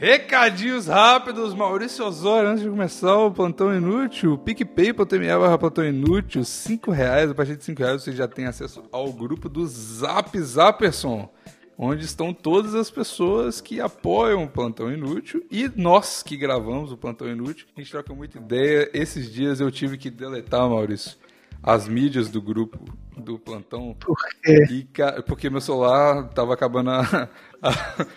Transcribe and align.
Recadinhos 0.00 0.86
rápidos, 0.86 1.52
Maurício 1.52 2.06
Osório, 2.06 2.48
antes 2.48 2.62
de 2.62 2.70
começar 2.70 3.18
o 3.18 3.30
Plantão 3.30 3.76
Inútil, 3.76 4.38
PicPay.me 4.38 5.28
barra 5.38 5.58
Plantão 5.58 5.84
Inútil, 5.84 6.42
5 6.42 6.90
reais, 6.90 7.30
a 7.30 7.34
partir 7.34 7.54
de 7.54 7.64
5 7.64 7.82
reais 7.82 8.02
você 8.02 8.10
já 8.10 8.26
tem 8.26 8.46
acesso 8.46 8.82
ao 8.90 9.12
grupo 9.12 9.46
do 9.46 9.66
Zap 9.66 10.40
Zapperson, 10.40 11.28
onde 11.76 12.06
estão 12.06 12.32
todas 12.32 12.74
as 12.74 12.90
pessoas 12.90 13.60
que 13.60 13.78
apoiam 13.78 14.44
o 14.44 14.48
Plantão 14.48 14.90
Inútil 14.90 15.44
e 15.50 15.70
nós 15.76 16.22
que 16.22 16.34
gravamos 16.34 16.90
o 16.92 16.96
Plantão 16.96 17.28
Inútil. 17.28 17.66
A 17.76 17.80
gente 17.82 17.90
troca 17.90 18.14
muita 18.14 18.38
ideia. 18.38 18.88
Esses 18.94 19.30
dias 19.30 19.60
eu 19.60 19.70
tive 19.70 19.98
que 19.98 20.08
deletar, 20.08 20.66
Maurício, 20.66 21.18
as 21.62 21.86
mídias 21.86 22.30
do 22.30 22.40
grupo 22.40 22.78
do 23.20 23.38
plantão. 23.38 23.94
Por 24.00 24.16
quê? 24.42 24.64
E, 24.70 25.22
porque 25.26 25.48
meu 25.48 25.60
celular 25.60 26.28
tava 26.30 26.54
acabando 26.54 26.90
a, 26.90 27.28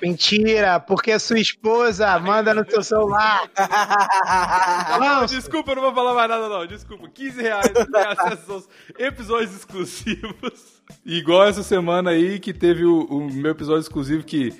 Mentira, 0.01 0.79
porque 0.79 1.11
a 1.11 1.19
sua 1.19 1.39
esposa 1.39 2.17
manda 2.19 2.53
no 2.53 2.69
seu 2.69 2.81
celular. 2.81 3.49
não, 4.99 5.25
desculpa, 5.25 5.71
eu 5.71 5.75
não 5.75 5.83
vou 5.83 5.93
falar 5.93 6.13
mais 6.13 6.29
nada, 6.29 6.47
não. 6.47 6.65
Desculpa, 6.65 7.09
15 7.09 7.41
reais 7.41 7.71
tem 7.71 8.01
acesso 8.01 8.51
aos 8.53 8.69
episódios 8.97 9.53
exclusivos. 9.53 10.81
Igual 11.05 11.45
essa 11.45 11.63
semana 11.63 12.11
aí 12.11 12.39
que 12.39 12.53
teve 12.53 12.85
o, 12.85 13.03
o 13.03 13.33
meu 13.33 13.51
episódio 13.51 13.81
exclusivo 13.81 14.23
que 14.23 14.53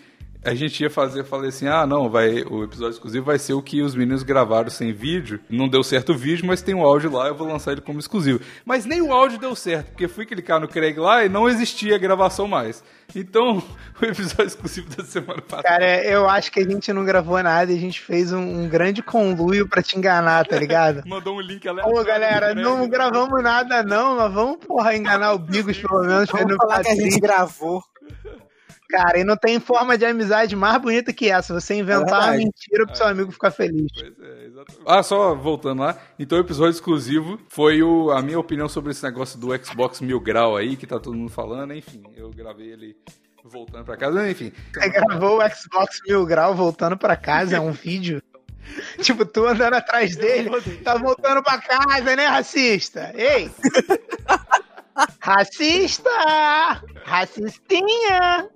a 0.44 0.54
gente 0.54 0.84
ia 0.84 0.90
fazer, 0.90 1.24
falei 1.24 1.50
assim, 1.50 1.68
ah, 1.68 1.86
não, 1.86 2.10
vai, 2.10 2.44
o 2.44 2.64
episódio 2.64 2.96
exclusivo 2.96 3.26
vai 3.26 3.40
ser 3.40 3.54
o 3.54 3.62
que 3.62 3.82
os 3.82 3.96
meninos 3.96 4.24
gravaram 4.24 4.70
sem 4.70 4.92
vídeo. 4.92 5.40
Não 5.50 5.70
deu 5.70 5.84
certo 5.84 6.12
o 6.12 6.18
vídeo, 6.18 6.46
mas 6.46 6.62
tem 6.62 6.76
um 6.76 6.82
áudio 6.82 7.12
lá, 7.12 7.28
eu 7.28 7.36
vou 7.36 7.48
lançar 7.48 7.72
ele 7.72 7.82
como 7.82 8.00
exclusivo. 8.00 8.42
Mas 8.66 8.86
nem 8.86 9.02
o 9.02 9.14
áudio 9.14 9.40
deu 9.40 9.56
certo, 9.56 9.88
porque 9.92 10.08
fui 10.08 10.26
clicar 10.26 10.60
no 10.60 10.68
Craig 10.68 10.98
lá 10.98 11.24
e 11.24 11.30
não 11.30 11.48
existia 11.48 11.98
gravação 11.98 12.48
mais. 12.48 12.84
Então, 13.16 13.64
o 14.02 14.06
episódio 14.06 14.48
exclusivo 14.48 14.90
da 14.96 15.04
semana 15.06 15.42
passada. 15.42 15.64
Cara, 15.64 16.04
eu 16.04 16.28
acho 16.30 16.52
que 16.52 16.60
a 16.60 16.70
gente 16.70 16.92
não 16.92 17.06
gravou 17.06 17.42
nada 17.42 17.72
e 17.72 17.78
a 17.78 17.80
gente 17.80 18.02
fez 18.02 18.34
um, 18.34 18.64
um 18.64 18.68
grande 18.68 19.02
conluio 19.02 19.68
para 19.68 19.82
te 19.82 19.98
enganar, 19.98 20.46
tá 20.46 20.58
ligado? 20.58 21.04
Mandou 21.08 21.38
um 21.38 21.42
link 21.42 21.66
aleatório. 21.68 22.00
Ô, 22.00 22.04
galera, 22.04 22.54
não 22.54 22.88
gravamos 22.90 23.42
nada 23.42 23.82
não, 23.82 24.18
mas 24.18 24.34
vamos, 24.34 24.58
porra, 24.58 24.96
enganar 24.96 25.34
o 25.34 25.40
Bigos 25.40 25.78
pelo 25.78 26.02
menos. 26.02 26.30
Vamos 26.30 26.56
falar 26.58 26.84
que 26.84 26.90
a 26.90 26.96
gente 26.96 27.20
gravou. 27.20 27.82
Cara, 28.94 29.18
e 29.18 29.24
não 29.24 29.36
tem 29.36 29.60
forma 29.60 29.98
de 29.98 30.06
amizade 30.06 30.56
mais 30.56 30.80
bonita 30.80 31.12
que 31.12 31.28
essa. 31.28 31.52
Você 31.60 31.74
inventar 31.74 32.22
é 32.22 32.26
uma 32.26 32.38
mentira 32.38 32.86
pro 32.86 32.96
seu 32.96 33.08
amigo 33.08 33.32
ficar 33.32 33.50
feliz. 33.50 33.92
Pois 33.92 34.20
é, 34.20 34.46
exatamente. 34.46 34.84
Ah, 34.86 35.02
só 35.02 35.34
voltando 35.34 35.82
lá. 35.82 35.98
Então, 36.20 36.38
o 36.38 36.42
episódio 36.42 36.76
exclusivo 36.76 37.40
foi 37.50 37.82
o, 37.82 38.12
a 38.12 38.22
minha 38.22 38.38
opinião 38.38 38.70
sobre 38.70 38.92
esse 38.92 39.04
negócio 39.04 39.40
do 39.40 39.50
Xbox 39.66 40.00
Mil 40.00 40.20
Grau 40.20 40.56
aí, 40.56 40.76
que 40.76 40.86
tá 40.86 41.00
todo 41.00 41.18
mundo 41.18 41.32
falando. 41.32 41.74
Enfim, 41.74 42.04
eu 42.16 42.30
gravei 42.30 42.72
ele 42.72 42.96
voltando 43.44 43.84
pra 43.84 43.98
casa. 43.98 44.30
Enfim. 44.30 44.54
Você 44.72 44.90
gravou 44.90 45.40
o 45.40 45.50
Xbox 45.50 46.00
Mil 46.08 46.24
Grau 46.28 46.54
voltando 46.54 46.96
pra 46.96 47.16
casa? 47.16 47.56
É 47.56 47.60
um 47.60 47.72
vídeo? 47.72 48.22
tipo, 49.02 49.26
tu 49.26 49.48
andando 49.48 49.74
atrás 49.74 50.16
dele, 50.16 50.52
tá 50.84 51.00
voltando 51.00 51.42
pra 51.42 51.58
casa, 51.58 52.16
né, 52.16 52.28
racista? 52.28 53.12
Ei! 53.16 53.50
Racista! 55.20 56.12
Racistinha! 57.04 58.48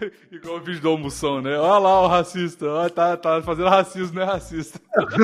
Igual 0.30 0.56
o 0.56 0.60
vídeo 0.60 0.80
do 0.80 0.88
almoção, 0.88 1.40
né? 1.40 1.56
Olha 1.58 1.78
lá 1.78 2.02
o 2.02 2.06
racista. 2.06 2.66
Olha, 2.66 2.90
tá, 2.90 3.16
tá 3.16 3.42
fazendo 3.42 3.68
racismo, 3.68 4.16
não 4.16 4.22
é 4.22 4.26
racista. 4.26 4.80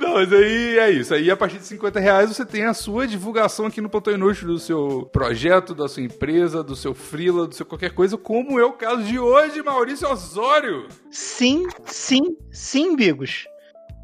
Não, 0.00 0.14
mas 0.14 0.32
aí 0.32 0.78
é 0.78 0.90
isso. 0.90 1.14
Aí 1.14 1.30
a 1.30 1.36
partir 1.36 1.58
de 1.58 1.64
50 1.64 2.00
reais 2.00 2.28
você 2.28 2.44
tem 2.44 2.64
a 2.64 2.74
sua 2.74 3.06
divulgação 3.06 3.66
aqui 3.66 3.80
no 3.80 3.88
Plantão 3.88 4.12
Inútil 4.12 4.48
do 4.48 4.58
seu 4.58 5.08
projeto, 5.12 5.74
da 5.74 5.88
sua 5.88 6.02
empresa, 6.02 6.62
do 6.62 6.76
seu 6.76 6.94
freela, 6.94 7.46
do 7.46 7.54
seu 7.54 7.64
qualquer 7.64 7.94
coisa, 7.94 8.16
como 8.16 8.58
é 8.58 8.64
o 8.64 8.72
caso 8.72 9.02
de 9.04 9.18
hoje, 9.18 9.62
Maurício 9.62 10.08
Osório. 10.08 10.88
Sim, 11.10 11.66
sim, 11.86 12.36
sim, 12.50 12.96
Bigos. 12.96 13.46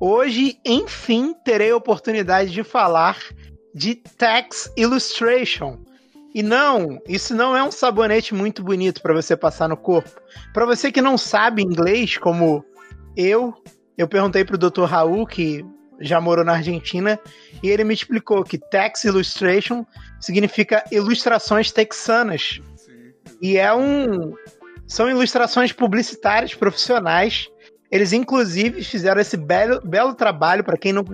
Hoje, 0.01 0.59
enfim, 0.65 1.35
terei 1.45 1.71
a 1.71 1.77
oportunidade 1.77 2.53
de 2.53 2.63
falar 2.63 3.19
de 3.75 3.97
Tax 3.97 4.73
Illustration, 4.77 5.79
e 6.39 6.43
não, 6.43 7.03
isso 7.09 7.35
não 7.35 7.57
é 7.57 7.65
um 7.65 7.73
sabonete 7.73 8.33
muito 8.33 8.63
bonito 8.63 9.03
para 9.03 9.13
você 9.13 9.37
passar 9.37 9.69
no 9.69 9.77
corpo. 9.77 10.21
Para 10.55 10.65
você 10.65 10.93
que 10.93 11.03
não 11.03 11.19
sabe 11.19 11.63
inglês, 11.63 12.17
como 12.17 12.65
eu, 13.17 13.53
eu 13.97 14.07
perguntei 14.07 14.45
pro 14.45 14.57
Dr. 14.57 14.85
Raul, 14.85 15.27
que 15.27 15.67
já 16.01 16.21
morou 16.21 16.45
na 16.45 16.53
Argentina, 16.53 17.19
e 17.61 17.69
ele 17.69 17.83
me 17.83 17.93
explicou 17.93 18.45
que 18.45 18.57
Tex 18.57 19.03
Illustration 19.03 19.85
significa 20.21 20.85
ilustrações 20.93 21.73
texanas. 21.73 22.61
E 23.43 23.57
é 23.57 23.75
um 23.75 24.33
são 24.87 25.11
ilustrações 25.11 25.73
publicitárias 25.73 26.55
profissionais 26.55 27.49
eles, 27.91 28.13
inclusive, 28.13 28.85
fizeram 28.85 29.21
esse 29.21 29.37
belo, 29.37 29.81
belo 29.81 30.15
trabalho 30.15 30.63
para 30.63 30.77
quem 30.77 30.93
não. 30.93 31.05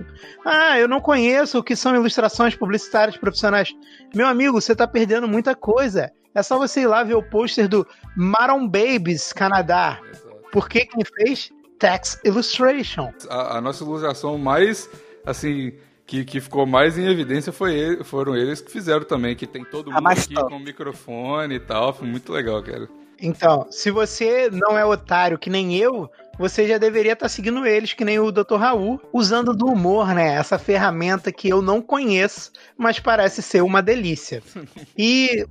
Ah, 0.43 0.77
eu 0.77 0.87
não 0.87 0.99
conheço 0.99 1.59
o 1.59 1.63
que 1.63 1.75
são 1.75 1.95
ilustrações 1.95 2.55
publicitárias 2.55 3.17
profissionais. 3.17 3.73
Meu 4.13 4.27
amigo, 4.27 4.59
você 4.59 4.73
está 4.73 4.85
perdendo 4.85 5.27
muita 5.27 5.55
coisa. 5.55 6.11
É 6.33 6.43
só 6.43 6.57
você 6.57 6.81
ir 6.81 6.87
lá 6.87 7.01
ver 7.01 7.15
o 7.15 7.23
pôster 7.23 7.69
do 7.69 7.87
Maron 8.15 8.67
Babies 8.67 9.31
Canadá. 9.31 10.01
Porque 10.51 10.85
quem 10.85 11.03
fez? 11.05 11.49
Text 11.79 12.19
Illustration. 12.25 13.13
A, 13.29 13.57
a 13.57 13.61
nossa 13.61 13.83
ilustração 13.83 14.37
mais, 14.37 14.89
assim, 15.25 15.73
que, 16.05 16.25
que 16.25 16.41
ficou 16.41 16.65
mais 16.65 16.97
em 16.97 17.07
evidência 17.07 17.51
foi 17.53 17.73
ele, 17.73 18.03
foram 18.03 18.35
eles 18.35 18.59
que 18.61 18.71
fizeram 18.71 19.05
também, 19.05 19.35
que 19.35 19.47
tem 19.47 19.63
todo 19.63 19.91
mundo 19.91 20.07
aqui 20.07 20.33
top. 20.33 20.49
com 20.49 20.59
microfone 20.59 21.55
e 21.55 21.59
tal. 21.59 21.93
Foi 21.93 22.07
muito 22.07 22.31
legal, 22.33 22.61
cara. 22.61 22.89
Então, 23.21 23.67
se 23.71 23.89
você 23.91 24.49
não 24.51 24.77
é 24.77 24.85
otário 24.85 25.37
que 25.37 25.49
nem 25.49 25.75
eu, 25.75 26.09
você 26.37 26.67
já 26.67 26.77
deveria 26.77 27.13
estar 27.13 27.25
tá 27.25 27.29
seguindo 27.29 27.65
eles, 27.65 27.93
que 27.93 28.05
nem 28.05 28.19
o 28.19 28.31
Dr. 28.31 28.55
Raul, 28.55 29.01
usando 29.11 29.53
do 29.53 29.67
humor, 29.67 30.13
né? 30.13 30.35
Essa 30.35 30.59
ferramenta 30.59 31.31
que 31.31 31.49
eu 31.49 31.61
não 31.61 31.81
conheço, 31.81 32.51
mas 32.77 32.99
parece 32.99 33.41
ser 33.41 33.61
uma 33.61 33.81
delícia. 33.81 34.41
E 34.97 35.45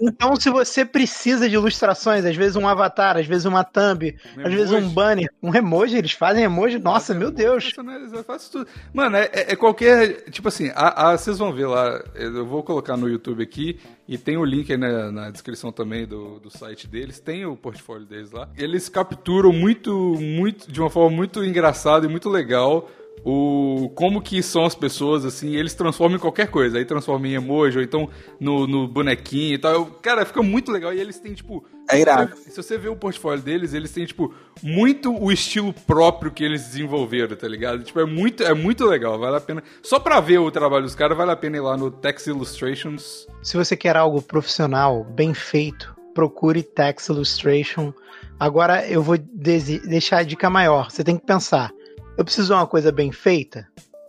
então, 0.00 0.34
se 0.34 0.48
você 0.48 0.84
precisa 0.84 1.48
de 1.48 1.54
ilustrações, 1.54 2.24
às 2.24 2.34
vezes 2.34 2.56
um 2.56 2.66
avatar, 2.66 3.16
às 3.16 3.26
vezes 3.26 3.44
uma 3.44 3.62
thumb, 3.62 4.16
um 4.36 4.46
às 4.46 4.52
vezes 4.52 4.72
um 4.72 4.88
banner, 4.88 5.30
um 5.42 5.54
emoji, 5.54 5.98
eles 5.98 6.12
fazem 6.12 6.44
emoji, 6.44 6.78
nossa, 6.78 7.12
meu 7.14 7.30
Deus. 7.30 7.72
Eu 8.12 8.24
faço 8.24 8.50
tudo. 8.50 8.68
Mano, 8.92 9.16
é, 9.16 9.30
é 9.32 9.56
qualquer. 9.56 10.30
Tipo 10.30 10.48
assim, 10.48 10.70
a, 10.74 11.10
a, 11.10 11.18
vocês 11.18 11.38
vão 11.38 11.52
ver 11.52 11.66
lá, 11.66 12.02
eu 12.14 12.46
vou 12.46 12.62
colocar 12.62 12.96
no 12.96 13.08
YouTube 13.08 13.42
aqui. 13.42 13.78
E 14.12 14.18
tem 14.18 14.36
o 14.36 14.44
link 14.44 14.70
aí 14.70 14.76
na, 14.76 15.10
na 15.10 15.30
descrição 15.30 15.72
também 15.72 16.06
do, 16.06 16.38
do 16.38 16.50
site 16.50 16.86
deles, 16.86 17.18
tem 17.18 17.46
o 17.46 17.56
portfólio 17.56 18.04
deles 18.04 18.30
lá. 18.30 18.46
Eles 18.58 18.86
capturam 18.86 19.50
muito, 19.50 19.90
muito, 20.20 20.70
de 20.70 20.82
uma 20.82 20.90
forma 20.90 21.16
muito 21.16 21.42
engraçada 21.42 22.04
e 22.04 22.10
muito 22.10 22.28
legal 22.28 22.90
o 23.24 23.90
como 23.94 24.20
que 24.20 24.42
são 24.42 24.66
as 24.66 24.74
pessoas, 24.74 25.24
assim, 25.24 25.56
eles 25.56 25.72
transformam 25.72 26.18
em 26.18 26.20
qualquer 26.20 26.48
coisa. 26.50 26.76
Aí 26.76 26.84
transformam 26.84 27.30
em 27.30 27.34
emoji, 27.36 27.78
ou 27.78 27.82
então 27.82 28.06
no, 28.38 28.66
no 28.66 28.86
bonequinho 28.86 29.54
e 29.54 29.58
tal. 29.58 29.86
Cara, 29.86 30.26
fica 30.26 30.42
muito 30.42 30.70
legal. 30.70 30.92
E 30.92 31.00
eles 31.00 31.18
têm, 31.18 31.32
tipo. 31.32 31.64
É 31.96 32.00
irado. 32.00 32.36
Se, 32.36 32.50
se 32.50 32.56
você 32.56 32.78
ver 32.78 32.88
o 32.88 32.96
portfólio 32.96 33.42
deles, 33.42 33.74
eles 33.74 33.92
têm, 33.92 34.04
tipo, 34.04 34.34
muito 34.62 35.14
o 35.14 35.30
estilo 35.30 35.72
próprio 35.72 36.30
que 36.30 36.44
eles 36.44 36.64
desenvolveram, 36.64 37.36
tá 37.36 37.48
ligado? 37.48 37.82
Tipo, 37.82 38.00
é 38.00 38.06
muito, 38.06 38.42
é 38.42 38.54
muito 38.54 38.84
legal, 38.84 39.18
vale 39.18 39.36
a 39.36 39.40
pena. 39.40 39.62
Só 39.82 39.98
pra 39.98 40.20
ver 40.20 40.38
o 40.38 40.50
trabalho 40.50 40.84
dos 40.84 40.94
caras, 40.94 41.16
vale 41.16 41.30
a 41.30 41.36
pena 41.36 41.56
ir 41.56 41.60
lá 41.60 41.76
no 41.76 41.90
Tex 41.90 42.26
Illustrations. 42.26 43.26
Se 43.42 43.56
você 43.56 43.76
quer 43.76 43.96
algo 43.96 44.20
profissional, 44.22 45.04
bem 45.04 45.34
feito, 45.34 45.94
procure 46.14 46.62
Tex 46.62 47.08
Illustration. 47.08 47.92
Agora 48.38 48.86
eu 48.86 49.02
vou 49.02 49.16
deixar 49.16 50.18
a 50.18 50.22
dica 50.22 50.50
maior. 50.50 50.90
Você 50.90 51.04
tem 51.04 51.16
que 51.16 51.24
pensar 51.24 51.70
eu 52.16 52.24
preciso 52.24 52.48
de 52.48 52.52
uma 52.52 52.66
coisa 52.66 52.92
bem 52.92 53.10
feita, 53.10 53.66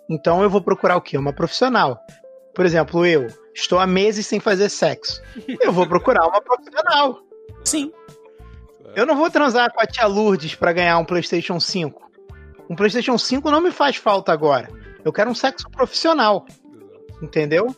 então 0.09 0.43
eu 0.43 0.49
vou 0.49 0.61
procurar 0.61 0.97
o 0.97 1.01
quê? 1.01 1.17
Uma 1.17 1.33
profissional. 1.33 1.97
Por 2.53 2.65
exemplo, 2.65 3.05
eu 3.05 3.27
estou 3.55 3.79
há 3.79 3.87
meses 3.87 4.27
sem 4.27 4.39
fazer 4.39 4.69
sexo. 4.69 5.21
Eu 5.61 5.71
vou 5.71 5.87
procurar 5.87 6.27
uma 6.27 6.41
profissional. 6.41 7.22
Sim. 7.63 7.91
Eu 8.95 9.05
não 9.05 9.15
vou 9.15 9.29
transar 9.29 9.71
com 9.73 9.81
a 9.81 9.87
tia 9.87 10.05
Lourdes 10.05 10.55
para 10.55 10.73
ganhar 10.73 10.97
um 10.97 11.05
PlayStation 11.05 11.59
5. 11.59 12.11
Um 12.69 12.75
PlayStation 12.75 13.17
5 13.17 13.49
não 13.49 13.61
me 13.61 13.71
faz 13.71 13.95
falta 13.95 14.31
agora. 14.31 14.69
Eu 15.03 15.11
quero 15.11 15.29
um 15.29 15.35
sexo 15.35 15.69
profissional. 15.69 16.45
Entendeu? 17.21 17.75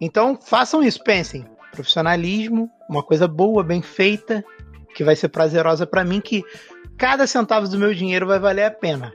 Então 0.00 0.38
façam 0.40 0.82
isso, 0.82 1.02
pensem. 1.02 1.46
Profissionalismo, 1.72 2.70
uma 2.88 3.02
coisa 3.02 3.28
boa, 3.28 3.62
bem 3.62 3.82
feita, 3.82 4.44
que 4.94 5.04
vai 5.04 5.14
ser 5.14 5.28
prazerosa 5.28 5.86
para 5.86 6.04
mim, 6.04 6.20
que 6.20 6.42
cada 6.96 7.26
centavo 7.26 7.68
do 7.68 7.78
meu 7.78 7.94
dinheiro 7.94 8.26
vai 8.26 8.38
valer 8.38 8.64
a 8.64 8.70
pena. 8.70 9.12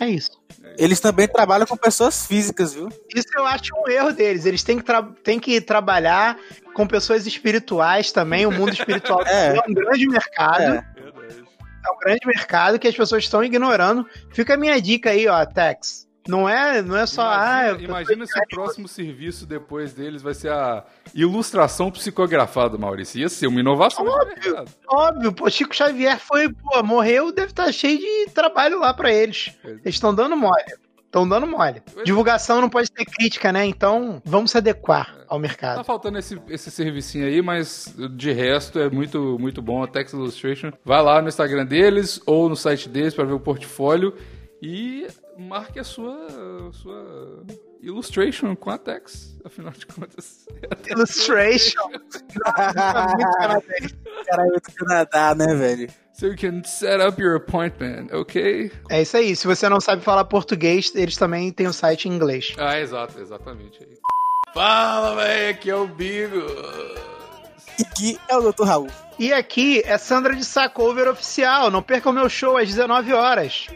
É 0.00 0.08
isso. 0.08 0.42
Eles 0.76 0.98
também 0.98 1.28
trabalham 1.28 1.66
com 1.66 1.76
pessoas 1.76 2.26
físicas, 2.26 2.74
viu? 2.74 2.88
Isso 3.14 3.28
eu 3.36 3.46
acho 3.46 3.70
um 3.76 3.88
erro 3.88 4.12
deles. 4.12 4.44
Eles 4.44 4.62
têm 4.62 4.78
que, 4.78 4.92
têm 5.22 5.38
que 5.38 5.60
trabalhar 5.60 6.36
com 6.74 6.86
pessoas 6.86 7.26
espirituais 7.26 8.10
também. 8.10 8.46
O 8.46 8.50
mundo 8.50 8.72
espiritual 8.72 9.22
é, 9.26 9.56
é 9.56 9.62
um 9.68 9.72
grande 9.74 10.08
mercado. 10.08 10.62
É. 10.62 10.76
é 10.76 11.92
um 11.92 11.98
grande 12.00 12.26
mercado 12.26 12.78
que 12.78 12.88
as 12.88 12.96
pessoas 12.96 13.24
estão 13.24 13.44
ignorando. 13.44 14.06
Fica 14.30 14.54
a 14.54 14.56
minha 14.56 14.80
dica 14.80 15.10
aí, 15.10 15.28
ó, 15.28 15.44
Tex. 15.46 16.08
Não 16.26 16.48
é, 16.48 16.80
não 16.82 16.96
é 16.96 17.04
só. 17.06 17.22
Imagina, 17.22 17.44
ah, 17.54 17.68
eu- 17.68 17.80
imagina 17.80 18.26
se 18.26 18.38
o 18.38 18.48
próximo 18.48 18.88
serviço 18.88 19.44
depois 19.46 19.92
deles 19.92 20.22
vai 20.22 20.32
ser 20.34 20.50
a 20.50 20.84
ilustração 21.14 21.90
psicografada, 21.90 22.78
Maurício. 22.78 23.20
Ia 23.20 23.28
ser 23.28 23.46
uma 23.46 23.60
inovação. 23.60 24.04
no 24.04 24.16
mercado. 24.26 24.70
Óbvio, 24.88 25.32
pô, 25.32 25.50
Chico 25.50 25.74
Xavier 25.74 26.18
foi, 26.18 26.48
pô, 26.52 26.82
morreu, 26.82 27.30
deve 27.32 27.48
estar 27.48 27.70
cheio 27.72 27.98
de 27.98 28.30
trabalho 28.32 28.80
lá 28.80 28.92
pra 28.94 29.12
eles. 29.12 29.52
É. 29.64 29.68
Eles 29.70 29.82
estão 29.96 30.14
dando 30.14 30.36
mole. 30.36 30.62
Estão 31.06 31.28
dando 31.28 31.46
mole. 31.46 31.80
É. 31.96 32.02
Divulgação 32.02 32.60
não 32.60 32.68
pode 32.68 32.90
ter 32.90 33.04
crítica, 33.04 33.52
né? 33.52 33.64
Então, 33.66 34.20
vamos 34.24 34.50
se 34.50 34.58
adequar 34.58 35.14
ao 35.28 35.36
Tá 35.36 35.38
mercado. 35.38 35.84
faltando 35.84 36.18
esse, 36.18 36.40
esse 36.48 36.70
servicinho 36.72 37.26
aí, 37.26 37.40
mas 37.40 37.94
de 38.16 38.32
resto 38.32 38.80
é 38.80 38.90
muito, 38.90 39.38
muito 39.38 39.62
bom. 39.62 39.82
A 39.82 39.86
Tex 39.86 40.12
Illustration. 40.12 40.72
Vai 40.84 41.00
lá 41.02 41.22
no 41.22 41.28
Instagram 41.28 41.66
deles 41.66 42.20
ou 42.26 42.48
no 42.48 42.56
site 42.56 42.88
deles 42.88 43.14
para 43.14 43.24
ver 43.24 43.34
o 43.34 43.38
portfólio 43.40 44.12
e 44.60 45.06
marque 45.38 45.78
a 45.78 45.84
sua, 45.84 46.26
a 46.68 46.72
sua 46.72 47.44
illustration 47.82 48.54
com 48.56 48.70
a 48.70 48.78
Tex. 48.78 49.36
Afinal 49.44 49.72
de 49.72 49.86
contas. 49.86 50.46
Illustration. 50.88 51.88
Muito 51.88 52.22
canadense. 53.38 53.94
Cara, 54.26 54.60
tô 54.60 54.84
Canadá, 54.86 55.34
né, 55.34 55.54
velho? 55.54 55.90
So 56.14 56.26
you 56.26 56.36
can 56.36 56.62
set 56.64 57.00
up 57.00 57.20
your 57.20 57.36
appointment, 57.36 58.08
ok? 58.12 58.70
é 58.88 59.02
isso 59.02 59.16
aí. 59.16 59.34
Se 59.34 59.46
você 59.46 59.68
não 59.68 59.80
sabe 59.80 60.00
falar 60.02 60.24
português, 60.24 60.92
eles 60.94 61.16
também 61.16 61.50
têm 61.50 61.66
o 61.66 61.72
site 61.72 62.08
em 62.08 62.12
inglês. 62.12 62.54
Ah, 62.56 62.78
exato, 62.78 63.20
exatamente. 63.20 63.80
aí. 63.82 63.98
Fala, 64.54 65.16
velho, 65.16 65.50
aqui 65.50 65.70
é 65.70 65.74
o 65.74 65.88
Bigo. 65.88 66.46
E 67.80 67.84
que 67.84 68.18
é 68.28 68.36
o 68.36 68.52
Dr. 68.52 68.62
Raul. 68.62 68.86
E 69.18 69.32
aqui 69.32 69.82
é 69.84 69.98
Sandra 69.98 70.34
de 70.36 70.44
Sacover 70.44 71.08
Oficial. 71.08 71.70
Não 71.70 71.82
perca 71.82 72.08
o 72.08 72.12
meu 72.12 72.28
show 72.28 72.56
às 72.56 72.68
19 72.68 73.12
horas. 73.12 73.66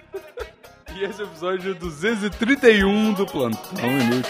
E 0.95 1.05
esse 1.05 1.21
é 1.21 1.25
o 1.25 1.29
episódio 1.29 1.75
231 1.75 3.13
do 3.13 3.27
Plantão 3.27 3.91
Inútil. 3.91 4.23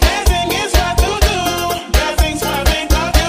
Dancing 0.00 0.48
is 0.54 0.72
what 0.74 0.96
to 0.96 1.10
do. 1.26 1.90
Dancing's 1.92 2.42
what 2.42 2.64
make 2.70 2.92
I 2.92 3.10
do. 3.12 3.28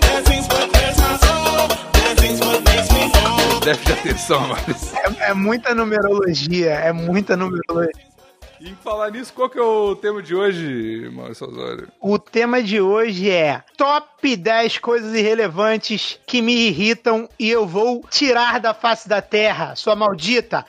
Dancing's 0.00 0.48
what 0.48 0.70
clears 0.72 0.98
my 0.98 1.16
soul. 1.18 1.68
Dancing's 1.92 2.40
what 2.40 2.62
makes 2.64 2.90
me 2.92 3.10
whole. 3.14 3.60
Déficit 3.60 3.86
de 3.86 3.92
atenção, 3.92 4.48
mas. 4.48 4.94
É, 4.94 5.30
é 5.30 5.34
muita 5.34 5.74
numerologia. 5.74 6.70
É 6.72 6.92
muita 6.92 7.36
numerologia. 7.36 8.12
E 8.60 8.68
em 8.68 8.76
falar 8.76 9.10
nisso, 9.10 9.32
qual 9.32 9.50
que 9.50 9.58
é 9.58 9.62
o 9.62 9.96
tema 9.96 10.22
de 10.22 10.36
hoje, 10.36 11.10
Maurício 11.12 11.48
Osório? 11.48 11.88
O 12.00 12.16
tema 12.16 12.62
de 12.62 12.80
hoje 12.80 13.28
é 13.28 13.60
Top 13.76 14.36
10 14.36 14.78
coisas 14.78 15.12
irrelevantes 15.16 16.20
que 16.24 16.40
me 16.40 16.68
irritam 16.68 17.28
e 17.40 17.50
eu 17.50 17.66
vou 17.66 18.04
tirar 18.08 18.60
da 18.60 18.72
face 18.72 19.08
da 19.08 19.20
terra, 19.20 19.74
sua 19.74 19.96
maldita. 19.96 20.64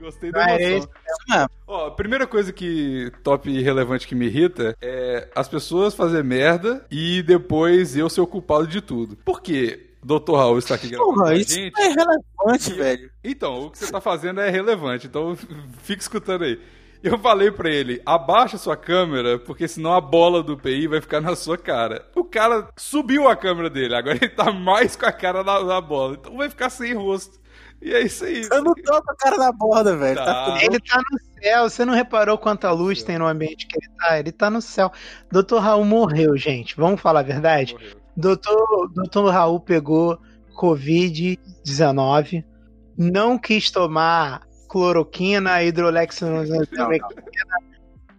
Gostei 0.00 0.30
da 0.30 0.44
Ah, 0.44 0.50
é 0.52 0.62
emoção. 0.72 0.78
isso. 0.78 0.88
mesmo. 1.28 1.50
Ó, 1.66 1.86
a 1.86 1.90
primeira 1.90 2.26
coisa 2.26 2.52
que 2.52 3.10
top 3.22 3.50
e 3.50 3.62
relevante 3.62 4.06
que 4.06 4.14
me 4.14 4.26
irrita 4.26 4.76
é 4.80 5.28
as 5.34 5.48
pessoas 5.48 5.94
fazer 5.94 6.22
merda 6.22 6.84
e 6.90 7.22
depois 7.22 7.96
eu 7.96 8.08
ser 8.10 8.20
o 8.20 8.26
culpado 8.26 8.66
de 8.66 8.80
tudo. 8.80 9.16
Por 9.16 9.40
quê? 9.40 9.82
Dr. 10.04 10.34
Raul 10.34 10.58
está 10.58 10.76
aqui 10.76 10.88
gravando 10.88 11.14
Porra, 11.14 11.34
isso 11.34 11.54
gente. 11.54 11.74
é 11.80 11.88
relevante, 11.88 12.72
velho. 12.74 13.10
Então, 13.24 13.66
o 13.66 13.70
que 13.70 13.78
você 13.78 13.90
tá 13.90 14.00
fazendo 14.00 14.40
é 14.40 14.48
relevante, 14.50 15.06
então 15.08 15.34
fica 15.82 16.00
escutando 16.00 16.44
aí. 16.44 16.60
Eu 17.02 17.18
falei 17.18 17.50
pra 17.50 17.70
ele, 17.70 18.00
abaixa 18.04 18.58
sua 18.58 18.76
câmera, 18.76 19.38
porque 19.38 19.68
senão 19.68 19.92
a 19.92 20.00
bola 20.00 20.42
do 20.42 20.56
PI 20.56 20.88
vai 20.88 21.00
ficar 21.00 21.20
na 21.20 21.36
sua 21.36 21.56
cara. 21.56 22.06
O 22.14 22.24
cara 22.24 22.68
subiu 22.76 23.28
a 23.28 23.36
câmera 23.36 23.70
dele, 23.70 23.94
agora 23.94 24.16
ele 24.16 24.28
tá 24.28 24.50
mais 24.52 24.96
com 24.96 25.06
a 25.06 25.12
cara 25.12 25.44
na, 25.44 25.62
na 25.62 25.80
bola, 25.80 26.14
então 26.14 26.36
vai 26.36 26.48
ficar 26.48 26.70
sem 26.70 26.94
rosto. 26.94 27.38
E 27.80 27.92
é 27.92 28.00
isso 28.00 28.24
aí. 28.24 28.48
Eu 28.50 28.64
não 28.64 28.74
tô 28.74 29.02
com 29.02 29.12
a 29.12 29.16
cara 29.16 29.36
na 29.36 29.52
borda, 29.52 29.96
velho. 29.96 30.16
Tá. 30.16 30.24
Tá 30.24 30.64
Ele 30.64 30.80
tá 30.80 30.96
no 30.96 31.42
céu. 31.42 31.68
Você 31.68 31.84
não 31.84 31.92
reparou 31.92 32.38
quanta 32.38 32.70
luz 32.72 33.02
tem 33.02 33.18
no 33.18 33.26
ambiente 33.26 33.66
que 33.66 33.76
ele 33.76 33.92
tá? 33.98 34.18
Ele 34.18 34.32
tá 34.32 34.48
no 34.48 34.62
céu. 34.62 34.90
Dr. 35.30 35.58
Raul 35.58 35.84
morreu, 35.84 36.36
gente. 36.38 36.74
Vamos 36.74 37.00
falar 37.00 37.20
a 37.20 37.24
verdade? 37.24 37.74
Morreu. 37.74 37.96
Doutor, 38.16 38.90
doutor 38.94 39.30
Raul 39.30 39.60
pegou 39.60 40.18
Covid-19, 40.56 42.42
não 42.96 43.38
quis 43.38 43.70
tomar 43.70 44.45
cloroquina, 44.68 45.62
hidrolexina, 45.62 46.44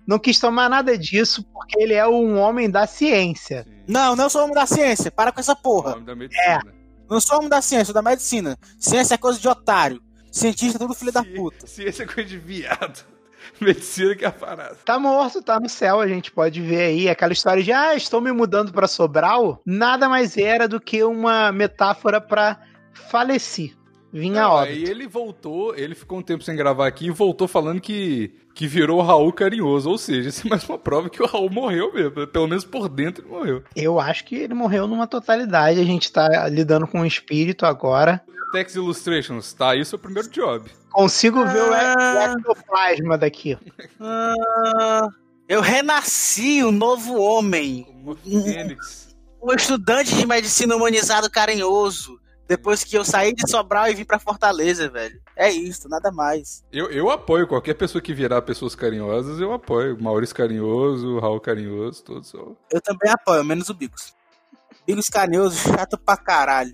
não 0.07 0.17
quis 0.17 0.39
tomar 0.39 0.69
nada 0.69 0.97
disso 0.97 1.43
porque 1.53 1.77
ele 1.77 1.93
é 1.93 2.07
um 2.07 2.39
homem 2.39 2.69
da 2.69 2.87
ciência. 2.87 3.63
Sim. 3.63 3.83
Não, 3.87 4.15
não 4.15 4.29
sou 4.29 4.43
homem 4.43 4.55
da 4.55 4.65
ciência. 4.65 5.11
Para 5.11 5.33
com 5.33 5.41
essa 5.41 5.51
O 5.51 5.57
porra. 5.57 5.91
nome 5.91 6.05
da 6.05 6.15
medicina. 6.15 6.73
Não 7.09 7.19
sou 7.19 7.37
homem 7.37 7.49
da 7.49 7.61
ciência, 7.61 7.85
sou 7.85 7.93
da 7.93 8.01
medicina. 8.01 8.57
Ciência 8.79 9.15
é 9.15 9.17
coisa 9.17 9.37
de 9.37 9.47
otário. 9.47 10.01
Cientista 10.31 10.77
é 10.77 10.79
tudo 10.79 10.93
filho 10.93 11.11
da 11.11 11.23
puta. 11.23 11.67
Ciência 11.67 12.03
é 12.03 12.05
coisa 12.05 12.29
de 12.29 12.37
viado. 12.37 13.05
Medicina 13.59 14.15
que 14.15 14.23
é 14.23 14.27
a 14.27 14.31
parada. 14.31 14.75
Tá 14.85 14.99
morto, 14.99 15.41
tá 15.41 15.59
no 15.59 15.69
céu, 15.69 15.99
a 15.99 16.07
gente 16.07 16.31
pode 16.31 16.61
ver 16.61 16.81
aí 16.81 17.09
aquela 17.09 17.33
história 17.33 17.63
de 17.63 17.71
ah, 17.71 17.95
estou 17.95 18.21
me 18.21 18.31
mudando 18.31 18.71
para 18.71 18.87
Sobral, 18.87 19.61
nada 19.65 20.07
mais 20.09 20.37
era 20.37 20.67
do 20.67 20.79
que 20.79 21.03
uma 21.03 21.51
metáfora 21.51 22.19
para 22.19 22.59
falecer. 22.93 23.76
Vinha 24.11 24.41
Não, 24.41 24.51
óbito. 24.51 24.73
aí 24.73 24.83
ele 24.85 25.07
voltou, 25.07 25.75
ele 25.75 25.93
ficou 25.93 26.19
um 26.19 26.21
tempo 26.21 26.43
sem 26.43 26.55
gravar 26.55 26.87
aqui 26.87 27.07
e 27.07 27.11
voltou 27.11 27.47
falando 27.47 27.81
que, 27.81 28.31
que 28.53 28.65
virou 28.65 28.99
o 28.99 29.03
Raul 29.03 29.33
carinhoso. 29.33 29.89
Ou 29.89 29.97
seja, 29.97 30.29
isso 30.29 30.47
é 30.47 30.49
mais 30.49 30.63
uma 30.67 30.77
prova 30.77 31.09
que 31.09 31.21
o 31.21 31.25
Raul 31.25 31.49
morreu 31.49 31.93
mesmo. 31.93 32.25
Pelo 32.27 32.47
menos 32.47 32.63
por 32.63 32.87
dentro 32.87 33.23
ele 33.25 33.31
morreu. 33.33 33.63
Eu 33.75 33.99
acho 33.99 34.23
que 34.25 34.35
ele 34.35 34.53
morreu 34.53 34.87
numa 34.87 35.05
totalidade. 35.07 35.79
A 35.79 35.83
gente 35.83 36.11
tá 36.11 36.47
lidando 36.47 36.87
com 36.87 37.01
o 37.01 37.05
espírito 37.05 37.65
agora. 37.65 38.23
Tex 38.53 38.75
Illustrations, 38.75 39.51
tá? 39.53 39.75
Isso 39.75 39.95
é 39.95 39.97
o 39.97 40.01
primeiro 40.01 40.29
job. 40.29 40.71
Consigo 40.89 41.45
ver 41.45 41.63
o, 41.63 41.73
Ah. 41.73 42.33
o 42.33 42.39
ectoplasma 42.39 43.17
daqui. 43.17 43.57
Ah, 43.99 45.07
eu 45.49 45.59
renasci 45.61 46.63
um 46.63 46.71
novo 46.71 47.19
homem. 47.19 47.85
Como 47.93 48.15
Fênix. 48.15 49.15
Um 49.43 49.53
estudante 49.53 50.15
de 50.15 50.25
medicina 50.25 50.75
humanizado 50.75 51.29
carinhoso. 51.29 52.17
Depois 52.47 52.83
que 52.83 52.97
eu 52.97 53.03
saí 53.03 53.33
de 53.33 53.49
Sobral 53.49 53.89
e 53.89 53.95
vim 53.95 54.05
pra 54.05 54.19
Fortaleza, 54.19 54.89
velho. 54.89 55.19
É 55.35 55.51
isso, 55.51 55.89
nada 55.89 56.11
mais. 56.11 56.63
Eu, 56.71 56.89
eu 56.89 57.09
apoio 57.09 57.47
qualquer 57.47 57.73
pessoa 57.73 58.01
que 58.01 58.13
virar 58.13 58.41
pessoas 58.41 58.73
carinhosas, 58.73 59.39
eu 59.39 59.51
apoio. 59.51 60.01
Maurício 60.01 60.35
carinhoso, 60.35 61.19
Raul 61.19 61.41
carinhoso, 61.41 62.03
todos 62.03 62.29
são. 62.29 62.55
Eu 62.71 62.81
também 62.81 63.11
apoio, 63.11 63.43
menos 63.43 63.69
o 63.69 63.73
Bigos. 63.73 64.15
Bigos 64.85 65.09
carinhoso, 65.09 65.57
chato 65.57 65.97
pra 65.97 66.15
caralho. 66.15 66.73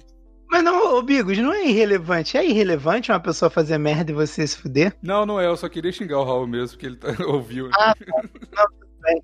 Mas 0.53 0.63
não, 0.63 0.95
ô 0.95 1.01
Bigos, 1.01 1.35
não 1.39 1.51
é 1.51 1.65
irrelevante. 1.65 2.37
É 2.37 2.45
irrelevante 2.45 3.11
uma 3.11 3.19
pessoa 3.19 3.49
fazer 3.49 3.79
merda 3.79 4.11
e 4.11 4.13
você 4.13 4.45
se 4.45 4.55
fuder? 4.55 4.95
Não, 5.01 5.25
não 5.25 5.39
é, 5.39 5.47
eu 5.47 5.57
só 5.57 5.67
queria 5.67 5.91
xingar 5.91 6.19
o 6.19 6.23
Raul 6.23 6.45
mesmo, 6.45 6.77
porque 6.77 6.85
ele 6.85 6.97
tá, 6.97 7.07
ouviu. 7.25 7.69
Ah, 7.73 7.95
tá. 7.95 8.21
Não, 8.21 8.67
tudo 8.79 8.91
bem. 9.01 9.23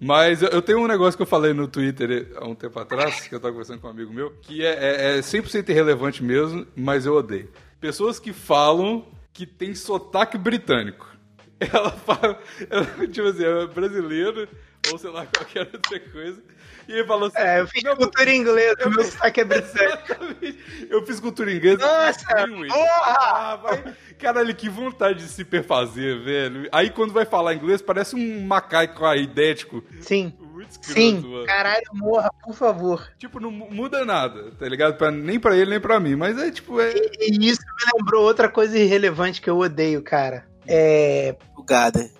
Mas 0.00 0.42
eu, 0.42 0.60
tenho 0.62 0.80
um 0.80 0.86
negócio 0.86 1.16
que 1.16 1.22
eu 1.22 1.26
falei 1.26 1.52
no 1.52 1.66
Twitter 1.66 2.32
há 2.36 2.46
um 2.46 2.54
tempo 2.54 2.78
atrás, 2.78 3.26
que 3.28 3.34
eu 3.34 3.40
tava 3.40 3.52
conversando 3.52 3.80
com 3.80 3.86
um 3.86 3.90
amigo 3.90 4.12
meu, 4.12 4.30
que 4.42 4.64
é, 4.64 5.14
é, 5.14 5.18
é 5.18 5.20
100% 5.20 5.68
irrelevante 5.68 6.22
mesmo, 6.22 6.66
mas 6.76 7.06
eu 7.06 7.14
odeio. 7.14 7.50
Pessoas 7.80 8.18
que 8.18 8.32
falam 8.32 9.06
que 9.32 9.46
tem 9.46 9.74
sotaque 9.74 10.38
britânico. 10.38 11.06
Ela 11.58 11.90
fala, 11.90 12.38
ela, 12.68 12.84
tipo 13.08 13.28
assim, 13.28 13.42
é 13.42 13.66
brasileiro, 13.66 14.46
ou 14.92 14.98
sei 14.98 15.08
lá, 15.08 15.24
qualquer 15.34 15.60
outra 15.72 16.00
coisa. 16.00 16.42
E 16.88 16.92
ele 16.92 17.04
falou 17.06 17.28
assim. 17.28 17.38
É, 17.38 17.60
eu 17.60 17.66
fiz 17.66 17.82
"Não, 17.82 17.96
cultura 17.96 18.30
em 18.30 18.40
inglês, 18.40 18.74
eu- 18.78 18.86
o 18.88 18.90
meu 18.90 19.04
sotaque 19.04 19.40
é 19.40 19.44
britânico. 19.46 20.14
Eu 20.88 21.04
fiz 21.06 21.18
cultura 21.20 21.52
inglesa. 21.52 21.78
Nossa, 21.78 22.26
porra! 22.46 23.16
Ah, 23.18 23.56
vai. 23.62 23.94
Caralho, 24.18 24.54
que 24.54 24.68
vontade 24.68 25.18
de 25.20 25.28
se 25.28 25.44
perfazer, 25.44 26.22
velho. 26.22 26.68
Aí 26.72 26.90
quando 26.90 27.12
vai 27.12 27.24
falar 27.24 27.54
inglês, 27.54 27.82
parece 27.82 28.14
um 28.14 28.40
macaco 28.46 29.04
aidético. 29.04 29.82
Sim, 30.00 30.32
escroto, 30.68 30.92
sim. 30.92 31.20
mano. 31.20 31.44
Caralho, 31.46 31.84
morra, 31.92 32.30
por 32.42 32.54
favor. 32.54 33.08
Tipo, 33.18 33.38
não 33.40 33.50
mu- 33.50 33.68
muda 33.70 34.04
nada, 34.04 34.52
tá 34.58 34.66
ligado? 34.68 34.96
Pra, 34.96 35.10
nem 35.10 35.38
pra 35.38 35.56
ele, 35.56 35.70
nem 35.70 35.80
pra 35.80 36.00
mim. 36.00 36.14
Mas 36.16 36.38
é 36.38 36.50
tipo, 36.50 36.80
é. 36.80 36.92
E 37.20 37.48
isso 37.48 37.60
me 37.60 37.98
lembrou 37.98 38.24
outra 38.24 38.48
coisa 38.48 38.78
irrelevante 38.78 39.40
que 39.40 39.50
eu 39.50 39.58
odeio, 39.58 40.02
cara. 40.02 40.46
É. 40.66 41.36
O 41.56 41.62
Gader. 41.62 42.10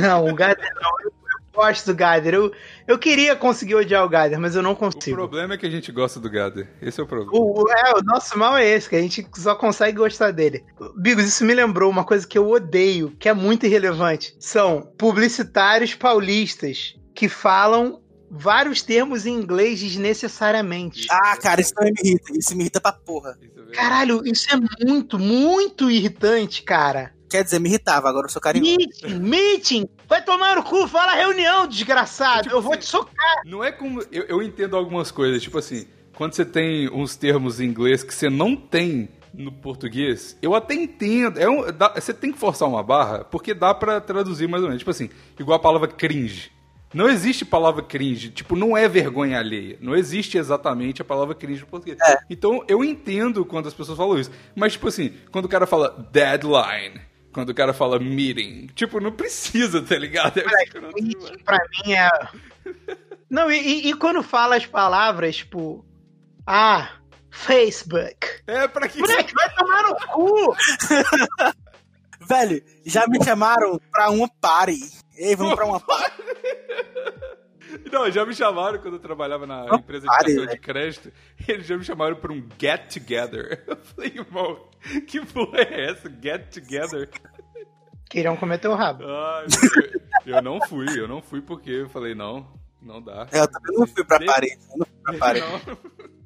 Não, 0.00 0.28
o 0.28 0.34
Gader 0.34 0.70
não. 0.74 1.21
Gosto 1.54 1.86
do 1.86 1.94
Gader. 1.94 2.34
Eu, 2.34 2.52
eu 2.88 2.98
queria 2.98 3.36
conseguir 3.36 3.74
odiar 3.74 4.04
o 4.04 4.08
Gader, 4.08 4.40
mas 4.40 4.54
eu 4.56 4.62
não 4.62 4.72
O 4.72 4.76
consigo. 4.76 5.16
problema 5.16 5.54
é 5.54 5.58
que 5.58 5.66
a 5.66 5.70
gente 5.70 5.92
gosta 5.92 6.18
do 6.18 6.30
Gader. 6.30 6.66
Esse 6.80 7.00
é 7.00 7.04
o 7.04 7.06
problema. 7.06 7.30
O, 7.34 7.62
o- 7.62 7.70
é, 7.70 7.92
o 7.98 8.02
nosso 8.02 8.38
mal 8.38 8.56
é 8.56 8.66
esse, 8.66 8.88
que 8.88 8.96
a 8.96 9.00
gente 9.02 9.26
só 9.36 9.54
consegue 9.54 9.98
gostar 9.98 10.30
dele. 10.30 10.64
Bigos, 10.96 11.24
isso 11.24 11.44
me 11.44 11.54
lembrou 11.54 11.90
uma 11.90 12.04
coisa 12.04 12.26
que 12.26 12.38
eu 12.38 12.48
odeio, 12.50 13.14
que 13.18 13.28
é 13.28 13.34
muito 13.34 13.66
irrelevante. 13.66 14.34
São 14.40 14.90
publicitários 14.96 15.94
paulistas 15.94 16.94
que 17.14 17.28
falam 17.28 18.00
vários 18.30 18.80
termos 18.80 19.26
em 19.26 19.34
inglês 19.34 19.78
desnecessariamente. 19.78 21.06
Ah, 21.10 21.36
cara, 21.36 21.60
isso 21.60 21.74
também 21.74 21.92
me 21.92 22.08
irrita. 22.10 22.32
Isso 22.38 22.54
me 22.56 22.62
irrita 22.62 22.80
pra 22.80 22.92
porra. 22.92 23.36
É. 23.68 23.72
Caralho, 23.74 24.22
isso 24.24 24.46
é 24.50 24.84
muito, 24.86 25.18
muito 25.18 25.90
irritante, 25.90 26.62
cara. 26.62 27.12
Quer 27.32 27.44
dizer, 27.44 27.58
me 27.58 27.68
irritava, 27.70 28.08
agora 28.08 28.26
eu 28.26 28.30
sou 28.30 28.40
carinhoso. 28.42 28.76
Meeting, 28.76 29.18
meeting! 29.20 29.88
Vai 30.06 30.22
tomar 30.22 30.54
no 30.56 30.62
cu, 30.62 30.86
fala 30.86 31.14
reunião, 31.14 31.66
desgraçado! 31.66 32.42
Tipo 32.42 32.56
eu 32.56 32.60
vou 32.62 32.72
assim, 32.72 32.80
te 32.82 32.86
socar! 32.86 33.42
Não 33.46 33.64
é 33.64 33.72
como. 33.72 34.02
Eu, 34.12 34.24
eu 34.24 34.42
entendo 34.42 34.76
algumas 34.76 35.10
coisas, 35.10 35.42
tipo 35.42 35.56
assim, 35.56 35.86
quando 36.14 36.34
você 36.34 36.44
tem 36.44 36.90
uns 36.90 37.16
termos 37.16 37.58
em 37.58 37.64
inglês 37.64 38.04
que 38.04 38.12
você 38.14 38.28
não 38.28 38.54
tem 38.54 39.08
no 39.32 39.50
português, 39.50 40.36
eu 40.42 40.54
até 40.54 40.74
entendo. 40.74 41.38
É 41.40 41.48
um, 41.48 41.72
dá- 41.72 41.94
você 41.98 42.12
tem 42.12 42.30
que 42.30 42.38
forçar 42.38 42.68
uma 42.68 42.82
barra, 42.82 43.24
porque 43.24 43.54
dá 43.54 43.72
pra 43.72 43.98
traduzir 43.98 44.46
mais 44.46 44.62
ou 44.62 44.68
menos. 44.68 44.80
Tipo 44.80 44.90
assim, 44.90 45.08
igual 45.38 45.56
a 45.56 45.60
palavra 45.62 45.88
cringe. 45.88 46.52
Não 46.92 47.08
existe 47.08 47.42
palavra 47.46 47.82
cringe, 47.82 48.28
tipo, 48.28 48.54
não 48.54 48.76
é 48.76 48.86
vergonha 48.86 49.38
alheia. 49.38 49.78
Não 49.80 49.96
existe 49.96 50.36
exatamente 50.36 51.00
a 51.00 51.04
palavra 51.06 51.34
cringe 51.34 51.62
no 51.62 51.66
português. 51.66 51.96
Então, 52.28 52.62
eu 52.68 52.84
entendo 52.84 53.46
quando 53.46 53.66
as 53.66 53.72
pessoas 53.72 53.96
falam 53.96 54.18
isso. 54.18 54.30
Mas, 54.54 54.74
tipo 54.74 54.86
assim, 54.88 55.14
quando 55.30 55.46
o 55.46 55.48
cara 55.48 55.66
fala 55.66 56.06
deadline, 56.12 57.00
quando 57.32 57.50
o 57.50 57.54
cara 57.54 57.72
fala 57.72 57.98
meeting, 57.98 58.66
tipo, 58.74 59.00
não 59.00 59.12
precisa, 59.12 59.80
tá 59.82 59.96
ligado? 59.96 60.38
É 60.40 60.66
Tweet, 60.66 61.42
pra 61.44 61.58
mim 61.84 61.92
é. 61.94 62.08
Não, 63.30 63.50
e, 63.50 63.56
e- 63.58 63.88
e 63.90 63.94
quando 63.94 64.22
fala 64.22 64.56
as 64.56 64.66
palavras, 64.66 65.36
tipo. 65.36 65.84
Ah, 66.46 66.90
Facebook. 67.30 68.26
É 68.46 68.68
pra 68.68 68.86
que 68.88 68.98
Moleque, 69.00 69.32
vai 69.34 69.54
tomar 69.54 69.82
no 69.84 69.94
cu! 70.08 70.54
Velho, 72.28 72.62
já 72.84 73.06
me 73.08 73.22
chamaram 73.24 73.80
pra 73.90 74.10
uma 74.10 74.28
party. 74.40 74.78
Ei, 75.16 75.34
vamos 75.34 75.54
pra 75.54 75.64
uma 75.64 75.80
party. 75.84 76.22
Não, 77.92 78.10
já 78.10 78.24
me 78.26 78.34
chamaram 78.34 78.78
quando 78.78 78.94
eu 78.94 79.00
trabalhava 79.00 79.46
na 79.46 79.64
Não 79.64 79.78
empresa 79.78 80.02
de 80.06 80.08
cartão 80.08 80.34
de 80.34 80.46
velho. 80.46 80.60
crédito. 80.60 81.12
Eles 81.48 81.66
já 81.66 81.76
me 81.76 81.84
chamaram 81.84 82.16
pra 82.16 82.32
um 82.32 82.46
get 82.60 82.92
together. 82.92 83.64
Eu 83.68 83.76
falei, 83.76 84.12
irmão, 84.14 84.68
que 85.06 85.24
porra 85.26 85.58
é 85.60 85.90
essa? 85.90 86.10
Get 86.22 86.48
together? 86.52 87.08
Queriam 88.10 88.36
comer 88.36 88.58
teu 88.58 88.74
rabo. 88.74 89.04
Ai, 89.06 89.46
eu, 90.26 90.36
eu 90.36 90.42
não 90.42 90.60
fui, 90.68 90.86
eu 90.98 91.08
não 91.08 91.22
fui 91.22 91.40
porque 91.40 91.70
eu 91.70 91.88
falei, 91.88 92.14
não, 92.14 92.46
não 92.80 93.00
dá. 93.00 93.26
É, 93.32 93.40
Eu 93.40 93.48
também 93.48 93.78
não 93.78 93.86
fui 93.86 94.04
pra 94.04 94.20
party. 94.20 94.48
Eu 94.70 94.78
não 94.78 94.86
fui 95.06 95.18
pra. 95.18 95.34
Não. 95.34 95.78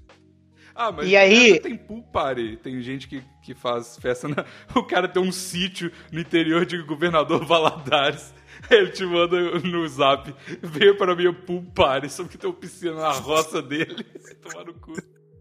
Ah, 0.78 0.92
mas 0.92 1.08
E 1.08 1.16
aí- 1.16 1.58
tem 1.58 1.74
pool 1.74 2.02
party. 2.02 2.58
Tem 2.62 2.82
gente 2.82 3.08
que, 3.08 3.22
que 3.42 3.54
faz 3.54 3.96
festa 3.96 4.28
na... 4.28 4.44
O 4.78 4.84
cara 4.84 5.08
tem 5.08 5.22
um 5.22 5.32
sítio 5.32 5.90
no 6.12 6.20
interior 6.20 6.66
de 6.66 6.76
Governador 6.82 7.46
Valadares. 7.46 8.34
Ele 8.70 8.90
te 8.90 9.04
manda 9.04 9.36
no 9.60 9.86
zap. 9.88 10.34
Veio 10.62 10.96
para 10.96 11.14
minha 11.14 11.32
pool 11.32 11.62
party. 11.74 12.08
Só 12.10 12.24
que 12.24 12.38
tem 12.38 12.48
uma 12.48 12.56
piscina 12.56 12.94
na 12.94 13.12
roça 13.12 13.62
dele. 13.62 14.04
Tomar 14.42 14.64
no 14.64 14.74
cu. 14.74 14.94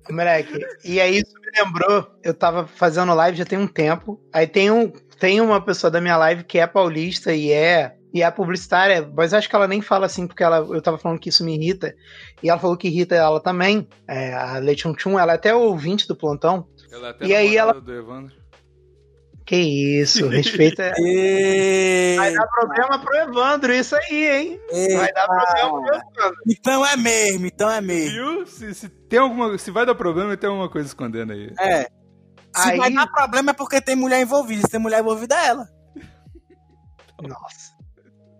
Moleque, 0.09 0.59
e 0.83 1.01
aí 1.01 1.17
isso 1.17 1.33
me 1.33 1.59
lembrou, 1.59 2.07
eu 2.23 2.31
tava 2.31 2.67
fazendo 2.67 3.15
live 3.15 3.37
já 3.39 3.45
tem 3.45 3.57
um 3.57 3.67
tempo. 3.67 4.21
Aí 4.31 4.45
tem, 4.45 4.69
um, 4.69 4.91
tem 5.19 5.41
uma 5.41 5.59
pessoa 5.59 5.89
da 5.89 5.99
minha 5.99 6.15
live 6.15 6.43
que 6.43 6.59
é 6.59 6.67
paulista 6.67 7.33
e 7.33 7.51
é 7.51 7.95
e 8.15 8.21
é 8.21 8.31
publicitária, 8.31 9.11
mas 9.13 9.33
acho 9.33 9.49
que 9.49 9.55
ela 9.57 9.67
nem 9.67 9.81
fala 9.81 10.05
assim, 10.05 10.25
porque 10.25 10.41
ela, 10.41 10.59
eu 10.59 10.81
tava 10.81 10.97
falando 10.97 11.19
que 11.19 11.27
isso 11.27 11.43
me 11.43 11.53
irrita. 11.53 11.93
E 12.41 12.49
ela 12.49 12.57
falou 12.57 12.77
que 12.77 12.87
irrita 12.87 13.13
ela 13.13 13.41
também. 13.41 13.89
É, 14.07 14.33
a 14.33 14.57
Leite 14.57 14.89
Tchum, 14.93 15.19
ela 15.19 15.33
é 15.33 15.35
até 15.35 15.53
ouvinte 15.53 16.07
do 16.07 16.15
plantão. 16.15 16.65
Ela 16.89 17.07
é 17.07 17.09
até 17.09 17.25
E 17.25 17.35
aí 17.35 17.55
namorada 17.57 17.81
do 17.81 17.93
Evandro. 17.93 18.33
Que 19.45 19.55
isso, 20.01 20.27
respeita. 20.29 20.91
é- 20.97 22.15
Vai 22.17 22.33
dar 22.33 22.47
problema 22.47 22.99
pro 22.99 23.15
Evandro, 23.15 23.73
isso 23.73 23.95
aí, 23.95 24.25
hein? 24.27 24.59
ei, 24.71 24.97
Vai 24.97 25.11
dar 25.13 25.27
problema 25.27 25.81
pro 25.81 25.95
Evandro. 25.95 26.37
Então 26.49 26.85
é 26.85 26.97
mesmo, 26.97 27.45
então 27.45 27.69
é 27.69 27.79
mesmo. 27.81 28.11
Viu? 28.11 28.47
Se, 28.47 28.73
se 28.73 28.89
tem 28.89 29.19
alguma, 29.19 29.57
se 29.57 29.69
vai 29.69 29.85
dar 29.85 29.93
problema, 29.95 30.35
tem 30.35 30.49
alguma 30.49 30.69
coisa 30.69 30.87
escondendo 30.87 31.33
aí. 31.33 31.53
É. 31.59 31.83
Se 32.55 32.71
Aí- 32.71 32.77
vai 32.77 32.91
dar 32.91 33.05
problema 33.07 33.51
é 33.51 33.53
porque 33.53 33.79
tem 33.81 33.95
mulher 33.95 34.21
envolvida. 34.21 34.61
Se 34.61 34.69
tem 34.71 34.79
mulher 34.79 35.01
envolvida, 35.01 35.35
é 35.35 35.47
ela. 35.47 35.67
Nossa. 37.21 37.75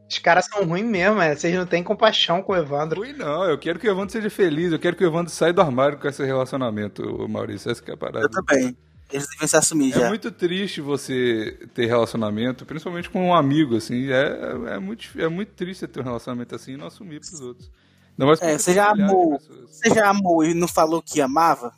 Os 0.10 0.20
caras 0.20 0.46
são 0.46 0.64
ruins 0.66 0.86
mesmo, 0.86 1.20
é. 1.22 1.36
vocês 1.36 1.54
não 1.54 1.66
têm 1.66 1.84
compaixão 1.84 2.42
com 2.42 2.54
o 2.54 2.56
Evandro. 2.56 3.02
Ruim 3.02 3.14
não, 3.14 3.44
eu 3.44 3.58
quero 3.58 3.78
que 3.80 3.88
o 3.88 3.92
Evandro 3.92 4.12
seja 4.12 4.30
feliz, 4.30 4.72
eu 4.72 4.80
quero 4.80 4.96
que 4.96 5.04
o 5.04 5.08
Evandro 5.08 5.32
saia 5.32 5.52
do 5.52 5.62
armário 5.62 6.00
com 6.00 6.08
esse 6.08 6.24
relacionamento, 6.24 7.28
Maurício, 7.28 7.70
essa 7.72 7.82
que 7.84 7.92
é 7.92 7.96
a 7.96 7.98
parada. 7.98 8.22
Eu 8.26 8.30
também. 8.30 8.78
Eles 9.12 9.28
deviam 9.30 9.48
se 9.48 9.56
assumir 9.56 9.94
É 9.94 10.00
já. 10.00 10.10
muito 10.10 10.32
triste 10.32 10.82
você 10.82 11.58
ter 11.74 11.86
relacionamento, 11.86 12.66
principalmente 12.66 13.10
com 13.10 13.28
um 13.28 13.36
amigo, 13.36 13.76
assim. 13.78 14.10
É, 14.10 14.74
é, 14.76 14.80
muito, 14.80 15.10
é 15.20 15.28
muito 15.28 15.54
triste 15.54 15.82
você 15.82 15.88
ter 15.88 16.00
um 16.02 16.04
relacionamento 16.04 16.56
assim 16.56 16.74
e 16.74 16.78
não 16.78 16.88
assumir 16.88 17.20
pros 17.20 17.40
outros. 17.40 17.72
Ainda 18.18 18.26
mais 18.26 18.42
É, 18.42 18.58
você 18.58 18.74
já 18.74 18.92
amou. 18.92 19.40
Você 19.68 19.94
já 19.94 20.10
amou 20.10 20.44
e 20.44 20.54
não 20.54 20.68
falou 20.68 21.02
que 21.02 21.22
amava? 21.22 21.72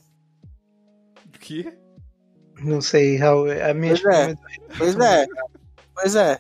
Que? 1.40 1.72
Não 2.60 2.82
sei, 2.82 3.18
Raul. 3.18 3.48
A 3.52 3.74
minha 3.74 3.94
Pois 3.96 4.16
é. 4.16 4.36
Pois 4.78 4.96
é. 4.96 5.28
Pois 5.94 6.16
é. 6.16 6.40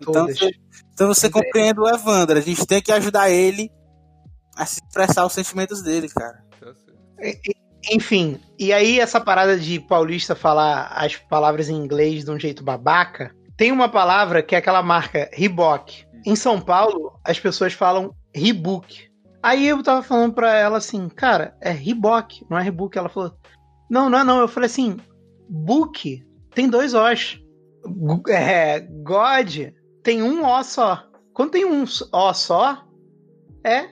Então 0.00 0.26
você, 0.26 0.50
então 0.92 1.08
você 1.08 1.30
compreende 1.30 1.80
o 1.80 1.88
Evandro. 1.88 2.38
A 2.38 2.42
gente 2.42 2.66
tem 2.66 2.82
que 2.82 2.92
ajudar 2.92 3.30
ele 3.30 3.70
a 4.56 4.66
se 4.66 4.80
expressar 4.80 5.24
os 5.24 5.32
sentimentos 5.32 5.82
dele, 5.82 6.08
cara. 6.08 6.44
Tá 6.60 6.74
certo. 6.74 7.52
Enfim, 7.90 8.38
e 8.58 8.72
aí 8.72 9.00
essa 9.00 9.20
parada 9.20 9.58
de 9.58 9.80
paulista 9.80 10.34
falar 10.34 10.86
as 10.94 11.16
palavras 11.16 11.68
em 11.68 11.74
inglês 11.74 12.24
de 12.24 12.30
um 12.30 12.38
jeito 12.38 12.62
babaca, 12.62 13.34
tem 13.56 13.72
uma 13.72 13.88
palavra 13.88 14.42
que 14.42 14.54
é 14.54 14.58
aquela 14.58 14.82
marca 14.82 15.28
Reebok. 15.32 16.04
Em 16.24 16.36
São 16.36 16.60
Paulo, 16.60 17.18
as 17.24 17.40
pessoas 17.40 17.72
falam 17.72 18.14
Reebok. 18.34 19.10
Aí 19.42 19.66
eu 19.66 19.82
tava 19.82 20.02
falando 20.02 20.34
pra 20.34 20.54
ela 20.56 20.78
assim, 20.78 21.08
cara, 21.08 21.56
é 21.60 21.70
Reebok, 21.70 22.46
não 22.48 22.56
é 22.56 22.62
Reebok. 22.62 22.96
Ela 22.96 23.08
falou, 23.08 23.34
não, 23.90 24.08
não 24.08 24.20
é 24.20 24.24
não. 24.24 24.38
Eu 24.38 24.48
falei 24.48 24.66
assim, 24.66 24.96
book 25.48 26.24
tem 26.54 26.68
dois 26.68 26.94
Os. 26.94 27.40
É, 28.28 28.80
God 28.80 29.72
tem 30.02 30.22
um 30.22 30.46
O 30.46 30.62
só. 30.62 31.04
Quando 31.34 31.50
tem 31.50 31.64
um 31.64 31.84
O 31.84 32.34
só, 32.34 32.84
é 33.64 33.90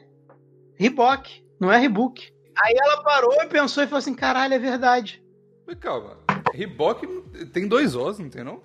Reebok, 0.76 1.44
não 1.61 1.73
é 1.73 1.78
Reebok. 1.78 2.32
Aí 2.62 2.75
ela 2.76 3.02
parou 3.02 3.33
e 3.43 3.47
pensou 3.47 3.83
e 3.83 3.87
falou 3.87 3.99
assim: 3.99 4.14
caralho, 4.14 4.55
é 4.55 4.59
verdade. 4.59 5.23
Mas 5.67 5.79
calma, 5.79 6.17
Reebok 6.55 7.07
tem 7.52 7.67
dois 7.69 7.95
Os, 7.95 8.19
não 8.19 8.29
tem 8.29 8.43
não? 8.45 8.61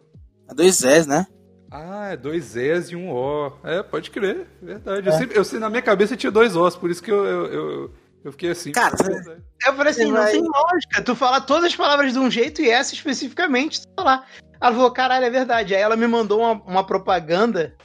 É 0.49 0.53
dois 0.53 0.83
S, 0.83 1.07
né? 1.07 1.25
Ah, 1.71 2.09
é 2.11 2.17
dois 2.17 2.55
Es 2.55 2.89
e 2.91 2.95
um 2.95 3.11
O. 3.11 3.51
É, 3.63 3.81
pode 3.83 4.09
crer, 4.11 4.47
verdade. 4.61 5.07
Eu, 5.07 5.13
sempre, 5.13 5.37
eu 5.37 5.43
sei, 5.43 5.59
na 5.59 5.69
minha 5.69 5.81
cabeça 5.81 6.15
tinha 6.15 6.31
dois 6.31 6.55
Os, 6.55 6.75
por 6.75 6.89
isso 6.89 7.01
que 7.03 7.11
eu, 7.11 7.25
eu, 7.25 7.45
eu, 7.53 7.93
eu 8.25 8.31
fiquei 8.31 8.51
assim. 8.51 8.71
Cara, 8.71 8.95
É. 9.01 9.69
Eu 9.69 9.73
falei 9.75 9.91
assim: 9.91 10.05
não 10.05 10.13
vai- 10.21 10.31
tem 10.31 10.41
lógica. 10.43 11.01
Tu 11.03 11.15
falar 11.15 11.41
todas 11.41 11.65
as 11.65 11.75
palavras 11.75 12.13
de 12.13 12.19
um 12.19 12.29
jeito 12.29 12.61
e 12.61 12.69
essa 12.69 12.93
especificamente, 12.93 13.81
tu 13.81 13.87
falar. 13.95 14.25
Ela 14.61 14.71
falou: 14.71 14.91
caralho, 14.91 15.25
é 15.25 15.29
verdade. 15.29 15.75
Aí 15.75 15.81
ela 15.81 15.95
me 15.97 16.07
mandou 16.07 16.39
uma, 16.39 16.51
uma 16.63 16.83
propaganda, 16.85 17.75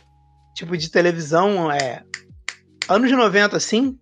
tipo 0.54 0.76
de 0.76 0.90
televisão, 0.90 1.70
é. 1.70 2.02
Anos 2.88 3.10
90, 3.10 3.56
assim. 3.56 3.98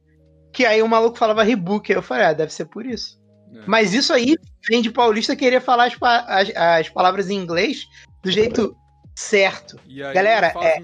Que 0.58 0.66
aí 0.66 0.82
o 0.82 0.88
maluco 0.88 1.16
falava 1.16 1.44
Rebook. 1.44 1.92
Aí 1.92 1.96
eu 1.96 2.02
falei: 2.02 2.24
ah, 2.24 2.32
deve 2.32 2.52
ser 2.52 2.64
por 2.64 2.84
isso. 2.84 3.16
É. 3.54 3.60
Mas 3.64 3.94
isso 3.94 4.12
aí 4.12 4.34
vem 4.68 4.82
de 4.82 4.90
paulista 4.90 5.36
querer 5.36 5.60
falar 5.60 5.84
as, 5.84 5.96
as, 6.26 6.50
as 6.56 6.88
palavras 6.88 7.30
em 7.30 7.36
inglês 7.36 7.86
do 8.24 8.28
jeito 8.28 8.76
certo. 9.14 9.78
E 9.86 10.02
aí 10.02 10.12
Galera, 10.12 10.52
é-. 10.60 10.80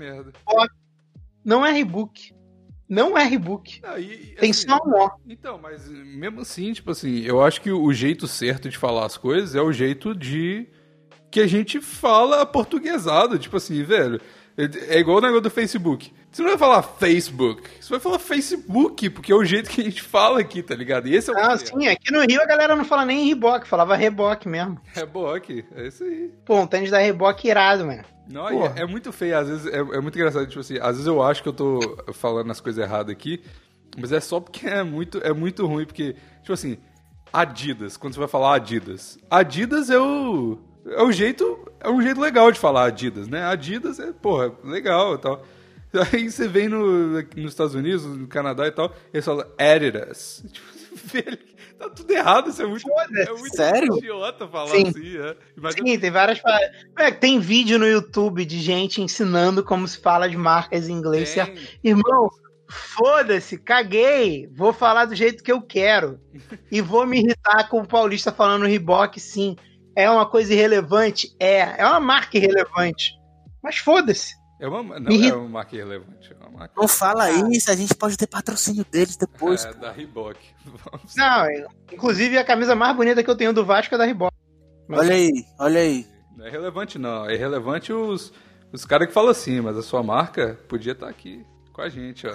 Não 1.44 1.66
é 1.66 1.72
Rebook. 1.72 2.32
Não 2.88 3.18
é 3.18 3.24
Rebook. 3.24 3.80
E- 3.98 4.36
Tem 4.38 4.52
assim, 4.52 4.68
só 4.68 4.76
um 4.76 4.92
O. 4.92 5.10
Então, 5.28 5.58
mas 5.58 5.88
mesmo 5.88 6.42
assim, 6.42 6.72
tipo 6.72 6.92
assim, 6.92 7.22
eu 7.22 7.42
acho 7.42 7.60
que 7.60 7.72
o 7.72 7.92
jeito 7.92 8.28
certo 8.28 8.68
de 8.68 8.78
falar 8.78 9.04
as 9.04 9.16
coisas 9.16 9.56
é 9.56 9.60
o 9.60 9.72
jeito 9.72 10.14
de 10.14 10.68
que 11.32 11.40
a 11.40 11.48
gente 11.48 11.80
fala 11.80 12.46
portuguesado, 12.46 13.40
tipo 13.40 13.56
assim, 13.56 13.82
velho. 13.82 14.20
É 14.56 15.00
igual 15.00 15.18
o 15.18 15.20
negócio 15.20 15.42
do 15.42 15.50
Facebook. 15.50 16.12
Você 16.34 16.42
não 16.42 16.48
vai 16.48 16.58
falar 16.58 16.82
Facebook, 16.82 17.62
você 17.80 17.90
vai 17.90 18.00
falar 18.00 18.18
Facebook, 18.18 19.08
porque 19.10 19.30
é 19.30 19.36
o 19.36 19.44
jeito 19.44 19.70
que 19.70 19.80
a 19.80 19.84
gente 19.84 20.02
fala 20.02 20.40
aqui, 20.40 20.64
tá 20.64 20.74
ligado? 20.74 21.06
E 21.06 21.14
esse 21.14 21.30
é 21.30 21.32
o 21.32 21.38
Ah, 21.38 21.56
sim, 21.56 21.86
aqui 21.86 22.12
no 22.12 22.22
Rio 22.22 22.42
a 22.42 22.44
galera 22.44 22.74
não 22.74 22.84
fala 22.84 23.06
nem 23.06 23.24
Reebok, 23.26 23.68
falava 23.68 23.94
Reboque 23.94 24.48
mesmo. 24.48 24.80
Reboque, 24.92 25.64
é 25.76 25.86
isso 25.86 26.02
aí. 26.02 26.32
Pô, 26.44 26.58
um 26.58 26.66
tênis 26.66 26.90
da 26.90 26.98
Reboque 26.98 27.46
irado, 27.46 27.86
mano. 27.86 28.02
Não, 28.28 28.48
é, 28.48 28.80
é 28.80 28.84
muito 28.84 29.12
feio, 29.12 29.38
às 29.38 29.48
vezes 29.48 29.66
é, 29.72 29.78
é 29.78 30.00
muito 30.00 30.18
engraçado, 30.18 30.44
tipo 30.48 30.58
assim, 30.58 30.76
às 30.78 30.96
vezes 30.96 31.06
eu 31.06 31.22
acho 31.22 31.40
que 31.40 31.48
eu 31.48 31.52
tô 31.52 31.78
falando 32.14 32.50
as 32.50 32.60
coisas 32.60 32.82
erradas 32.82 33.12
aqui, 33.12 33.40
mas 33.96 34.10
é 34.10 34.18
só 34.18 34.40
porque 34.40 34.66
é 34.66 34.82
muito, 34.82 35.18
é 35.18 35.32
muito 35.32 35.64
ruim, 35.68 35.86
porque, 35.86 36.16
tipo 36.40 36.52
assim, 36.52 36.78
Adidas, 37.32 37.96
quando 37.96 38.14
você 38.14 38.18
vai 38.18 38.28
falar 38.28 38.56
Adidas, 38.56 39.18
Adidas 39.30 39.88
é 39.88 40.00
o, 40.00 40.58
é 40.84 41.02
o 41.02 41.12
jeito, 41.12 41.70
é 41.78 41.88
um 41.88 42.02
jeito 42.02 42.20
legal 42.20 42.50
de 42.50 42.58
falar 42.58 42.86
Adidas, 42.86 43.28
né? 43.28 43.44
Adidas 43.44 44.00
é, 44.00 44.12
porra, 44.12 44.52
legal 44.64 45.14
e 45.14 45.18
tal. 45.18 45.44
Aí 46.12 46.30
você 46.30 46.48
vem 46.48 46.68
no, 46.68 47.22
nos 47.22 47.52
Estados 47.52 47.74
Unidos, 47.74 48.04
no 48.04 48.26
Canadá 48.26 48.66
e 48.66 48.72
tal, 48.72 48.94
e 49.12 49.16
eles 49.16 49.24
falam 49.24 49.46
Adidas. 49.58 50.44
Tipo, 50.94 51.08
velho, 51.08 51.38
tá 51.76 51.90
tudo 51.90 52.10
errado, 52.12 52.50
isso 52.50 52.62
é 52.62 52.66
muito, 52.66 52.88
é 52.88 53.30
muito 53.32 53.56
Sério? 53.56 53.96
idiota 53.98 54.46
falar 54.46 54.68
Sim. 54.68 54.88
assim, 54.88 55.16
é. 55.18 55.36
Sim, 55.72 55.98
tem 55.98 56.10
várias. 56.10 56.40
É, 56.96 57.10
tem 57.10 57.40
vídeo 57.40 57.80
no 57.80 57.86
YouTube 57.86 58.44
de 58.44 58.60
gente 58.60 59.02
ensinando 59.02 59.64
como 59.64 59.88
se 59.88 59.98
fala 59.98 60.26
as 60.26 60.34
marcas 60.36 60.88
em 60.88 60.92
inglês. 60.92 61.34
tem-? 61.34 61.56
Irmão, 61.82 62.30
foda-se, 62.68 63.58
caguei. 63.58 64.48
Vou 64.54 64.72
falar 64.72 65.06
do 65.06 65.16
jeito 65.16 65.42
que 65.42 65.50
eu 65.50 65.60
quero. 65.60 66.20
E 66.70 66.80
vou 66.80 67.04
me 67.06 67.18
irritar 67.18 67.68
com 67.68 67.80
o 67.80 67.88
paulista 67.88 68.30
falando 68.30 68.66
Reebok, 68.66 69.18
sim. 69.18 69.56
É 69.96 70.08
uma 70.08 70.26
coisa 70.26 70.52
irrelevante? 70.52 71.34
É. 71.40 71.80
É 71.82 71.86
uma 71.86 72.00
marca 72.00 72.36
irrelevante. 72.36 73.12
Mas 73.60 73.78
foda-se. 73.78 74.32
É 74.64 74.68
uma, 74.68 74.98
não 74.98 75.10
Me 75.12 75.28
é 75.28 75.34
uma 75.34 75.46
marca 75.48 75.76
irrelevante, 75.76 76.32
é 76.32 76.36
uma 76.46 76.58
marca 76.58 76.72
Não 76.74 76.88
fala 76.88 77.30
isso, 77.52 77.70
a 77.70 77.76
gente 77.76 77.94
pode 77.94 78.16
ter 78.16 78.26
patrocínio 78.26 78.82
deles 78.90 79.14
depois. 79.14 79.62
é, 79.64 79.74
da 79.74 79.92
Reebok. 79.92 80.38
Vamos- 80.64 81.14
Não, 81.14 81.50
eu- 81.50 81.68
inclusive 81.92 82.38
a 82.38 82.44
camisa 82.44 82.74
mais 82.74 82.96
bonita 82.96 83.22
que 83.22 83.28
eu 83.28 83.36
tenho 83.36 83.52
do 83.52 83.62
Vasco 83.62 83.94
é 83.94 83.98
da 83.98 84.06
Reebok. 84.06 84.34
Mas- 84.88 85.00
Olha 85.00 85.14
aí, 85.14 85.30
olha 85.58 85.80
aí. 85.80 86.06
Não 86.34 86.46
é 86.46 86.50
relevante, 86.50 86.98
não. 86.98 87.28
É 87.28 87.36
relevante 87.36 87.92
os, 87.92 88.32
os 88.72 88.86
caras 88.86 89.06
que 89.06 89.12
falam 89.12 89.30
assim, 89.30 89.60
mas 89.60 89.76
a 89.76 89.82
sua 89.82 90.02
marca 90.02 90.58
podia 90.66 90.92
estar 90.92 91.08
aqui 91.10 91.44
com 91.70 91.82
a 91.82 91.88
gente, 91.90 92.26
ó. 92.26 92.32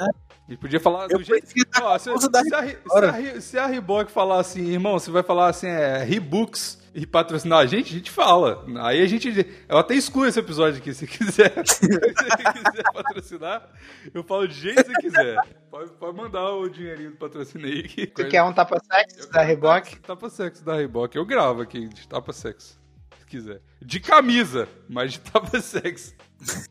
E 0.48 0.56
podia 0.56 0.80
falar 0.80 1.08
Eu 1.10 1.18
do 1.18 1.24
jeito. 1.24 1.48
Ó, 1.82 1.98
se, 1.98 2.04
se 2.06 2.10
a, 2.56 2.64
se, 2.68 3.36
a, 3.38 3.42
se 3.42 3.58
a 3.58 3.66
Reebok 3.66 4.12
falar 4.12 4.40
assim, 4.40 4.68
irmão, 4.68 5.00
você 5.00 5.10
vai 5.10 5.24
falar 5.24 5.48
assim, 5.50 5.68
é 5.68 6.04
Rebooks 6.04 6.79
e 6.94 7.06
patrocinar 7.06 7.60
a 7.60 7.66
gente, 7.66 7.94
a 7.94 7.98
gente 7.98 8.12
fala. 8.12 8.66
Aí 8.82 9.02
a 9.02 9.08
gente. 9.08 9.46
Eu 9.68 9.78
até 9.78 9.94
excluo 9.96 10.26
esse 10.26 10.40
episódio 10.40 10.80
aqui, 10.80 10.94
se 10.94 11.06
quiser. 11.08 11.54
se 11.66 11.88
você 11.88 12.54
quiser 12.54 12.84
patrocinar, 12.94 13.70
eu 14.14 14.24
falo 14.24 14.48
do 14.48 14.54
jeito 14.54 14.84
que 14.84 14.92
você 14.94 15.02
quiser. 15.02 15.38
Pode, 15.70 15.92
pode 15.92 16.18
mandar 16.18 16.50
o 16.52 16.68
dinheirinho 16.70 17.12
do 17.12 17.18
patrocínio 17.18 17.68
aí. 17.68 17.84
Que 17.84 18.12
Você 18.16 18.26
quer 18.26 18.44
um 18.44 18.54
tapa-sexo 18.54 19.32
da 19.32 19.42
Reebok? 19.42 20.00
Tapa 20.00 20.30
sexo 20.30 20.64
da 20.64 20.76
Reebok. 20.76 21.16
Eu 21.16 21.26
gravo 21.26 21.62
aqui 21.62 21.88
de 21.88 22.08
tapa 22.08 22.34
sexo. 22.34 22.80
Se 23.20 23.26
quiser. 23.26 23.62
De 23.82 24.00
camisa, 24.00 24.68
mas 24.88 25.14
de 25.14 25.20
tapa 25.20 25.60
sexo. 25.62 26.16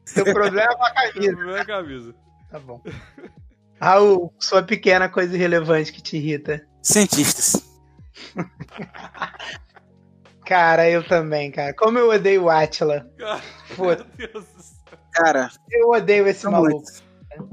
Seu 0.04 0.24
problema 0.24 0.72
é 0.72 0.76
com 0.76 0.84
a 0.84 0.90
camisa. 0.92 1.32
Não 1.32 1.56
é 1.56 1.64
camisa. 1.64 2.14
Tá 2.50 2.58
bom. 2.58 2.82
Raul, 3.80 4.34
sua 4.38 4.62
pequena 4.62 5.08
coisa 5.08 5.36
irrelevante 5.36 5.92
que 5.92 6.02
te 6.02 6.16
irrita. 6.16 6.66
Cientistas. 6.82 7.64
Cara, 10.48 10.88
eu 10.88 11.06
também, 11.06 11.50
cara. 11.50 11.74
Como 11.74 11.98
eu 11.98 12.08
odeio 12.08 12.44
o 12.44 12.48
Atila. 12.48 13.06
Cara, 13.18 13.42
Foda. 13.66 14.06
Meu 14.18 14.28
Deus 14.32 14.44
do 14.46 14.62
céu. 14.62 14.98
Cara, 15.12 15.50
Eu 15.70 15.90
odeio 15.90 16.26
esse 16.26 16.48
maluco. 16.48 16.82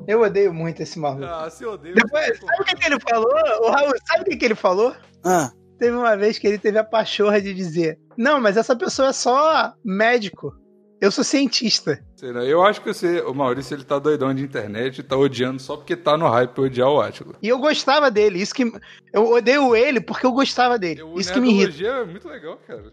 Eu 0.08 0.22
odeio 0.22 0.54
muito 0.54 0.82
esse 0.82 0.98
maluco. 0.98 1.26
Ah, 1.26 1.50
se 1.50 1.66
odeia. 1.66 1.94
Depois, 1.94 2.40
sabe 2.40 2.62
o 2.62 2.64
que, 2.64 2.76
que 2.76 2.86
ele 2.86 3.00
falou? 3.02 3.34
O 3.64 3.70
Raul, 3.70 3.94
sabe 4.08 4.22
o 4.22 4.24
que, 4.24 4.38
que 4.38 4.46
ele 4.46 4.56
falou? 4.56 4.96
Ah, 5.26 5.52
Teve 5.78 5.98
uma 5.98 6.16
vez 6.16 6.40
que 6.40 6.48
ele 6.48 6.58
teve 6.58 6.78
a 6.80 6.86
pachorra 6.86 7.42
de 7.42 7.54
dizer: 7.54 8.00
Não, 8.18 8.40
mas 8.40 8.56
essa 8.56 8.74
pessoa 8.78 9.10
é 9.10 9.14
só 9.14 9.74
médico. 9.84 10.54
Eu 11.06 11.12
sou 11.12 11.24
cientista. 11.24 12.04
Sei 12.16 12.32
não, 12.32 12.42
Eu 12.42 12.64
acho 12.64 12.82
que 12.82 12.92
você, 12.92 13.22
o 13.22 13.32
Maurício, 13.32 13.76
ele 13.76 13.84
tá 13.84 14.00
doidão 14.00 14.34
de 14.34 14.42
internet 14.42 14.98
e 14.98 15.04
tá 15.04 15.16
odiando 15.16 15.62
só 15.62 15.78
porque 15.78 15.96
tá 15.96 16.18
no 16.18 16.28
hype 16.28 16.50
pra 16.50 16.64
odiar 16.64 16.90
o 16.90 17.00
Atila. 17.00 17.36
E 17.44 17.48
eu 17.48 17.60
gostava 17.60 18.10
dele. 18.10 18.42
Isso 18.42 18.56
que. 18.56 18.64
Eu 19.14 19.30
odeio 19.32 19.76
ele 19.76 20.02
porque 20.02 20.26
eu 20.26 20.32
gostava 20.32 20.80
dele. 20.80 21.04
O 21.04 21.20
Isso 21.20 21.32
que 21.32 21.40
me 21.40 21.52
irrita. 21.52 21.86
É 21.86 22.06
muito 22.06 22.28
legal, 22.28 22.60
cara. 22.66 22.92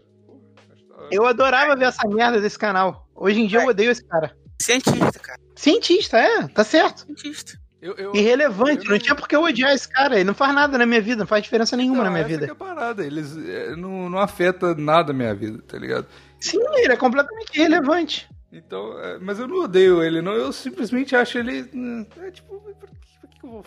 Eu 1.09 1.25
adorava 1.25 1.75
ver 1.75 1.85
essa 1.85 2.07
merda 2.07 2.39
desse 2.39 2.57
canal. 2.57 3.09
Hoje 3.15 3.41
em 3.41 3.47
dia 3.47 3.61
eu 3.61 3.67
odeio 3.67 3.89
esse 3.89 4.05
cara. 4.05 4.37
cientista, 4.61 5.19
cara. 5.19 5.39
Cientista, 5.55 6.17
é, 6.19 6.47
tá 6.47 6.63
certo. 6.63 7.05
Cientista. 7.05 7.57
Eu, 7.81 7.95
eu, 7.95 8.15
Irrelevante, 8.15 8.85
eu 8.85 8.91
não 8.91 8.99
tinha 8.99 9.13
por 9.15 9.27
que 9.27 9.35
eu 9.35 9.41
odiar 9.41 9.73
esse 9.73 9.89
cara. 9.89 10.15
Ele 10.15 10.23
não 10.23 10.33
faz 10.33 10.53
nada 10.53 10.77
na 10.77 10.85
minha 10.85 11.01
vida, 11.01 11.19
não 11.19 11.27
faz 11.27 11.43
diferença 11.43 11.75
nenhuma 11.75 11.97
Não, 11.97 12.03
na 12.05 12.09
minha 12.11 12.21
essa 12.21 12.29
vida. 12.29 12.45
que 12.45 12.51
é 12.51 12.53
a 12.53 12.55
parada. 12.55 13.03
Eles 13.03 13.35
é, 13.35 13.75
não, 13.75 14.09
não 14.09 14.19
afeta 14.19 14.73
nada 14.75 15.11
a 15.11 15.13
minha 15.13 15.33
vida, 15.33 15.61
tá 15.67 15.77
ligado? 15.77 16.05
Sim, 16.43 16.59
ele 16.77 16.93
é 16.93 16.97
completamente 16.97 17.55
irrelevante. 17.57 18.29
Então, 18.51 18.99
é, 18.99 19.17
mas 19.19 19.39
eu 19.39 19.47
não 19.47 19.63
odeio 19.63 20.03
ele, 20.03 20.21
não. 20.21 20.33
Eu 20.33 20.51
simplesmente 20.53 21.15
acho 21.15 21.37
ele. 21.37 21.69
hum, 21.73 22.05
É 22.21 22.31
tipo, 22.31 22.59
por 22.59 22.73
que, 22.89 23.39
que 23.39 23.45
eu 23.45 23.49
vou. 23.49 23.65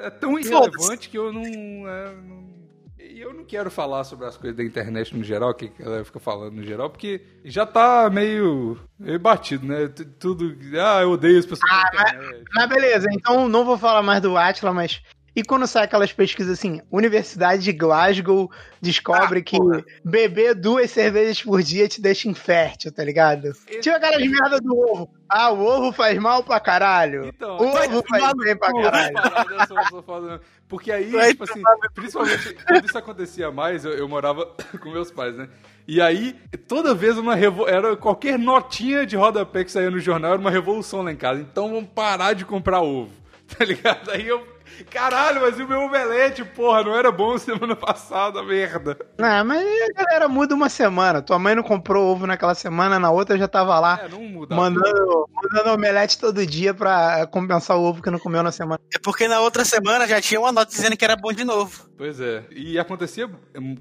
É 0.00 0.10
tão 0.10 0.38
irrelevante 0.38 1.08
que 1.08 1.16
eu 1.18 1.32
não, 1.32 1.42
é, 1.44 2.14
não- 2.16 2.56
E 2.98 3.20
eu 3.20 3.32
não 3.32 3.44
quero 3.44 3.70
falar 3.70 4.02
sobre 4.04 4.26
as 4.26 4.36
coisas 4.36 4.56
da 4.56 4.64
internet 4.64 5.16
no 5.16 5.22
geral, 5.22 5.54
que 5.54 5.70
a 5.78 5.84
galera 5.84 6.04
fica 6.04 6.18
falando 6.18 6.54
no 6.56 6.64
geral, 6.64 6.90
porque 6.90 7.20
já 7.44 7.64
tá 7.64 8.10
meio, 8.10 8.76
meio 8.98 9.20
batido, 9.20 9.64
né? 9.66 9.86
T- 9.88 10.04
Tudo. 10.04 10.56
Ah, 10.82 11.02
eu 11.02 11.12
odeio 11.12 11.38
as 11.38 11.46
pessoas 11.46 11.70
da 11.70 11.88
internet. 12.02 12.44
Mas 12.54 12.68
beleza, 12.68 13.06
então 13.12 13.48
não 13.48 13.64
vou 13.64 13.78
falar 13.78 14.02
mais 14.02 14.20
do 14.20 14.36
Atila, 14.36 14.72
mas. 14.72 15.00
E 15.36 15.44
quando 15.44 15.66
sai 15.66 15.84
aquelas 15.84 16.10
pesquisas 16.12 16.58
assim, 16.58 16.80
Universidade 16.90 17.62
de 17.62 17.70
Glasgow 17.72 18.50
descobre 18.80 19.40
Ah, 19.40 19.42
que 19.42 19.58
porra. 19.58 19.84
beber 20.02 20.54
duas 20.54 20.90
cervejas 20.90 21.42
por 21.42 21.62
dia 21.62 21.86
te 21.86 22.00
deixa 22.00 22.26
infértil, 22.26 22.90
tá 22.90 23.04
ligado? 23.04 23.52
Tinha 23.82 23.96
aquelas 23.96 24.26
merda 24.26 24.58
do 24.58 24.74
ovo. 24.74 25.10
Ah, 25.28 25.50
o 25.50 25.62
ovo 25.62 25.92
faz 25.92 26.18
mal 26.18 26.42
pra 26.42 26.58
caralho. 26.58 27.26
Então, 27.26 27.58
o 27.58 27.66
ovo 27.68 28.02
tomar 28.02 28.18
faz 28.20 28.32
no 28.34 28.44
bem 28.44 28.56
pra 28.56 28.72
caralho. 28.72 29.12
Parada, 29.12 29.52
eu 29.54 29.66
só- 29.66 29.82
só 29.90 30.02
falo- 30.02 30.40
Porque 30.66 30.90
aí, 30.90 31.10
Vai 31.10 31.32
tipo 31.32 31.44
assim, 31.44 31.62
principalmente 31.94 32.54
quando 32.66 32.84
isso 32.86 32.96
acontecia 32.98 33.50
mais, 33.50 33.84
eu, 33.84 33.92
eu 33.92 34.08
morava 34.08 34.46
com 34.82 34.90
meus 34.90 35.10
pais, 35.10 35.36
né? 35.36 35.48
E 35.86 36.00
aí, 36.00 36.34
toda 36.66 36.94
vez 36.94 37.18
uma 37.18 37.34
revo... 37.34 37.68
era 37.68 37.94
qualquer 37.96 38.38
notinha 38.38 39.04
de 39.06 39.16
rodapé 39.16 39.64
que 39.64 39.70
saía 39.70 39.90
no 39.90 40.00
jornal 40.00 40.32
era 40.32 40.40
uma 40.40 40.50
revolução 40.50 41.02
lá 41.02 41.12
em 41.12 41.16
casa. 41.16 41.40
Então 41.40 41.70
vamos 41.70 41.90
parar 41.94 42.32
de 42.32 42.44
comprar 42.46 42.80
ovo, 42.80 43.12
tá 43.56 43.64
ligado? 43.64 44.10
Aí 44.10 44.26
eu, 44.26 44.44
caralho, 44.90 45.40
mas 45.40 45.58
e 45.58 45.62
o 45.62 45.68
meu 45.68 45.82
omelete, 45.82 46.44
porra, 46.44 46.82
não 46.82 46.94
era 46.94 47.10
bom 47.10 47.36
semana 47.38 47.74
passada, 47.76 48.42
merda. 48.42 48.96
Não, 49.18 49.44
mas 49.44 49.64
a 49.64 50.02
galera 50.02 50.28
muda 50.28 50.54
uma 50.54 50.68
semana. 50.68 51.22
Tua 51.22 51.38
mãe 51.38 51.54
não 51.54 51.62
comprou 51.62 52.12
ovo 52.12 52.26
naquela 52.26 52.54
semana, 52.54 52.98
na 52.98 53.10
outra 53.10 53.38
já 53.38 53.48
tava 53.48 53.78
lá. 53.78 54.00
É, 54.02 54.08
não 54.08 54.22
muda. 54.22 54.54
Mandando, 54.54 55.28
mandando 55.34 55.74
omelete 55.74 56.18
todo 56.18 56.46
dia 56.46 56.74
pra 56.74 57.26
compensar 57.26 57.76
o 57.76 57.82
ovo 57.82 58.02
que 58.02 58.10
não 58.10 58.18
comeu 58.18 58.42
na 58.42 58.52
semana. 58.52 58.80
É 58.94 58.98
porque 58.98 59.28
na 59.28 59.40
outra 59.40 59.64
semana 59.64 60.06
já 60.06 60.20
tinha 60.20 60.40
uma 60.40 60.52
nota 60.52 60.70
dizendo 60.70 60.96
que 60.96 61.04
era 61.04 61.16
bom 61.16 61.32
de 61.32 61.44
novo. 61.44 61.88
Pois 61.96 62.20
é. 62.20 62.44
E 62.50 62.78
acontecia 62.78 63.28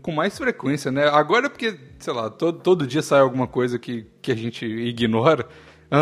com 0.02 0.12
mais 0.12 0.38
frequência, 0.38 0.92
né? 0.92 1.08
Agora 1.08 1.48
é 1.48 1.50
porque, 1.50 1.78
sei 2.00 2.14
lá, 2.14 2.30
todo, 2.30 2.60
todo 2.60 2.88
dia 2.88 3.02
sai 3.02 3.20
alguma 3.20 3.48
coisa 3.48 3.78
que, 3.78 4.08
que 4.22 4.32
a 4.32 4.36
gente 4.36 4.66
ignora. 4.66 5.48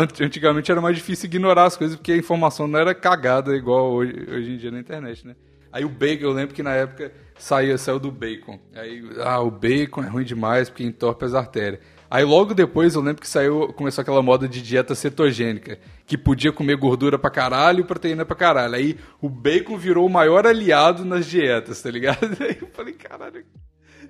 Ant- 0.02 0.20
Antigamente 0.20 0.70
era 0.70 0.80
mais 0.80 0.96
difícil 0.96 1.26
ignorar 1.26 1.64
as 1.64 1.76
coisas 1.76 1.96
porque 1.96 2.12
a 2.12 2.16
informação 2.16 2.66
não 2.66 2.78
era 2.78 2.94
cagada 2.94 3.54
igual 3.56 3.92
hoje, 3.92 4.12
hoje 4.30 4.52
em 4.52 4.56
dia 4.56 4.70
na 4.70 4.78
internet, 4.80 5.26
né? 5.26 5.34
Aí 5.72 5.84
o 5.84 5.88
bacon, 5.88 6.24
eu 6.24 6.32
lembro 6.32 6.54
que 6.54 6.62
na 6.62 6.72
época 6.72 7.10
saía, 7.36 7.76
saiu 7.76 7.98
do 7.98 8.10
bacon. 8.12 8.60
Aí, 8.76 9.02
ah, 9.24 9.40
o 9.40 9.50
bacon 9.50 10.04
é 10.04 10.08
ruim 10.08 10.24
demais 10.24 10.70
porque 10.70 10.84
entorpe 10.84 11.24
as 11.24 11.34
artérias. 11.34 11.80
Aí 12.08 12.22
logo 12.24 12.54
depois 12.54 12.94
eu 12.94 13.00
lembro 13.00 13.20
que 13.20 13.28
saiu, 13.28 13.72
começou 13.72 14.02
aquela 14.02 14.22
moda 14.22 14.46
de 14.46 14.62
dieta 14.62 14.94
cetogênica, 14.94 15.78
que 16.06 16.16
podia 16.16 16.52
comer 16.52 16.76
gordura 16.76 17.18
pra 17.18 17.28
caralho 17.30 17.80
e 17.80 17.84
proteína 17.84 18.24
pra 18.24 18.36
caralho. 18.36 18.74
Aí 18.76 18.96
o 19.20 19.28
bacon 19.28 19.76
virou 19.76 20.06
o 20.06 20.10
maior 20.10 20.46
aliado 20.46 21.04
nas 21.04 21.26
dietas, 21.26 21.82
tá 21.82 21.90
ligado? 21.90 22.24
Aí 22.40 22.56
eu 22.60 22.68
falei, 22.72 22.94
caralho, 22.94 23.44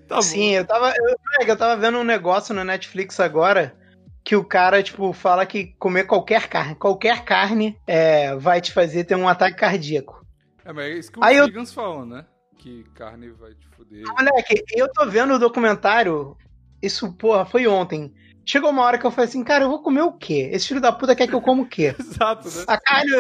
tá 0.07 0.23
bom. 0.23 0.23
Sim, 0.23 0.51
eu 0.53 0.66
tava. 0.66 0.92
Eu, 0.97 1.16
eu 1.47 1.57
tava 1.57 1.81
vendo 1.81 1.99
um 1.99 2.05
negócio 2.05 2.55
no 2.55 2.64
Netflix 2.64 3.18
agora 3.20 3.75
que 4.24 4.34
o 4.34 4.42
cara, 4.42 4.82
tipo, 4.82 5.12
fala 5.12 5.44
que 5.44 5.74
comer 5.78 6.04
qualquer 6.04 6.48
carne, 6.48 6.74
qualquer 6.74 7.24
carne 7.24 7.78
é, 7.87 8.34
vai 8.37 8.60
te 8.60 8.72
fazer 8.72 9.04
ter 9.04 9.14
um 9.14 9.28
ataque 9.28 9.58
cardíaco. 9.58 10.24
É, 10.64 10.72
mas 10.72 10.84
é 10.87 10.90
isso 10.98 11.12
que 11.12 11.18
os 11.18 11.24
Aí 11.26 11.37
eu- 11.37 11.66
falam, 11.66 12.06
né? 12.06 12.24
Que 12.56 12.84
carne 12.94 13.28
vai 13.32 13.52
te 13.52 13.68
fuder. 13.76 14.02
Moleque, 14.06 14.64
eu 14.74 14.90
tô 14.90 15.04
vendo 15.06 15.34
o 15.34 15.38
documentário. 15.38 16.34
Isso, 16.80 17.12
porra, 17.12 17.44
foi 17.44 17.66
ontem. 17.66 18.14
Chegou 18.46 18.70
uma 18.70 18.82
hora 18.82 18.96
que 18.98 19.04
eu 19.04 19.10
falei 19.10 19.28
assim, 19.28 19.44
cara, 19.44 19.64
eu 19.64 19.68
vou 19.68 19.82
comer 19.82 20.00
o 20.02 20.12
quê? 20.12 20.48
Esse 20.52 20.68
filho 20.68 20.80
da 20.80 20.90
puta 20.92 21.14
quer 21.14 21.26
que 21.26 21.34
eu 21.34 21.42
coma 21.42 21.62
o 21.62 21.66
quê? 21.68 21.94
Exato, 22.00 22.48
né? 22.48 22.64
A 22.66 22.78
carne, 22.80 23.10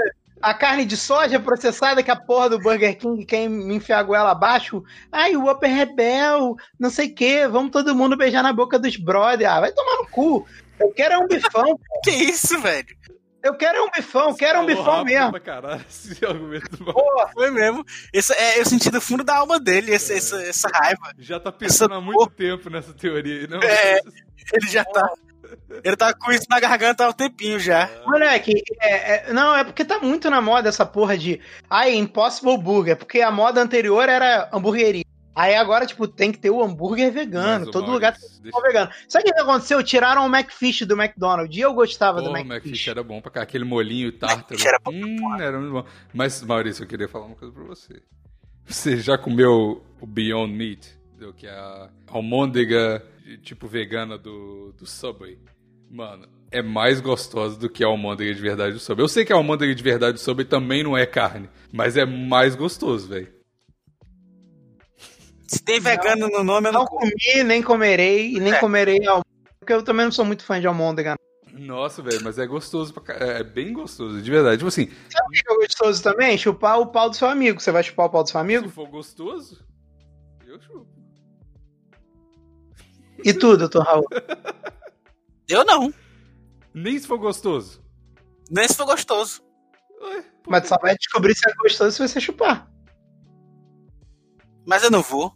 a 0.40 0.54
carne 0.54 0.84
de 0.86 0.96
soja 0.96 1.38
processada 1.38 2.02
que 2.02 2.10
a 2.10 2.16
porra 2.16 2.48
do 2.50 2.58
Burger 2.58 2.96
King 2.96 3.24
quer 3.26 3.48
me 3.48 3.74
enfiar 3.74 3.98
a 3.98 4.02
goela 4.02 4.30
abaixo. 4.30 4.82
Ai, 5.12 5.36
o 5.36 5.50
Upper 5.50 5.70
Rebel, 5.74 6.56
não 6.78 6.88
sei 6.88 7.08
o 7.08 7.14
quê. 7.14 7.46
Vamos 7.46 7.70
todo 7.70 7.94
mundo 7.94 8.16
beijar 8.16 8.42
na 8.42 8.52
boca 8.52 8.78
dos 8.78 8.96
brother. 8.96 9.50
Ah, 9.50 9.60
vai 9.60 9.72
tomar 9.72 9.96
no 9.98 10.08
cu. 10.08 10.46
Eu 10.80 10.92
quero 10.92 11.14
é 11.14 11.18
um 11.18 11.26
bifão. 11.28 11.78
Que 12.04 12.10
isso, 12.10 12.60
velho? 12.60 12.88
Eu 13.42 13.54
quero 13.56 13.78
é 13.78 13.82
um 13.82 13.90
bifão. 13.90 14.30
Eu 14.30 14.34
quero 14.34 14.60
um 14.60 14.62
Falou 14.62 14.76
bifão 14.76 14.94
rápido 14.96 15.14
mesmo. 15.14 15.30
Pra 15.32 15.40
caralho, 15.40 15.84
esse 15.88 16.24
argumento 16.24 16.76
do 16.76 16.92
Porra, 16.92 17.30
Foi 17.34 17.50
mesmo. 17.50 17.84
Esse, 18.12 18.32
é, 18.32 18.58
eu 18.58 18.64
senti 18.64 18.90
do 18.90 19.00
fundo 19.00 19.22
da 19.22 19.36
alma 19.36 19.60
dele 19.60 19.94
essa, 19.94 20.14
essa, 20.14 20.42
essa 20.42 20.68
raiva. 20.68 21.12
Já 21.18 21.38
tá 21.38 21.52
pensando 21.52 21.92
Essa 21.92 21.98
há 21.98 22.04
muito 22.04 22.30
tempo 22.30 22.70
nessa 22.70 22.92
teoria 22.94 23.40
aí, 23.40 23.46
não? 23.46 23.60
É. 23.62 24.00
Ele 24.52 24.68
já 24.68 24.84
tá. 24.84 25.10
Ele 25.84 25.96
tá 25.96 26.12
com 26.14 26.32
isso 26.32 26.46
na 26.48 26.58
garganta 26.58 27.04
há 27.04 27.08
um 27.10 27.12
tempinho 27.12 27.60
já. 27.60 27.88
Moleque, 28.06 28.62
é- 28.80 29.28
é- 29.28 29.32
não, 29.32 29.54
é 29.54 29.62
porque 29.62 29.84
tá 29.84 29.98
muito 29.98 30.28
na 30.30 30.40
moda 30.40 30.68
essa 30.68 30.84
porra 30.86 31.16
de. 31.16 31.40
Ai, 31.68 31.94
Impossible 31.94 32.56
Burger. 32.58 32.96
Porque 32.96 33.20
a 33.20 33.30
moda 33.30 33.60
anterior 33.62 34.08
era 34.08 34.48
hamburgueria. 34.52 35.04
Aí 35.34 35.54
agora, 35.56 35.84
tipo, 35.84 36.06
tem 36.06 36.30
que 36.30 36.38
ter 36.38 36.50
o 36.50 36.62
hambúrguer 36.62 37.10
vegano. 37.12 37.64
Mas, 37.64 37.72
Todo 37.72 37.90
lugar 37.90 38.12
tem 38.16 38.28
que 38.28 38.34
ter 38.36 38.42
deixa- 38.42 38.58
o 38.58 38.62
vegano. 38.62 38.90
Sabe 39.08 39.28
o 39.28 39.32
que 39.34 39.40
aconteceu? 39.40 39.82
Tiraram 39.82 40.26
o 40.26 40.34
McFish 40.36 40.82
do 40.86 40.94
McDonald's. 41.00 41.56
E 41.56 41.60
eu 41.60 41.74
gostava 41.74 42.20
do 42.22 42.28
Pô, 42.28 42.32
o 42.32 42.36
McFish. 42.36 42.54
McFish 42.66 42.88
era 42.88 43.02
bom 43.02 43.20
pra 43.20 43.30
cá. 43.32 43.42
Aquele 43.42 43.64
molinho 43.64 44.12
tártaro. 44.12 44.42
McFish 44.54 44.66
era 44.66 44.78
bom 44.84 44.92
hum, 44.92 45.40
era 45.40 45.58
muito 45.58 45.72
bom. 45.72 45.84
Mas, 46.12 46.40
Maurício, 46.42 46.84
eu 46.84 46.86
queria 46.88 47.08
falar 47.08 47.26
uma 47.26 47.34
coisa 47.34 47.52
pra 47.52 47.64
você. 47.64 48.00
Você 48.66 48.96
já 48.98 49.18
comeu 49.18 49.84
o 50.00 50.06
Beyond 50.06 50.52
Meat? 50.52 50.94
do 51.18 51.32
Que 51.32 51.46
é 51.46 51.50
a 51.52 51.88
almôndega, 52.08 53.04
tipo, 53.42 53.66
vegana 53.68 54.16
do, 54.18 54.72
do 54.78 54.86
Subway? 54.86 55.38
Mano, 55.90 56.28
é 56.50 56.62
mais 56.62 57.00
gostosa 57.00 57.58
do 57.58 57.68
que 57.68 57.82
a 57.84 57.86
almôndega 57.86 58.32
de 58.34 58.40
verdade 58.40 58.72
do 58.72 58.78
Subway. 58.80 59.04
Eu 59.04 59.08
sei 59.08 59.24
que 59.24 59.32
a 59.32 59.36
almôndega 59.36 59.74
de 59.74 59.82
verdade 59.82 60.14
do 60.14 60.20
Subway 60.20 60.44
também 60.46 60.82
não 60.82 60.96
é 60.96 61.06
carne. 61.06 61.48
Mas 61.72 61.96
é 61.96 62.04
mais 62.04 62.54
gostoso, 62.54 63.08
velho. 63.08 63.28
Se 65.46 65.62
tem 65.62 65.78
vegano 65.80 66.28
no 66.28 66.42
nome, 66.42 66.68
eu 66.68 66.72
Não 66.72 66.80
não 66.80 66.86
comi, 66.86 67.12
nem 67.44 67.62
comerei, 67.62 68.32
e 68.34 68.40
nem 68.40 68.52
É. 68.54 68.60
comerei 68.60 68.98
almôndega. 69.06 69.24
Porque 69.60 69.72
eu 69.72 69.82
também 69.82 70.04
não 70.06 70.12
sou 70.12 70.24
muito 70.24 70.44
fã 70.44 70.60
de 70.60 70.66
almôndega. 70.66 71.14
Nossa, 71.52 72.02
velho, 72.02 72.20
mas 72.24 72.38
é 72.38 72.46
gostoso 72.46 72.92
pra 72.92 73.14
É 73.14 73.44
bem 73.44 73.72
gostoso, 73.72 74.20
de 74.20 74.30
verdade. 74.30 74.58
Tipo 74.58 74.68
assim, 74.68 74.90
Sabe 75.08 75.26
o 75.28 75.30
que 75.30 75.42
é 75.52 75.54
gostoso 75.66 76.02
também? 76.02 76.36
Chupar 76.36 76.80
o 76.80 76.86
pau 76.88 77.08
do 77.08 77.16
seu 77.16 77.28
amigo. 77.28 77.60
Você 77.60 77.70
vai 77.70 77.82
chupar 77.82 78.06
o 78.06 78.10
pau 78.10 78.22
do 78.24 78.28
seu 78.28 78.40
amigo? 78.40 78.66
se 78.68 78.74
for 78.74 78.88
gostoso, 78.88 79.64
eu 80.46 80.60
chupo. 80.60 80.86
E 83.24 83.32
tu, 83.32 83.56
doutor 83.56 83.84
Raul? 83.84 84.04
Eu 85.48 85.64
não. 85.64 85.92
Nem 86.74 86.98
se 86.98 87.06
for 87.06 87.18
gostoso. 87.18 87.80
Nem 88.50 88.66
se 88.66 88.74
for 88.74 88.86
gostoso. 88.86 89.40
Ué, 90.02 90.24
Mas 90.48 90.66
só 90.68 90.76
vai 90.82 90.96
descobrir 90.96 91.34
se 91.34 91.48
é 91.48 91.54
gostoso 91.54 91.92
se 91.92 92.06
você 92.08 92.20
chupar. 92.20 92.68
Mas 94.66 94.82
eu 94.82 94.90
não 94.90 95.02
vou. 95.02 95.32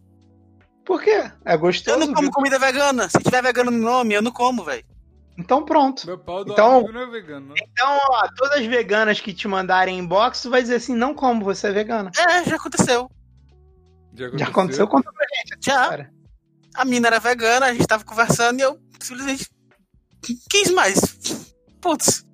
Por 0.84 1.02
quê? 1.02 1.30
É 1.44 1.56
gostoso. 1.56 1.96
Eu 1.96 2.00
não 2.00 2.06
como 2.14 2.22
viu? 2.22 2.30
comida 2.30 2.58
vegana. 2.58 3.08
Se 3.08 3.18
tiver 3.18 3.42
vegano 3.42 3.70
no 3.70 3.78
nome, 3.78 4.14
eu 4.14 4.22
não 4.22 4.30
como, 4.32 4.64
velho. 4.64 4.84
Então 5.36 5.64
pronto. 5.64 6.06
Meu 6.06 6.18
pau 6.18 6.44
do 6.44 6.52
Então- 6.52 6.82
não 6.82 7.00
é 7.02 7.06
vegano, 7.06 7.48
não. 7.48 7.54
Então, 7.56 7.98
ó, 8.10 8.26
todas 8.36 8.58
as 8.58 8.66
veganas 8.66 9.20
que 9.20 9.32
te 9.32 9.46
mandarem 9.46 9.98
inbox, 9.98 10.42
tu 10.42 10.50
vai 10.50 10.62
dizer 10.62 10.76
assim, 10.76 10.96
não 10.96 11.14
como, 11.14 11.44
você 11.44 11.68
é 11.68 11.72
vegana. 11.72 12.10
É, 12.16 12.44
já 12.44 12.56
aconteceu. 12.56 13.10
Já 14.34 14.48
aconteceu, 14.48 14.88
conta 14.88 15.12
pra 15.12 15.26
gente. 15.36 15.64
Já. 15.64 15.88
Cara. 15.90 16.10
A 16.74 16.84
mina 16.84 17.06
era 17.06 17.20
vegana, 17.20 17.66
a 17.66 17.72
gente 17.72 17.86
tava 17.86 18.04
conversando 18.04 18.58
e 18.58 18.62
eu 18.62 18.78
simplesmente 18.98 19.48
quis 20.50 20.70
mais. 20.72 21.44
Putz. 21.80 22.26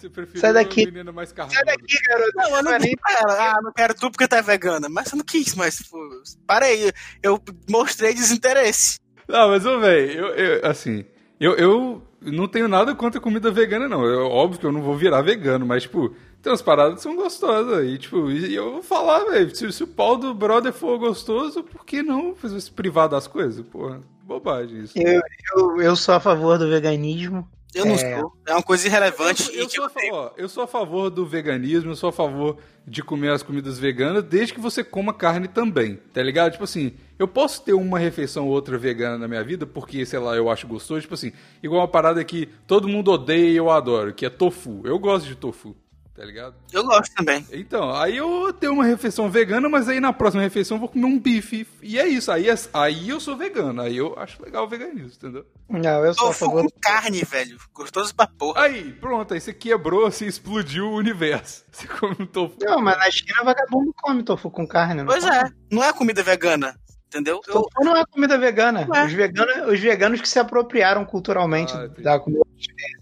Você 0.00 0.08
preferiu 0.08 0.40
Sai 0.40 0.52
daqui. 0.52 0.82
um 0.82 0.84
menino 0.86 1.12
mais 1.12 1.30
carnudo. 1.32 1.54
Sai 1.54 1.64
daqui, 1.64 1.96
garoto. 2.08 2.32
Não, 2.36 2.56
eu 2.56 2.62
não 2.62 2.78
nem- 2.78 2.96
pra 2.96 3.18
ela, 3.20 3.50
ah, 3.50 3.60
não 3.62 3.72
quero 3.72 3.94
tu 3.94 4.10
porque 4.10 4.26
tu 4.26 4.34
é 4.34 4.42
vegana. 4.42 4.88
Mas 4.88 5.12
eu 5.12 5.18
não 5.18 5.24
quis, 5.24 5.54
mas 5.54 5.82
pô, 5.82 5.98
parei. 6.46 6.92
Eu 7.22 7.40
mostrei 7.68 8.14
desinteresse. 8.14 8.98
Não, 9.28 9.48
mas, 9.48 9.64
ô, 9.66 9.78
velho, 9.78 10.10
eu, 10.12 10.26
eu, 10.34 10.66
assim, 10.70 11.04
eu, 11.38 11.52
eu 11.54 12.02
não 12.20 12.48
tenho 12.48 12.66
nada 12.68 12.94
contra 12.94 13.20
comida 13.20 13.50
vegana, 13.50 13.88
não. 13.88 14.04
Eu, 14.04 14.26
óbvio 14.26 14.58
que 14.58 14.66
eu 14.66 14.72
não 14.72 14.82
vou 14.82 14.96
virar 14.96 15.22
vegano, 15.22 15.64
mas, 15.64 15.82
tipo, 15.84 16.14
tem 16.42 16.50
umas 16.50 16.62
paradas 16.62 16.96
que 16.96 17.02
são 17.02 17.14
gostosas. 17.14 17.86
E, 17.86 17.98
tipo, 17.98 18.30
e 18.30 18.54
eu 18.54 18.72
vou 18.72 18.82
falar, 18.82 19.24
velho, 19.26 19.54
se, 19.54 19.70
se 19.72 19.84
o 19.84 19.86
pau 19.86 20.16
do 20.16 20.34
brother 20.34 20.72
for 20.72 20.98
gostoso, 20.98 21.62
por 21.62 21.84
que 21.84 22.02
não 22.02 22.34
fazer 22.34 22.60
se 22.60 22.72
privar 22.72 23.08
das 23.08 23.26
coisas? 23.28 23.64
Porra, 23.66 24.00
bobagem 24.24 24.80
isso. 24.80 24.98
Eu, 24.98 25.20
eu, 25.56 25.80
eu 25.82 25.96
sou 25.96 26.14
a 26.14 26.20
favor 26.20 26.58
do 26.58 26.68
veganismo. 26.68 27.48
Eu 27.74 27.84
não 27.84 27.94
É. 27.94 28.18
sou. 28.20 28.32
É 28.46 28.52
uma 28.52 28.62
coisa 28.62 28.86
irrelevante. 28.86 29.48
Eu, 29.52 29.60
eu 29.60 29.64
e 29.64 29.66
que 29.66 29.74
sou 29.74 29.84
eu 29.84 29.86
a, 29.86 29.90
fa- 29.90 30.00
ó, 30.12 30.30
eu 30.36 30.48
sou 30.48 30.62
a 30.64 30.66
favor 30.66 31.08
do 31.10 31.24
veganismo, 31.24 31.90
eu 31.92 31.96
sou 31.96 32.08
a 32.08 32.12
favor 32.12 32.56
de 32.86 33.02
comer 33.02 33.30
as 33.30 33.42
comidas 33.42 33.78
veganas, 33.78 34.24
desde 34.24 34.54
que 34.54 34.60
você 34.60 34.82
coma 34.82 35.12
carne 35.14 35.46
também, 35.46 36.00
tá 36.12 36.20
ligado? 36.22 36.52
Tipo 36.52 36.64
assim, 36.64 36.92
eu 37.18 37.28
posso 37.28 37.62
ter 37.62 37.72
uma 37.74 37.98
refeição 37.98 38.46
ou 38.48 38.52
outra 38.52 38.76
vegana 38.76 39.16
na 39.18 39.28
minha 39.28 39.44
vida, 39.44 39.64
porque, 39.66 40.04
sei 40.04 40.18
lá, 40.18 40.34
eu 40.34 40.50
acho 40.50 40.66
gostoso, 40.66 41.00
tipo 41.02 41.14
assim, 41.14 41.30
igual 41.62 41.82
uma 41.82 41.88
parada 41.88 42.24
que 42.24 42.46
todo 42.66 42.88
mundo 42.88 43.12
odeia 43.12 43.50
e 43.50 43.56
eu 43.56 43.70
adoro, 43.70 44.12
que 44.12 44.26
é 44.26 44.30
tofu. 44.30 44.80
Eu 44.84 44.98
gosto 44.98 45.26
de 45.28 45.36
tofu, 45.36 45.76
tá 46.20 46.26
ligado? 46.26 46.54
Eu 46.70 46.84
gosto 46.84 47.14
também. 47.14 47.46
Então, 47.50 47.90
aí 47.96 48.18
eu 48.18 48.52
tenho 48.52 48.74
uma 48.74 48.84
refeição 48.84 49.30
vegana, 49.30 49.68
mas 49.70 49.88
aí 49.88 49.98
na 50.00 50.12
próxima 50.12 50.42
refeição 50.42 50.76
eu 50.76 50.80
vou 50.80 50.88
comer 50.90 51.06
um 51.06 51.18
bife. 51.18 51.66
E 51.82 51.98
é 51.98 52.06
isso, 52.06 52.30
aí, 52.30 52.48
é- 52.50 52.54
aí 52.74 53.08
eu 53.08 53.18
sou 53.18 53.36
vegano, 53.38 53.80
aí 53.80 53.96
eu 53.96 54.18
acho 54.18 54.42
legal 54.42 54.64
o 54.64 54.68
veganismo, 54.68 55.10
entendeu? 55.16 55.46
Não, 55.68 56.04
eu 56.04 56.12
sou 56.12 56.30
favor. 56.32 56.62
com 56.62 56.68
carne, 56.80 57.22
velho. 57.22 57.56
Gostoso 57.72 58.14
pra 58.14 58.26
porra. 58.26 58.62
Aí, 58.64 58.92
pronto, 58.92 59.32
aí 59.32 59.40
você 59.40 59.54
quebrou, 59.54 60.10
você 60.10 60.26
explodiu 60.26 60.86
o 60.90 60.96
universo. 60.96 61.64
Você 61.72 61.86
come 61.86 62.16
um 62.20 62.26
tofu. 62.26 62.56
Não, 62.60 62.82
mas 62.82 62.98
na 62.98 63.10
China 63.10 63.42
vagabundo 63.44 63.94
come 63.94 64.22
tofu 64.22 64.50
com 64.50 64.66
carne, 64.66 64.96
não 65.02 65.06
Pois 65.06 65.24
come? 65.24 65.36
é, 65.36 65.42
não 65.70 65.82
é 65.82 65.90
comida 65.92 66.22
vegana. 66.22 66.74
Entendeu? 67.06 67.40
Eu, 67.48 67.54
Tofu 67.54 67.82
não 67.84 67.96
é 67.96 68.04
comida 68.06 68.38
vegana. 68.38 68.86
É. 68.94 69.04
Os, 69.04 69.12
veganos, 69.12 69.72
os 69.72 69.80
veganos 69.80 70.20
que 70.20 70.28
se 70.28 70.38
apropriaram 70.38 71.04
culturalmente 71.04 71.72
Ah, 71.74 71.88
da 71.88 72.20
comida 72.20 72.42
chinesa. 72.56 72.99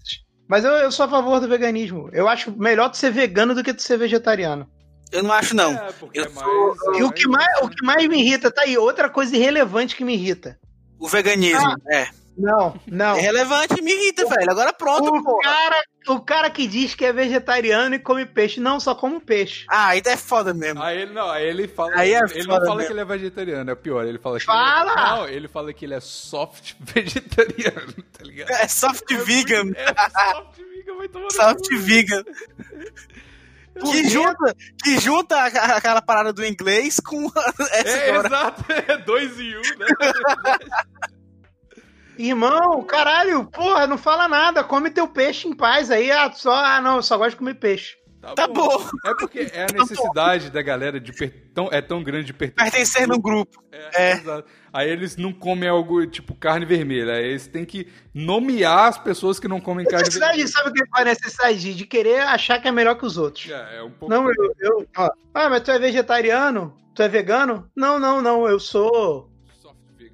Mas 0.49 0.65
eu, 0.65 0.71
eu 0.71 0.91
sou 0.91 1.05
a 1.05 1.09
favor 1.09 1.39
do 1.39 1.47
veganismo. 1.47 2.09
Eu 2.11 2.27
acho 2.27 2.51
melhor 2.57 2.89
tu 2.89 2.97
ser 2.97 3.11
vegano 3.11 3.53
do 3.53 3.63
que 3.63 3.73
tu 3.73 3.83
ser 3.83 3.97
vegetariano. 3.97 4.67
eu 5.11 5.21
não 5.23 5.31
acho, 5.31 5.55
não. 5.55 5.71
É, 5.71 5.89
Eu 6.13 6.23
é 6.25 6.29
mais. 6.29 6.47
sou- 6.79 6.95
E 6.95 7.03
o 7.03 7.11
que, 7.11 7.27
mais, 7.27 7.61
o 7.61 7.69
que 7.69 7.85
mais 7.85 8.07
me 8.07 8.19
irrita, 8.19 8.51
tá 8.51 8.63
aí, 8.63 8.77
outra 8.77 9.09
coisa 9.09 9.35
irrelevante 9.35 9.95
que 9.95 10.03
me 10.03 10.13
irrita. 10.15 10.57
O 10.99 11.07
veganismo, 11.07 11.65
Ah. 11.67 11.75
é. 11.95 12.07
Não, 12.39 12.79
não. 12.87 13.15
É 13.17 13.21
relevante 13.21 13.75
e 13.77 13.81
me 13.81 13.91
irrita, 13.91 14.25
velho. 14.27 14.49
Agora 14.51 14.71
pronto, 14.71 15.09
O 15.09 15.23
porra. 15.23 15.43
cara, 15.43 15.81
o 16.07 16.19
cara 16.21 16.49
que 16.49 16.65
diz 16.67 16.95
que 16.95 17.03
é 17.03 17.11
vegetariano 17.11 17.95
e 17.95 17.99
come 17.99 18.25
peixe. 18.25 18.59
Não, 18.61 18.79
só 18.79 18.95
como 18.95 19.19
peixe. 19.19 19.65
Ah, 19.69 19.87
aí 19.89 20.01
é 20.05 20.15
foda 20.15 20.53
mesmo. 20.53 20.81
Aí 20.81 21.01
ele 21.01 21.13
não, 21.13 21.29
aí 21.29 21.45
ele 21.45 21.67
fala. 21.67 21.91
Aí 21.95 22.13
é 22.13 22.19
ele 22.19 22.47
não 22.47 22.55
fala 22.55 22.75
mesmo. 22.75 22.87
que 22.87 22.93
ele 22.93 23.01
é 23.01 23.05
vegetariano, 23.05 23.69
é 23.71 23.75
pior. 23.75 24.05
Ele 24.05 24.17
fala 24.17 24.39
que 24.39 24.45
Fala! 24.45 24.91
Ele, 24.91 25.01
não, 25.19 25.27
ele 25.27 25.47
fala 25.49 25.73
que 25.73 25.85
ele 25.85 25.93
é 25.95 25.99
soft 25.99 26.73
vegetariano, 26.79 27.93
tá 28.17 28.23
ligado? 28.23 28.49
É 28.51 28.67
soft 28.67 29.13
vegan. 29.25 29.71
É, 29.75 29.87
soft 30.33 30.57
vegan, 30.57 30.95
vai 30.97 31.07
tomar 31.09 31.25
no 31.25 31.33
Soft 31.33 31.67
vegan. 31.77 32.23
Que 33.81 34.09
junta, 34.09 34.55
que 34.83 34.99
junta 34.99 35.41
aquela 35.41 36.01
parada 36.01 36.33
do 36.33 36.45
inglês 36.45 36.99
com 36.99 37.27
essa 37.71 37.89
É, 37.89 38.09
agora. 38.09 38.27
exato, 38.27 38.65
é 38.91 38.97
dois 38.97 39.39
em 39.39 39.55
um, 39.57 39.61
né? 39.77 39.87
Irmão, 42.19 42.83
caralho, 42.83 43.45
porra, 43.45 43.87
não 43.87 43.97
fala 43.97 44.27
nada. 44.27 44.63
Come 44.63 44.89
teu 44.89 45.07
peixe 45.07 45.47
em 45.47 45.53
paz 45.55 45.89
aí. 45.89 46.11
Ah, 46.11 46.29
só, 46.33 46.53
ah, 46.53 46.81
não, 46.81 46.97
eu 46.97 47.01
só 47.01 47.17
gosto 47.17 47.31
de 47.31 47.35
comer 47.37 47.55
peixe. 47.55 47.97
Tá 48.35 48.45
bom. 48.49 48.85
É 49.05 49.13
porque 49.17 49.49
é 49.53 49.63
a 49.63 49.67
necessidade 49.73 50.49
da 50.49 50.61
galera 50.61 50.99
de 50.99 51.13
per- 51.13 51.49
tão, 51.55 51.69
é 51.71 51.81
tão 51.81 52.03
grande 52.03 52.25
de 52.25 52.33
pertencer. 52.33 52.69
Pertencer 52.71 53.07
num 53.07 53.17
grupo. 53.21 53.63
É, 53.71 54.09
É. 54.09 54.11
exato. 54.11 54.45
Aí 54.73 54.89
eles 54.89 55.15
não 55.15 55.31
comem 55.31 55.69
algo 55.69 56.05
tipo 56.05 56.35
carne 56.35 56.65
vermelha. 56.65 57.13
Aí 57.13 57.23
eles 57.29 57.47
têm 57.47 57.63
que 57.63 57.87
nomear 58.13 58.89
as 58.89 58.97
pessoas 58.97 59.39
que 59.39 59.47
não 59.47 59.61
comem 59.61 59.85
carne 59.85 59.99
Necessidade, 60.03 60.31
vermelha. 60.33 60.51
sabe 60.51 60.69
o 60.69 60.73
que 60.73 60.81
é 60.83 61.01
a 61.01 61.05
necessidade? 61.05 61.73
De, 61.73 61.85
querer 61.85 62.19
achar 62.23 62.59
que 62.61 62.67
é 62.67 62.71
melhor 62.73 62.95
que 62.95 63.05
os 63.05 63.17
outros. 63.17 63.49
É, 63.49 63.77
é 63.77 63.83
um 63.83 63.91
pouco. 63.91 64.13
Não, 64.13 64.27
eu, 64.29 64.53
eu. 64.59 64.87
ó, 64.97 65.09
ah, 65.33 65.49
mas 65.49 65.61
tu 65.63 65.71
é 65.71 65.79
vegetariano? 65.79 66.75
Tu 66.93 67.01
é 67.01 67.07
vegano? 67.07 67.69
Não, 67.73 67.97
não, 67.97 68.21
não. 68.21 68.45
Eu 68.45 68.59
sou. 68.59 69.28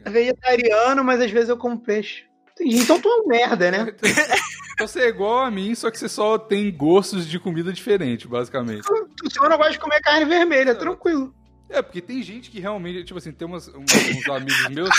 Vegetariano, 0.09 1.03
mas 1.03 1.21
às 1.21 1.31
vezes 1.31 1.49
eu 1.49 1.57
como 1.57 1.79
peixe. 1.79 2.23
Entendi. 2.53 2.77
Então 2.77 2.99
tu 2.99 3.07
é 3.09 3.15
um 3.21 3.27
merda, 3.27 3.71
né? 3.71 3.93
Então 4.75 4.85
você 4.89 5.03
é 5.03 5.07
igual 5.07 5.39
a 5.39 5.49
mim, 5.49 5.73
só 5.73 5.89
que 5.89 5.97
você 5.97 6.09
só 6.09 6.37
tem 6.37 6.69
gostos 6.69 7.25
de 7.25 7.39
comida 7.39 7.71
diferente, 7.71 8.27
basicamente. 8.27 8.83
Tu, 8.85 9.31
só 9.31 9.47
não 9.47 9.55
gosta 9.55 9.71
de 9.71 9.79
comer 9.79 10.01
carne 10.01 10.25
vermelha, 10.25 10.75
tranquilo. 10.75 11.33
É, 11.69 11.81
porque 11.81 12.01
tem 12.01 12.21
gente 12.21 12.51
que 12.51 12.59
realmente, 12.59 13.05
tipo 13.05 13.17
assim, 13.17 13.31
tem 13.31 13.47
umas, 13.47 13.69
um- 13.69 13.79
uns 13.83 14.29
amigos 14.29 14.67
meus 14.71 14.89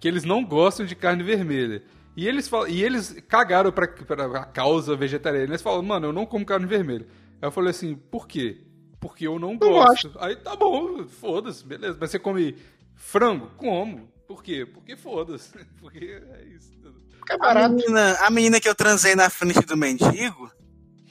que 0.00 0.06
eles 0.06 0.22
não 0.22 0.44
gostam 0.44 0.86
de 0.86 0.94
carne 0.94 1.24
vermelha. 1.24 1.82
E 2.16 2.28
eles, 2.28 2.46
falam, 2.46 2.68
e 2.68 2.80
eles 2.80 3.20
cagaram 3.26 3.72
pra, 3.72 3.88
pra 3.88 4.24
a 4.38 4.44
causa 4.44 4.94
vegetariana. 4.94 5.48
Eles 5.48 5.62
falam, 5.62 5.82
mano, 5.82 6.06
eu 6.06 6.12
não 6.12 6.24
como 6.26 6.46
carne 6.46 6.66
vermelha. 6.66 7.04
Aí 7.42 7.48
eu 7.48 7.50
falei 7.50 7.70
assim, 7.70 7.96
por 7.96 8.28
quê? 8.28 8.58
Porque 9.00 9.26
eu 9.26 9.40
não 9.40 9.58
gosto. 9.58 10.12
Aí 10.20 10.36
tá 10.36 10.54
bom, 10.54 11.04
foda-se, 11.08 11.66
beleza. 11.66 11.98
Mas 12.00 12.12
você 12.12 12.20
come 12.20 12.54
frango? 12.94 13.50
Como. 13.56 14.08
Por 14.26 14.42
quê? 14.42 14.66
Porque 14.66 14.96
foda-se. 14.96 15.50
Porque 15.80 16.20
é 16.38 16.44
isso. 16.44 16.72
Fica 17.18 17.34
A 17.34 17.38
barato. 17.38 17.74
menina, 17.74 18.16
a 18.20 18.30
menina 18.30 18.60
que 18.60 18.68
eu 18.68 18.74
transei 18.74 19.14
na 19.14 19.28
frente 19.30 19.60
do 19.60 19.76
mendigo, 19.76 20.50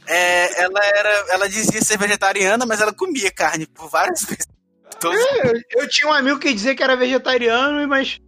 é, 0.07 0.61
ela 0.63 0.79
era, 0.83 1.09
ela 1.33 1.49
dizia 1.49 1.81
ser 1.81 1.97
vegetariana, 1.97 2.65
mas 2.65 2.81
ela 2.81 2.93
comia 2.93 3.31
carne 3.31 3.65
por 3.67 3.89
várias 3.89 4.21
vezes. 4.25 4.47
Todos- 4.99 5.19
Eu, 5.43 5.81
eu 5.81 5.89
tinha 5.89 6.07
um 6.09 6.13
amigo 6.13 6.39
que 6.39 6.53
dizia 6.53 6.75
que 6.75 6.83
era 6.83 6.95
vegetariano, 6.95 7.87
mas 7.87 8.19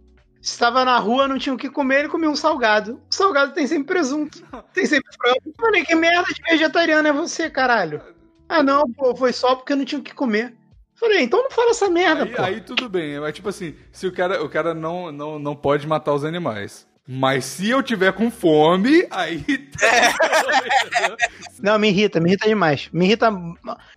estava 0.42 0.84
na 0.84 0.98
rua, 0.98 1.26
não 1.28 1.38
tinha 1.38 1.54
o 1.54 1.58
que 1.58 1.68
comer, 1.70 2.00
ele 2.00 2.08
comia 2.08 2.28
um 2.30 2.36
salgado. 2.36 3.00
O 3.10 3.14
salgado 3.14 3.52
tem 3.54 3.66
sempre 3.66 3.86
presunto, 3.94 4.42
tem 4.72 4.86
sempre 4.86 5.12
frango. 5.16 5.38
Eu 5.46 5.52
Falei, 5.60 5.84
que 5.84 5.94
merda 5.94 6.24
de 6.32 6.42
vegetariano 6.50 7.08
é 7.08 7.12
você, 7.12 7.48
caralho? 7.50 8.02
Ah, 8.48 8.62
não, 8.62 8.82
pô, 8.92 9.14
foi 9.16 9.32
só 9.32 9.54
porque 9.56 9.72
eu 9.72 9.76
não 9.76 9.84
tinha 9.84 10.00
o 10.00 10.04
que 10.04 10.14
comer. 10.14 10.54
Falei, 10.98 11.22
então 11.22 11.42
não 11.42 11.50
fala 11.50 11.70
essa 11.70 11.90
merda, 11.90 12.24
Aí, 12.24 12.34
pô. 12.34 12.42
aí 12.42 12.60
tudo 12.60 12.88
bem, 12.88 13.20
mas 13.20 13.34
tipo 13.34 13.48
assim, 13.48 13.74
se 13.92 14.06
o 14.06 14.12
cara, 14.12 14.42
o 14.42 14.48
cara 14.48 14.74
não, 14.74 15.12
não, 15.12 15.38
não 15.38 15.54
pode 15.54 15.86
matar 15.86 16.14
os 16.14 16.24
animais. 16.24 16.86
Mas 17.08 17.44
se 17.44 17.70
eu 17.70 17.82
tiver 17.82 18.12
com 18.12 18.30
fome, 18.30 19.06
aí. 19.12 19.44
Não, 21.62 21.78
me 21.78 21.88
irrita, 21.88 22.18
me 22.18 22.30
irrita 22.30 22.48
demais. 22.48 22.88
Me 22.92 23.04
irrita. 23.04 23.30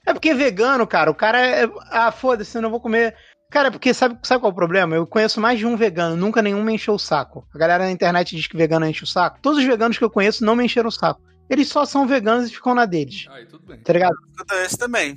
É 0.06 0.14
porque 0.14 0.34
vegano, 0.34 0.86
cara, 0.86 1.10
o 1.10 1.16
cara 1.16 1.40
é. 1.40 1.68
Ah, 1.90 2.12
foda-se, 2.12 2.56
eu 2.56 2.62
não 2.62 2.70
vou 2.70 2.80
comer. 2.80 3.16
Cara, 3.50 3.70
é 3.70 3.72
porque 3.72 3.96
sabe, 3.96 4.20
sabe 4.22 4.42
qual 4.42 4.52
é 4.52 4.54
o 4.54 4.56
problema? 4.56 4.96
Eu 4.96 5.08
conheço 5.08 5.42
mais 5.42 5.58
de 5.58 5.66
um 5.66 5.76
vegano, 5.76 6.16
nunca 6.16 6.42
nenhum 6.42 6.64
me 6.64 6.74
encheu 6.74 6.94
o 6.94 7.00
saco. 7.00 7.48
A 7.54 7.58
galera 7.58 7.84
na 7.84 7.92
internet 7.92 8.36
diz 8.36 8.46
que 8.46 8.56
vegano 8.56 8.86
enche 8.86 9.04
o 9.04 9.08
saco. 9.08 9.40
Todos 9.42 9.58
os 9.58 9.66
veganos 9.66 9.98
que 9.98 10.04
eu 10.04 10.10
conheço 10.10 10.46
não 10.46 10.56
me 10.56 10.64
encheram 10.64 10.90
o 10.90 10.92
saco. 10.92 11.20
Eles 11.50 11.68
só 11.68 11.84
são 11.84 12.06
veganos 12.06 12.50
e 12.50 12.54
ficam 12.54 12.76
na 12.76 12.86
deles. 12.86 13.26
aí 13.32 13.48
tudo 13.48 13.66
bem. 13.66 13.80
Tá 13.80 13.92
ligado? 13.92 14.16
Eu 14.52 14.64
esse 14.64 14.78
também. 14.78 15.16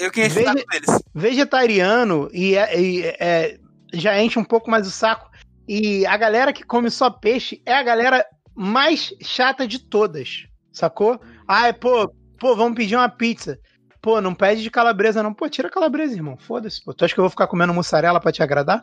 Eu 0.00 0.10
que 0.10 0.22
encho 0.26 0.32
o 0.32 0.34
Veja- 0.42 0.52
saco 0.54 0.66
deles. 0.70 1.02
Vegetariano 1.14 2.28
e, 2.32 2.56
é- 2.56 2.80
e 2.80 3.02
é- 3.18 3.58
já 3.92 4.20
enche 4.20 4.38
um 4.38 4.44
pouco 4.44 4.70
mais 4.70 4.86
o 4.86 4.90
saco. 4.90 5.30
E 5.68 6.04
a 6.06 6.16
galera 6.16 6.52
que 6.52 6.64
come 6.64 6.90
só 6.90 7.10
peixe 7.10 7.62
é 7.64 7.74
a 7.74 7.82
galera 7.82 8.24
mais 8.54 9.12
chata 9.22 9.66
de 9.66 9.78
todas. 9.78 10.44
Sacou? 10.72 11.20
Ai, 11.46 11.72
pô, 11.72 12.08
pô, 12.38 12.56
vamos 12.56 12.74
pedir 12.76 12.96
uma 12.96 13.08
pizza. 13.08 13.58
Pô, 14.00 14.20
não 14.20 14.34
pede 14.34 14.62
de 14.62 14.70
calabresa, 14.70 15.22
não. 15.22 15.34
Pô, 15.34 15.48
tira 15.48 15.68
a 15.68 15.70
calabresa, 15.70 16.14
irmão. 16.14 16.36
Foda-se, 16.38 16.82
pô. 16.82 16.92
Tu 16.94 17.04
acha 17.04 17.14
que 17.14 17.20
eu 17.20 17.24
vou 17.24 17.30
ficar 17.30 17.46
comendo 17.46 17.74
mussarela 17.74 18.18
pra 18.20 18.32
te 18.32 18.42
agradar? 18.42 18.82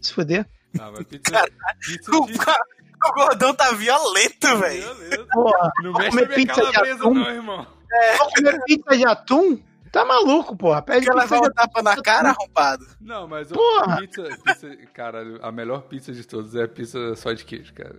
Se 0.00 0.12
fuder. 0.12 0.46
Ah, 0.78 0.90
mas 0.94 1.04
pizza, 1.06 1.32
Cara, 1.32 1.50
pizza 1.80 2.10
O, 2.12 3.08
o 3.08 3.12
gordão 3.14 3.54
tá 3.54 3.72
violento, 3.72 4.58
velho. 4.58 4.84
Não 5.82 5.92
vou 5.92 5.98
mexe 6.00 6.10
comer 6.10 6.28
pizza 6.34 6.60
de 6.60 6.72
calabresa, 6.72 6.98
atum. 7.00 7.14
não, 7.14 7.30
irmão. 7.30 7.66
vou 8.18 8.30
comer 8.34 8.62
pizza 8.64 8.96
de 8.96 9.06
atum? 9.06 9.62
Tá 9.90 10.04
maluco, 10.04 10.56
porra. 10.56 10.82
Pede 10.82 11.06
Quer 11.06 11.12
pizza 11.12 11.34
levar 11.34 11.48
um 11.48 11.52
tapa 11.52 11.82
na 11.82 11.96
cara, 12.02 12.30
arrombado? 12.30 12.86
Não, 13.00 13.26
mas 13.26 13.50
o 13.50 13.54
Porra! 13.54 13.98
pizza, 13.98 14.22
pizza. 14.44 14.76
Cara, 14.92 15.38
a 15.42 15.50
melhor 15.52 15.82
pizza 15.82 16.12
de 16.12 16.26
todas 16.26 16.54
é 16.54 16.64
a 16.64 16.68
pizza 16.68 17.14
só 17.16 17.32
de 17.32 17.44
queijo, 17.44 17.72
cara. 17.74 17.96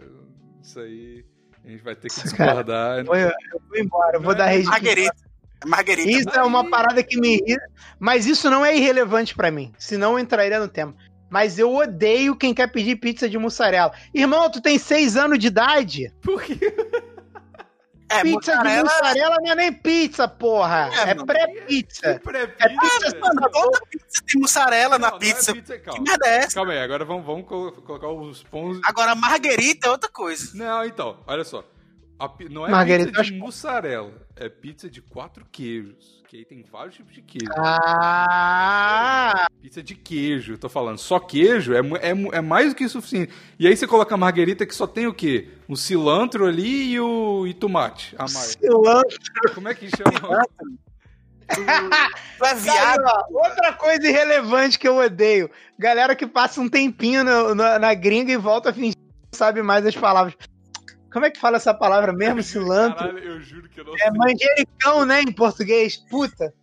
Isso 0.62 0.80
aí. 0.80 1.26
A 1.66 1.70
gente 1.70 1.84
vai 1.84 1.96
ter 1.96 2.08
que 2.08 2.14
Isso, 2.14 2.36
cara. 2.36 2.50
discordar. 2.64 3.00
Eu 3.00 3.06
vou, 3.06 3.16
eu 3.16 3.32
vou 3.68 3.78
embora, 3.78 4.18
eu 4.18 4.22
vou 4.22 4.36
dar 4.36 4.48
rede. 4.48 4.66
Marguerita. 4.68 5.16
Marguerita. 5.66 6.10
Isso 6.10 6.30
é 6.30 6.44
uma 6.44 6.70
parada 6.70 7.04
que 7.04 7.20
me 7.20 7.36
irrita, 7.36 7.70
mas 8.00 8.26
isso 8.26 8.50
não 8.50 8.66
é 8.66 8.76
irrelevante 8.76 9.36
pra 9.36 9.52
mim, 9.52 9.74
senão 9.78 10.14
eu 10.14 10.20
entraria 10.20 10.60
no 10.60 10.68
tema. 10.70 10.96
Mas 11.30 11.60
eu 11.60 11.76
odeio 11.76 12.36
quem 12.36 12.54
quer 12.54 12.68
pedir 12.72 12.96
pizza 12.96 13.30
de 13.30 13.38
mussarela. 13.38 13.92
Irmão, 14.14 14.50
tu 14.50 14.62
tem 14.62 14.80
seis 14.80 15.16
anos 15.16 15.38
de 15.38 15.48
idade? 15.48 16.12
Por 16.22 16.42
quê? 16.42 16.58
É, 18.10 18.22
pizza 18.24 18.52
de 18.52 18.58
mussarela- 18.58 18.84
mussarela 18.84 19.38
não 19.42 19.52
é 19.52 19.56
nem 19.56 19.74
pizza, 19.74 20.28
porra. 20.28 20.90
É, 20.94 21.12
É, 21.12 21.16
pré-pizza. 21.16 22.20
Pré-pizza. 22.24 22.64
É 22.66 22.70
pizza. 22.70 23.20
Mano, 23.20 23.50
toda 23.52 23.80
pizza 23.90 24.24
tem 24.28 24.42
mussarela 24.42 24.98
Não, 24.98 25.00
na 25.00 25.10
não 25.12 25.18
é 25.18 25.20
pizza. 25.20 25.54
pizza, 25.54 25.78
Que 25.78 25.86
calma. 25.86 26.04
merda 26.08 26.26
é 26.28 26.38
essa? 26.40 26.56
Calma 26.56 26.72
aí, 26.74 26.80
agora 26.80 27.06
vamos, 27.06 27.26
vamos 27.26 27.46
colo- 27.48 27.72
colocar 27.72 28.08
os 28.10 28.44
pães. 28.44 28.80
Agora, 28.84 29.14
marguerita 29.16 29.88
é 29.88 29.92
outra 29.92 30.10
coisa. 30.10 30.52
Não, 30.56 30.84
então, 30.84 31.20
olha 31.28 31.44
só. 31.44 31.64
A 32.20 32.30
não 32.50 32.68
é 32.68 32.72
Margarita, 32.72 33.12
pizza 33.12 33.24
de 33.24 33.30
acho- 33.34 33.40
mussarela, 33.40 34.12
é 34.36 34.50
pizza 34.50 34.90
de 34.90 35.02
quatro 35.02 35.46
queijos. 35.52 36.19
Que 36.30 36.38
aí 36.38 36.46
tem 36.46 36.64
vários 36.72 36.94
tipos 36.94 37.12
de 37.12 37.24
queijo. 37.24 37.52
Ah, 37.58 39.48
Pizza 39.64 39.82
de 39.82 39.96
queijo, 39.96 40.60
tô 40.60 40.70
falando. 40.70 41.00
Só 41.00 41.20
queijo 41.20 41.74
é, 41.74 41.80
é, 41.80 42.38
é 42.38 42.40
mais 42.42 42.70
do 42.70 42.76
que 42.76 42.88
suficiente. 42.88 43.34
E 43.58 43.66
aí 43.66 43.76
você 43.76 43.88
coloca 43.88 44.14
a 44.14 44.18
margarita 44.18 44.64
que 44.64 44.76
só 44.76 44.86
tem 44.86 45.08
o 45.08 45.14
quê? 45.14 45.50
O 45.68 45.76
cilantro 45.76 46.46
ali 46.46 46.92
e 46.92 47.00
o 47.00 47.48
e 47.48 47.54
tomate. 47.56 48.16
A 48.16 48.26
mar... 48.26 48.30
cilantro. 48.30 49.18
Como 49.56 49.70
é 49.70 49.74
que 49.74 49.90
chama? 49.90 50.40
É 51.50 51.56
Tá 52.38 53.26
outra 53.32 53.74
coisa 53.74 54.08
irrelevante 54.08 54.78
que 54.78 54.88
eu 54.88 54.98
odeio. 54.98 55.50
Galera 55.80 56.16
que 56.16 56.28
passa 56.28 56.62
um 56.62 56.70
tempinho 56.70 57.24
no- 57.24 57.56
na, 57.56 57.80
na 57.80 57.94
gringa 57.96 58.32
e 58.32 58.38
volta 58.38 58.70
a 58.70 58.74
fingir 58.74 58.94
que 58.94 59.02
não 59.34 59.38
sabe 59.38 59.64
mais 59.64 59.84
as 59.84 59.96
palavras. 59.96 60.36
Como 61.12 61.26
é 61.26 61.30
que 61.32 61.40
fala 61.40 61.58
essa 61.58 61.74
palavra 61.74 62.14
mesmo? 62.14 62.42
Cilantro? 62.44 63.00
Caralho, 63.00 63.20
eu 63.20 63.42
juro 63.42 63.68
que 63.70 63.80
eu 63.80 63.86
não 63.86 63.96
É 63.96 63.98
sei. 63.98 64.12
manjericão, 64.12 65.06
né, 65.06 65.22
em 65.22 65.32
português? 65.32 65.98
Puta. 65.98 66.54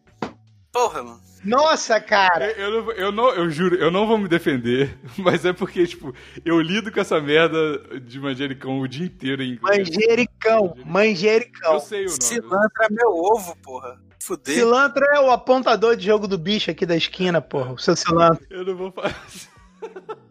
Porra, 0.72 1.02
mano. 1.02 1.20
Nossa, 1.44 2.00
cara. 2.00 2.50
Eu, 2.52 2.72
eu 2.74 2.82
não, 2.82 2.92
eu 2.92 3.12
não, 3.12 3.30
eu 3.34 3.50
juro, 3.50 3.76
eu 3.76 3.90
não 3.90 4.06
vou 4.06 4.18
me 4.18 4.26
defender, 4.28 4.98
mas 5.18 5.44
é 5.44 5.52
porque, 5.52 5.86
tipo, 5.86 6.12
eu 6.44 6.60
lido 6.60 6.90
com 6.90 6.98
essa 7.00 7.20
merda 7.20 7.78
de 8.00 8.18
manjericão 8.18 8.80
o 8.80 8.88
dia 8.88 9.06
inteiro 9.06 9.42
em 9.42 9.52
inglês. 9.52 9.88
Manjericão. 9.88 10.76
Manjericão. 10.84 11.74
Eu 11.74 11.80
sei 11.80 12.00
o 12.02 12.08
nome. 12.08 12.22
Cilantro 12.22 12.82
é 12.82 12.86
meu 12.90 13.10
ovo, 13.10 13.56
porra. 13.62 14.00
Fudeu. 14.20 14.54
Cilantro 14.54 15.04
é 15.04 15.20
o 15.20 15.30
apontador 15.30 15.94
de 15.94 16.04
jogo 16.06 16.26
do 16.26 16.36
bicho 16.36 16.68
aqui 16.70 16.84
da 16.84 16.96
esquina, 16.96 17.40
porra. 17.40 17.74
O 17.74 17.78
seu 17.78 17.94
cilantro. 17.94 18.44
Eu 18.50 18.64
não 18.64 18.76
vou 18.76 18.90
fazer. 18.90 19.48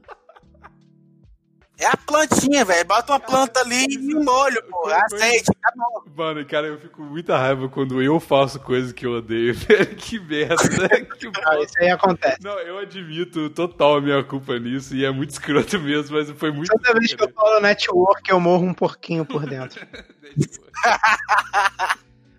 É 1.77 1.87
a 1.87 1.97
plantinha, 1.97 2.63
velho. 2.63 2.85
Bota 2.85 3.11
uma 3.11 3.19
planta 3.19 3.59
ali 3.59 3.85
e 3.89 3.97
molho, 4.15 4.63
porra. 4.69 4.97
Foi- 5.09 5.17
Azeite, 5.21 5.51
acabou. 5.61 6.03
Mano, 6.15 6.45
cara, 6.45 6.67
eu 6.67 6.79
fico 6.79 6.97
com 6.97 7.03
muita 7.03 7.37
raiva 7.37 7.67
quando 7.67 8.01
eu 8.01 8.17
faço 8.19 8.59
coisas 8.61 8.93
que 8.93 9.05
eu 9.05 9.11
odeio, 9.17 9.53
velho. 9.59 9.95
Que 9.95 10.17
merda, 10.19 10.55
né? 10.55 11.01
Que 11.19 11.29
bosta. 11.29 11.59
isso 11.63 11.73
aí 11.79 11.89
acontece. 11.89 12.37
Não, 12.41 12.57
eu 12.59 12.77
admito 12.79 13.49
total 13.49 13.97
a 13.97 14.01
minha 14.01 14.23
culpa 14.23 14.57
nisso, 14.57 14.95
e 14.95 15.03
é 15.03 15.11
muito 15.11 15.31
escroto 15.31 15.77
mesmo, 15.79 16.15
mas 16.17 16.29
foi 16.31 16.51
muito. 16.51 16.69
Toda 16.71 16.97
vez 16.99 17.13
que 17.13 17.21
eu 17.23 17.29
falo 17.33 17.59
network, 17.59 18.29
eu 18.31 18.39
morro 18.39 18.65
um 18.65 18.73
porquinho 18.73 19.25
por 19.25 19.43
dentro. 19.49 19.85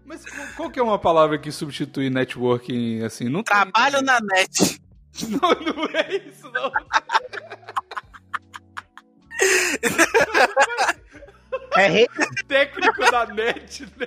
Mas 0.04 0.24
qual- 0.56 0.70
que 0.70 0.78
é 0.78 0.82
uma 0.82 0.98
palavra 0.98 1.38
que 1.38 1.50
substitui 1.52 2.08
networking, 2.10 3.02
assim? 3.02 3.28
Não 3.28 3.42
tem 3.42 3.54
Trabalho 3.54 3.96
também. 3.98 4.06
na 4.14 4.20
net. 4.20 4.80
Não, 5.28 5.50
não 5.50 5.84
é 5.94 6.16
isso, 6.16 6.50
não. 6.52 6.70
É 11.76 11.88
rede, 11.88 12.08
Técnico 12.48 13.10
da 13.10 13.26
net, 13.26 13.82
né? 13.98 14.06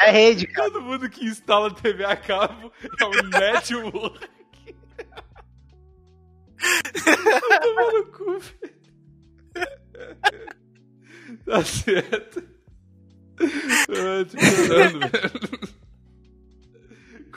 é 0.00 0.10
rede, 0.10 0.46
cara. 0.46 0.70
Todo 0.70 0.82
mundo 0.82 1.08
que 1.10 1.26
instala 1.26 1.70
TV 1.74 2.04
a 2.04 2.16
cabo 2.16 2.72
é 2.98 3.04
um 3.04 3.22
network. 3.28 4.28
Vai 7.48 7.60
tomar 7.60 7.92
no 7.92 8.06
cu, 8.06 8.38
velho. 8.38 8.76
Tá 11.44 11.64
certo. 11.64 12.42
Tô 13.36 13.86
chorando, 13.86 14.30
velho. 14.30 15.76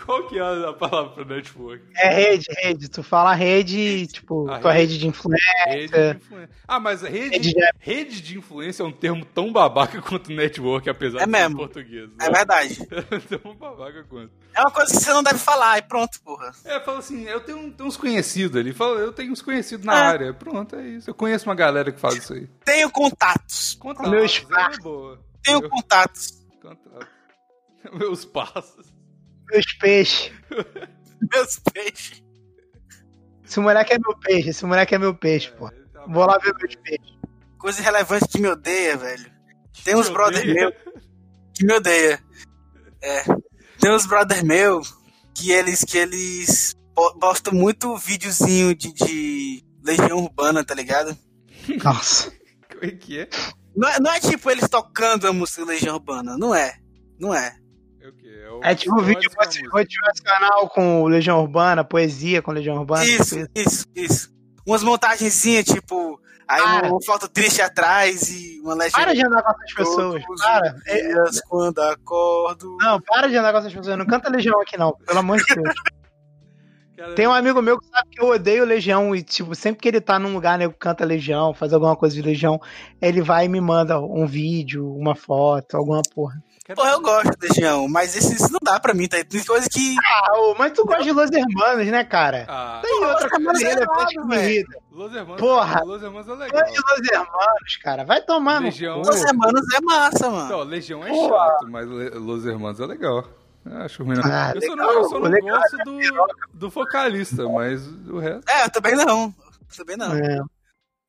Qual 0.09 0.27
que 0.27 0.39
é 0.39 0.41
a 0.41 0.73
palavra 0.73 1.11
pra 1.23 1.35
network? 1.35 1.83
É 1.95 2.09
rede, 2.09 2.47
rede. 2.63 2.89
Tu 2.89 3.03
fala 3.03 3.31
rede, 3.35 4.07
tipo, 4.07 4.49
A 4.49 4.57
tua 4.57 4.71
rede. 4.71 4.93
rede 4.93 4.99
de 5.01 5.07
influência. 5.07 5.45
Rede 5.67 5.87
de 5.93 6.17
influência. 6.17 6.49
Ah, 6.67 6.79
mas 6.79 7.03
rede, 7.03 7.29
Rede 7.37 7.53
de- 7.53 7.69
rede 7.79 8.21
de 8.23 8.37
influência 8.39 8.81
é 8.81 8.85
um 8.87 8.91
termo 8.91 9.23
tão 9.23 9.53
babaca 9.53 10.01
quanto 10.01 10.31
network, 10.31 10.89
apesar 10.89 11.19
É 11.21 11.25
de 11.27 11.31
ser 11.31 11.37
em 11.37 11.41
mesmo. 11.43 11.57
português. 11.57 12.09
É 12.19 12.31
verdade. 12.31 12.79
tão 13.43 13.55
babaca 13.55 14.03
quanto. 14.05 14.31
É 14.55 14.61
uma 14.61 14.71
coisa 14.71 14.91
que 14.91 14.99
você 14.99 15.13
não 15.13 15.21
deve 15.21 15.37
falar 15.37 15.77
e 15.77 15.83
pronto, 15.83 16.19
porra. 16.23 16.51
É, 16.65 16.79
fala 16.79 16.97
assim, 16.97 17.25
eu 17.25 17.41
tenho, 17.41 17.71
tenho 17.71 17.87
uns 17.87 17.95
conhecidos 17.95 18.59
ali. 18.59 18.73
Fala, 18.73 18.99
eu 19.01 19.13
tenho 19.13 19.31
uns 19.31 19.43
conhecidos 19.43 19.85
na 19.85 19.93
É. 19.95 20.07
área. 20.07 20.33
Pronto, 20.33 20.75
é 20.75 20.87
isso. 20.87 21.07
Eu 21.07 21.13
conheço 21.13 21.47
uma 21.47 21.53
galera 21.53 21.91
que 21.91 21.99
faz 21.99 22.15
isso 22.15 22.33
aí. 22.33 22.47
Tenho 22.65 22.89
contatos. 22.89 23.75
Contatos, 23.79 24.09
Meu 24.09 24.25
é 24.25 24.77
boa. 24.79 25.19
Tenho 25.43 25.59
Meu 25.59 25.69
contatos. 25.69 26.33
contato. 26.59 27.07
Meus 27.93 28.25
passos. 28.25 28.91
Meus 29.51 29.65
peixes. 29.79 30.31
Meus 31.33 31.59
peixes. 31.73 32.23
Esse 33.45 33.59
moleque 33.59 33.93
é 33.93 33.99
meu 33.99 34.15
peixe, 34.17 34.49
esse 34.49 34.65
moleque 34.65 34.93
é 34.95 34.97
meu 34.99 35.15
peixe, 35.15 35.51
pô. 35.51 35.69
Tá 35.91 36.05
Vou 36.07 36.25
lá 36.25 36.37
ver 36.37 36.53
meus 36.55 36.75
peixes. 36.75 37.17
Coisa 37.57 37.81
irrelevante 37.81 38.27
que 38.27 38.39
me 38.39 38.47
odeia, 38.47 38.95
velho. 38.97 39.31
Tem 39.83 39.95
uns 39.95 40.07
Me 40.07 40.13
brother 40.13 40.41
odeia? 40.41 40.53
meu 40.53 40.71
que 41.53 41.65
me 41.65 41.73
odeia. 41.73 42.23
É. 43.01 43.23
Tem 43.79 43.91
uns 43.91 44.05
brother 44.05 44.45
meu 44.45 44.81
que 45.33 45.51
eles 45.51 45.83
que 45.83 45.97
eles 45.97 46.75
po- 46.93 47.17
postam 47.19 47.53
muito 47.53 47.95
videozinho 47.97 48.75
de, 48.75 48.93
de 48.93 49.63
Legião 49.83 50.19
Urbana, 50.19 50.63
tá 50.63 50.73
ligado? 50.75 51.17
Nossa. 51.83 52.31
Como 52.71 52.85
é 52.85 52.91
que 52.91 53.19
é? 53.21 53.29
Não 53.75 53.89
é, 53.89 53.99
não 53.99 54.11
é 54.11 54.19
tipo 54.19 54.49
eles 54.49 54.67
tocando 54.69 55.27
a 55.27 55.33
música 55.33 55.65
Legião 55.65 55.95
Urbana, 55.95 56.37
não 56.37 56.53
é. 56.53 56.77
Não 57.19 57.33
é. 57.33 57.55
É 58.01 58.07
o 58.07 58.13
quê? 58.13 58.41
É, 58.43 58.49
o 58.51 58.59
É 58.63 58.75
tipo 58.75 58.95
um 58.95 59.03
vídeo 59.03 59.27
Histórias 59.27 59.35
com 59.35 59.41
a 59.41 59.45
música. 59.45 59.77
motivacional 59.77 60.69
com 60.69 61.05
Legião 61.05 61.41
Urbana, 61.41 61.83
poesia 61.83 62.41
com 62.41 62.51
Legião 62.51 62.77
Urbana. 62.77 63.05
Isso, 63.05 63.35
tipo 63.39 63.49
isso, 63.55 63.85
isso. 63.95 64.29
Umas 64.65 64.83
montagenzinhas, 64.83 65.65
tipo, 65.65 66.19
aí 66.47 66.61
Para. 66.61 66.89
uma 66.89 67.01
foto 67.01 67.27
triste 67.27 67.61
atrás 67.61 68.29
e 68.29 68.59
uma 68.61 68.73
legenda. 68.75 68.97
Para 68.97 69.13
de 69.13 69.25
andar 69.25 69.43
com 69.43 69.51
essas 69.51 69.73
pessoas. 69.73 70.23
Para. 70.41 70.75
É- 70.85 71.07
dias 71.07 71.41
quando 71.47 71.79
acordo. 71.79 72.77
Não, 72.79 73.01
para 73.01 73.27
de 73.27 73.35
andar 73.35 73.51
com 73.51 73.57
essas 73.59 73.73
pessoas. 73.73 73.97
Não 73.97 74.05
canta 74.05 74.29
Legião 74.29 74.59
aqui, 74.61 74.77
não. 74.77 74.93
Pelo 75.05 75.19
amor 75.19 75.37
de 75.37 75.55
Deus. 75.55 75.73
Tem 77.15 77.25
um 77.25 77.33
amigo 77.33 77.61
meu 77.61 77.79
que 77.79 77.87
sabe 77.87 78.09
que 78.11 78.21
eu 78.21 78.27
odeio 78.27 78.65
Legião 78.65 79.15
e, 79.15 79.23
tipo, 79.23 79.55
sempre 79.55 79.81
que 79.81 79.87
ele 79.87 80.01
tá 80.01 80.19
num 80.19 80.33
lugar, 80.33 80.57
né, 80.57 80.67
canta 80.77 81.05
Legião, 81.05 81.53
faz 81.53 81.71
alguma 81.71 81.95
coisa 81.95 82.13
de 82.13 82.21
Legião, 82.21 82.59
ele 83.01 83.21
vai 83.21 83.45
e 83.45 83.49
me 83.49 83.61
manda 83.61 83.97
um 84.01 84.27
vídeo, 84.27 84.85
uma 84.97 85.15
foto, 85.15 85.77
alguma 85.77 86.01
porra. 86.13 86.35
Cara, 86.75 86.75
Porra, 86.75 86.91
eu 86.91 87.01
gosto 87.01 87.37
de 87.39 87.47
Legião, 87.47 87.87
mas 87.87 88.15
esses 88.15 88.49
não 88.49 88.59
dá 88.61 88.79
pra 88.79 88.93
mim, 88.93 89.07
tá? 89.07 89.17
Tem 89.23 89.43
coisa 89.43 89.67
que. 89.69 89.95
Ah, 90.05 90.37
ô, 90.39 90.55
mas 90.55 90.71
tu 90.73 90.85
gosta 90.85 91.03
de 91.03 91.11
Los 91.11 91.31
Hermanos, 91.31 91.87
né, 91.87 92.03
cara? 92.03 92.45
Ah, 92.47 92.81
Tem 92.83 93.03
outra 93.05 93.27
é 93.27 93.63
relevante 93.67 94.13
que 94.15 94.23
me 94.25 94.35
irrita. 94.35 94.77
Los 94.91 95.13
Hermanos, 95.15 95.39
Porra. 95.41 95.83
Los 95.83 96.03
Hermanos 96.03 96.27
é 96.27 96.35
legal. 96.35 96.63
de 96.65 96.71
Los 96.77 97.09
Hermanos, 97.11 97.77
cara. 97.81 98.03
Vai 98.05 98.21
tomar 98.21 98.61
Legião. 98.61 98.97
no 98.97 99.03
cu. 99.03 99.09
Os 99.09 99.23
Hermanos 99.23 99.73
é 99.73 99.81
massa, 99.81 100.29
mano. 100.29 100.45
Então, 100.45 100.63
Legião 100.63 101.05
é 101.05 101.09
Porra. 101.09 101.37
chato, 101.47 101.67
mas 101.69 101.87
Los 101.87 102.45
Hermanos 102.45 102.79
é 102.79 102.85
legal. 102.85 103.23
Eu 103.65 103.77
acho 103.81 104.03
ruim, 104.03 104.15
não. 104.15 104.23
Ah, 104.25 104.53
eu, 104.55 104.61
só 104.61 104.75
não, 104.75 104.91
eu 104.91 105.03
só 105.05 105.19
não 105.19 105.29
legal, 105.29 105.59
gosto 105.59 105.77
do, 105.83 105.99
do 106.53 106.69
vocalista, 106.69 107.47
mas 107.49 107.85
o 108.07 108.17
resto. 108.19 108.49
É, 108.49 108.65
eu 108.65 108.69
também 108.71 108.95
não. 108.95 109.33
Também 109.75 109.97
não. 109.97 110.13
É. 110.13 110.39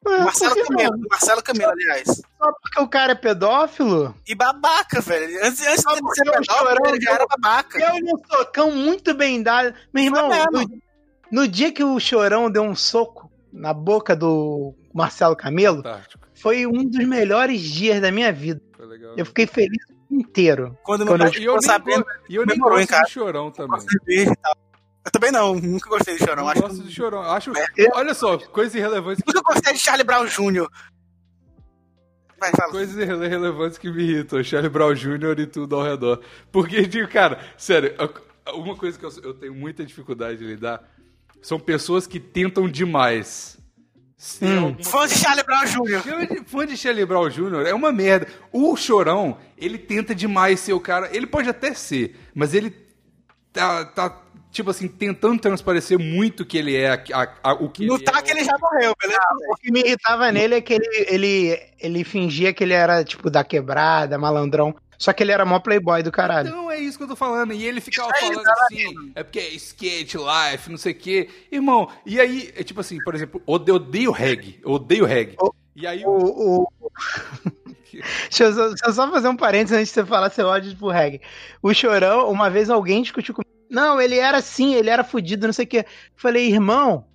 É, 0.06 0.18
Marcelo 0.24 0.64
Camelo? 0.66 0.98
Marcelo 1.10 1.42
Camelo, 1.42 1.72
aliás. 1.72 2.06
Só 2.06 2.52
porque 2.62 2.80
o 2.80 2.88
cara 2.88 3.12
é 3.12 3.14
pedófilo? 3.14 4.14
E 4.26 4.34
babaca, 4.34 5.00
velho. 5.00 5.44
Antes, 5.44 5.66
antes 5.66 5.84
porque 5.84 6.14
ser 6.14 6.28
é 6.28 6.38
um 6.38 6.40
pedófilo, 6.40 6.88
ele 6.88 7.00
já 7.00 7.12
era 7.12 7.26
babaca. 7.26 7.78
Deu 7.78 8.14
um 8.14 8.18
socão 8.26 8.72
muito 8.72 9.14
bem 9.14 9.42
dado. 9.42 9.74
Meu 9.92 10.04
irmão, 10.04 10.28
mesmo. 10.28 10.80
no, 11.30 11.42
no 11.42 11.48
dia 11.48 11.70
que 11.70 11.84
o 11.84 12.00
Chorão 12.00 12.50
deu 12.50 12.62
um 12.62 12.74
soco 12.74 13.30
na 13.52 13.74
boca 13.74 14.16
do 14.16 14.74
Marcelo 14.94 15.36
Camelo, 15.36 15.82
Fantástico. 15.82 16.26
foi 16.34 16.66
um 16.66 16.84
dos 16.84 17.04
melhores 17.06 17.60
dias 17.60 18.00
da 18.00 18.10
minha 18.10 18.32
vida. 18.32 18.60
Foi 18.76 18.86
legal. 18.86 19.14
Eu 19.16 19.26
fiquei 19.26 19.46
feliz 19.46 19.84
inteiro. 20.10 20.78
Quando 20.82 21.06
Quando 21.06 21.22
E 21.22 21.26
eu 21.26 21.32
ficou 21.32 21.52
nem, 21.54 21.62
sabendo, 21.62 22.06
e 22.28 22.34
eu 22.36 22.46
nem 22.46 22.58
gosto 22.58 22.88
de 22.88 23.10
chorão 23.10 23.50
também. 23.50 23.80
Eu 25.04 25.10
também 25.10 25.32
não, 25.32 25.54
nunca 25.54 25.88
gostei 25.88 26.16
de 26.16 26.24
chorão. 26.24 26.42
Não 26.44 26.48
Acho 26.50 26.60
gosto 26.60 26.82
de 26.82 26.92
chorão. 26.92 27.22
Acho, 27.22 27.52
É. 27.56 27.66
olha 27.94 28.12
só, 28.14 28.36
coisa 28.38 28.76
irrelevante. 28.78 29.22
Nunca 29.26 29.40
gostei 29.42 29.72
de 29.72 29.78
Charlie 29.78 30.04
Brown 30.04 30.26
Jr. 30.26 30.68
Vai. 32.38 32.52
Coisas 32.70 32.96
irrele- 32.96 33.28
relevantes 33.28 33.76
que 33.78 33.90
me 33.90 34.02
irritam. 34.02 34.42
Charlie 34.42 34.70
Brown 34.70 34.94
Jr. 34.94 35.38
e 35.40 35.46
tudo 35.46 35.76
ao 35.76 35.82
redor. 35.82 36.20
Porque, 36.50 36.86
digo, 36.86 37.08
cara, 37.08 37.38
sério, 37.56 37.94
uma 38.54 38.74
coisa 38.76 38.98
que 38.98 39.04
eu, 39.04 39.10
eu 39.22 39.34
tenho 39.34 39.54
muita 39.54 39.84
dificuldade 39.84 40.38
de 40.38 40.44
lidar 40.46 40.82
são 41.42 41.58
pessoas 41.60 42.06
que 42.06 42.18
tentam 42.20 42.68
demais. 42.68 43.58
Ser 44.16 44.44
Hum. 44.46 44.76
Fã 44.82 45.06
de 45.06 45.14
Charlie 45.14 45.44
Brown 45.44 45.64
Jr. 45.64 46.00
Fã 46.02 46.26
de- 46.26 46.44
Fã 46.44 46.66
de 46.66 46.76
Charlie 46.76 47.06
Brown 47.06 47.28
Jr. 47.30 47.66
é 47.66 47.74
uma 47.74 47.90
merda. 47.90 48.26
O 48.52 48.76
Chorão, 48.76 49.38
ele 49.56 49.78
tenta 49.78 50.14
demais 50.14 50.60
ser 50.60 50.74
o 50.74 50.80
cara. 50.80 51.08
Ele 51.14 51.26
pode 51.26 51.48
até 51.48 51.72
ser, 51.72 52.18
mas 52.34 52.52
ele 52.54 52.70
tá, 53.52 53.84
tá 53.86 54.22
tipo 54.50 54.70
assim, 54.70 54.88
tentando 54.88 55.40
transparecer 55.40 55.98
muito 55.98 56.44
que 56.44 56.58
ele 56.58 56.76
é 56.76 56.90
a- 56.90 57.02
a- 57.14 57.50
a- 57.50 57.52
o 57.54 57.68
que 57.68 57.86
No 57.86 57.94
ele 57.94 58.02
é. 58.02 58.04
taque 58.04 58.30
ele 58.30 58.44
já 58.44 58.56
morreu, 58.60 58.94
beleza? 59.00 59.20
O 59.50 59.56
que 59.56 59.70
me 59.72 59.80
irritava 59.80 60.30
nele 60.32 60.56
é 60.56 60.60
que 60.60 60.74
ele, 60.74 61.06
ele, 61.08 61.62
ele 61.78 62.04
fingia 62.04 62.52
que 62.52 62.64
ele 62.64 62.74
era, 62.74 63.04
tipo, 63.04 63.30
da 63.30 63.44
quebrada, 63.44 64.18
malandrão. 64.18 64.74
Só 64.98 65.14
que 65.14 65.22
ele 65.22 65.32
era 65.32 65.46
mó 65.46 65.58
playboy 65.60 66.02
do 66.02 66.12
caralho. 66.12 66.50
Não, 66.50 66.70
é 66.70 66.78
isso 66.78 66.98
que 66.98 67.04
eu 67.04 67.08
tô 67.08 67.16
falando. 67.16 67.54
E 67.54 67.64
ele 67.64 67.80
ficava 67.80 68.10
falando 68.20 68.42
assim, 68.46 69.12
é 69.14 69.22
porque 69.22 69.38
é 69.38 69.48
skate, 69.54 70.18
life, 70.18 70.68
não 70.70 70.76
sei 70.76 70.92
o 70.92 70.94
quê. 70.94 71.28
Irmão, 71.50 71.88
e 72.04 72.20
aí, 72.20 72.52
é 72.54 72.62
tipo 72.62 72.80
assim, 72.80 72.98
por 73.02 73.14
exemplo, 73.14 73.40
eu 73.46 73.54
odeio 73.54 74.10
reggae. 74.10 74.60
Odeio 74.62 75.06
reggae. 75.06 75.36
O- 75.40 75.54
E 75.74 75.86
aí, 75.86 76.04
O, 76.04 76.10
o- 76.10 76.68
Deixa 78.28 78.44
eu, 78.44 78.52
só, 78.52 78.68
deixa 78.68 78.86
eu 78.86 78.92
só 78.92 79.10
fazer 79.10 79.28
um 79.28 79.36
parênteses 79.36 79.76
antes 79.78 79.88
de 79.88 79.94
você 79.94 80.04
falar 80.06 80.30
seu 80.30 80.46
ódio 80.46 80.76
pro 80.76 80.88
reggae. 80.88 81.20
O 81.62 81.72
Chorão, 81.74 82.30
uma 82.30 82.48
vez 82.50 82.68
alguém 82.70 83.02
discutiu 83.02 83.34
comigo. 83.34 83.50
Não, 83.70 84.00
ele 84.00 84.18
era 84.18 84.38
assim, 84.38 84.74
ele 84.74 84.90
era 84.90 85.04
fudido, 85.04 85.46
não 85.46 85.52
sei 85.52 85.64
o 85.64 85.68
quê. 85.68 85.86
Falei, 86.16 86.50
irmão, 86.50 87.06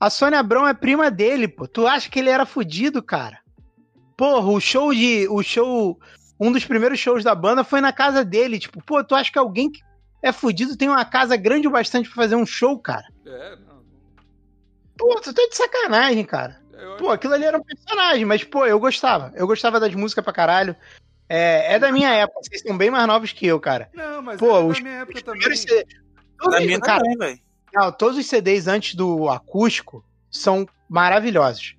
a 0.00 0.10
Sônia 0.10 0.40
Abrão 0.40 0.66
é 0.66 0.74
prima 0.74 1.10
dele, 1.10 1.46
pô. 1.46 1.68
Tu 1.68 1.86
acha 1.86 2.10
que 2.10 2.18
ele 2.18 2.28
era 2.28 2.44
fudido, 2.44 3.02
cara? 3.02 3.38
Porra, 4.16 4.48
o 4.48 4.60
show 4.60 4.92
de. 4.92 5.28
O 5.28 5.42
show. 5.42 5.98
Um 6.38 6.50
dos 6.50 6.64
primeiros 6.64 6.98
shows 6.98 7.22
da 7.22 7.34
banda 7.34 7.62
foi 7.62 7.80
na 7.80 7.92
casa 7.92 8.24
dele. 8.24 8.58
Tipo, 8.58 8.82
pô, 8.82 9.04
tu 9.04 9.14
acha 9.14 9.30
que 9.30 9.38
alguém 9.38 9.70
que 9.70 9.80
é 10.22 10.32
fudido 10.32 10.76
tem 10.76 10.88
uma 10.88 11.04
casa 11.04 11.36
grande 11.36 11.68
o 11.68 11.70
bastante 11.70 12.08
pra 12.08 12.22
fazer 12.22 12.34
um 12.34 12.46
show, 12.46 12.78
cara? 12.78 13.06
é, 13.26 13.56
não. 13.56 13.80
Pô, 14.98 15.20
tu 15.20 15.32
tá 15.32 15.46
de 15.48 15.56
sacanagem, 15.56 16.24
cara. 16.24 16.60
Pô, 16.98 17.10
aquilo 17.10 17.34
ali 17.34 17.44
era 17.44 17.58
um 17.58 17.62
personagem, 17.62 18.24
mas, 18.24 18.42
pô, 18.42 18.66
eu 18.66 18.80
gostava. 18.80 19.32
Eu 19.34 19.46
gostava 19.46 19.78
das 19.78 19.94
músicas 19.94 20.24
pra 20.24 20.32
caralho. 20.32 20.74
É, 21.32 21.74
é 21.74 21.78
da 21.78 21.92
minha 21.92 22.10
época, 22.12 22.40
vocês 22.42 22.60
são 22.60 22.76
bem 22.76 22.90
mais 22.90 23.06
novos 23.06 23.32
que 23.32 23.46
eu, 23.46 23.60
cara. 23.60 23.88
não, 23.94 24.20
mas 24.20 24.38
Pô, 24.40 24.56
é 24.56 24.64
os- 24.64 24.76
da 24.78 24.82
minha 24.82 24.96
época 25.02 25.22
também. 25.22 25.40
Primeiro 25.42 25.56
CD. 25.62 25.86
Todos, 26.36 26.54
Na 26.58 26.60
minha 26.66 26.80
cara, 26.80 26.98
também, 27.02 27.16
velho. 27.18 27.38
não, 27.72 27.92
todos 27.92 28.18
os 28.18 28.26
CDs 28.26 28.66
antes 28.66 28.94
do 28.96 29.28
acústico 29.30 30.04
são 30.30 30.66
maravilhosos. 30.88 31.76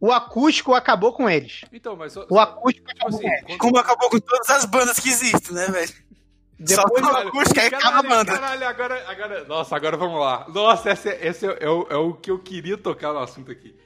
O 0.00 0.10
acústico 0.12 0.74
acabou 0.74 1.12
com 1.12 1.28
eles. 1.30 1.60
Então, 1.72 1.94
mas 1.96 2.12
só, 2.12 2.24
O 2.24 2.28
só- 2.34 2.40
acústico 2.40 2.86
tipo 2.88 2.98
acabou 3.00 3.18
assim, 3.20 3.28
com 3.28 3.34
eles. 3.46 3.56
Como 3.58 3.78
acabou 3.78 4.10
com 4.10 4.18
todas 4.18 4.50
as 4.50 4.64
bandas 4.64 4.98
que 4.98 5.08
existem, 5.10 5.54
né, 5.54 5.66
velho? 5.66 5.88
Só 5.88 6.82
Depois, 6.82 6.84
com 6.86 6.98
o 6.98 7.10
Caralho, 7.12 7.28
acústico, 7.28 7.60
aí 7.60 7.66
acaba 7.68 7.86
a 7.86 7.90
caralho, 8.02 8.08
banda. 8.08 8.32
Caralho, 8.32 8.66
agora, 8.66 9.04
agora. 9.08 9.44
Nossa, 9.44 9.76
agora 9.76 9.96
vamos 9.96 10.18
lá. 10.18 10.44
Nossa, 10.48 10.90
esse, 10.90 11.08
é- 11.08 11.26
esse 11.28 11.46
é, 11.46 11.56
é 11.60 11.68
o, 11.68 11.86
é 11.88 11.96
o 11.96 12.14
que 12.14 12.30
eu 12.32 12.38
queria 12.40 12.76
tocar 12.76 13.12
no 13.12 13.20
assunto 13.20 13.52
aqui. 13.52 13.76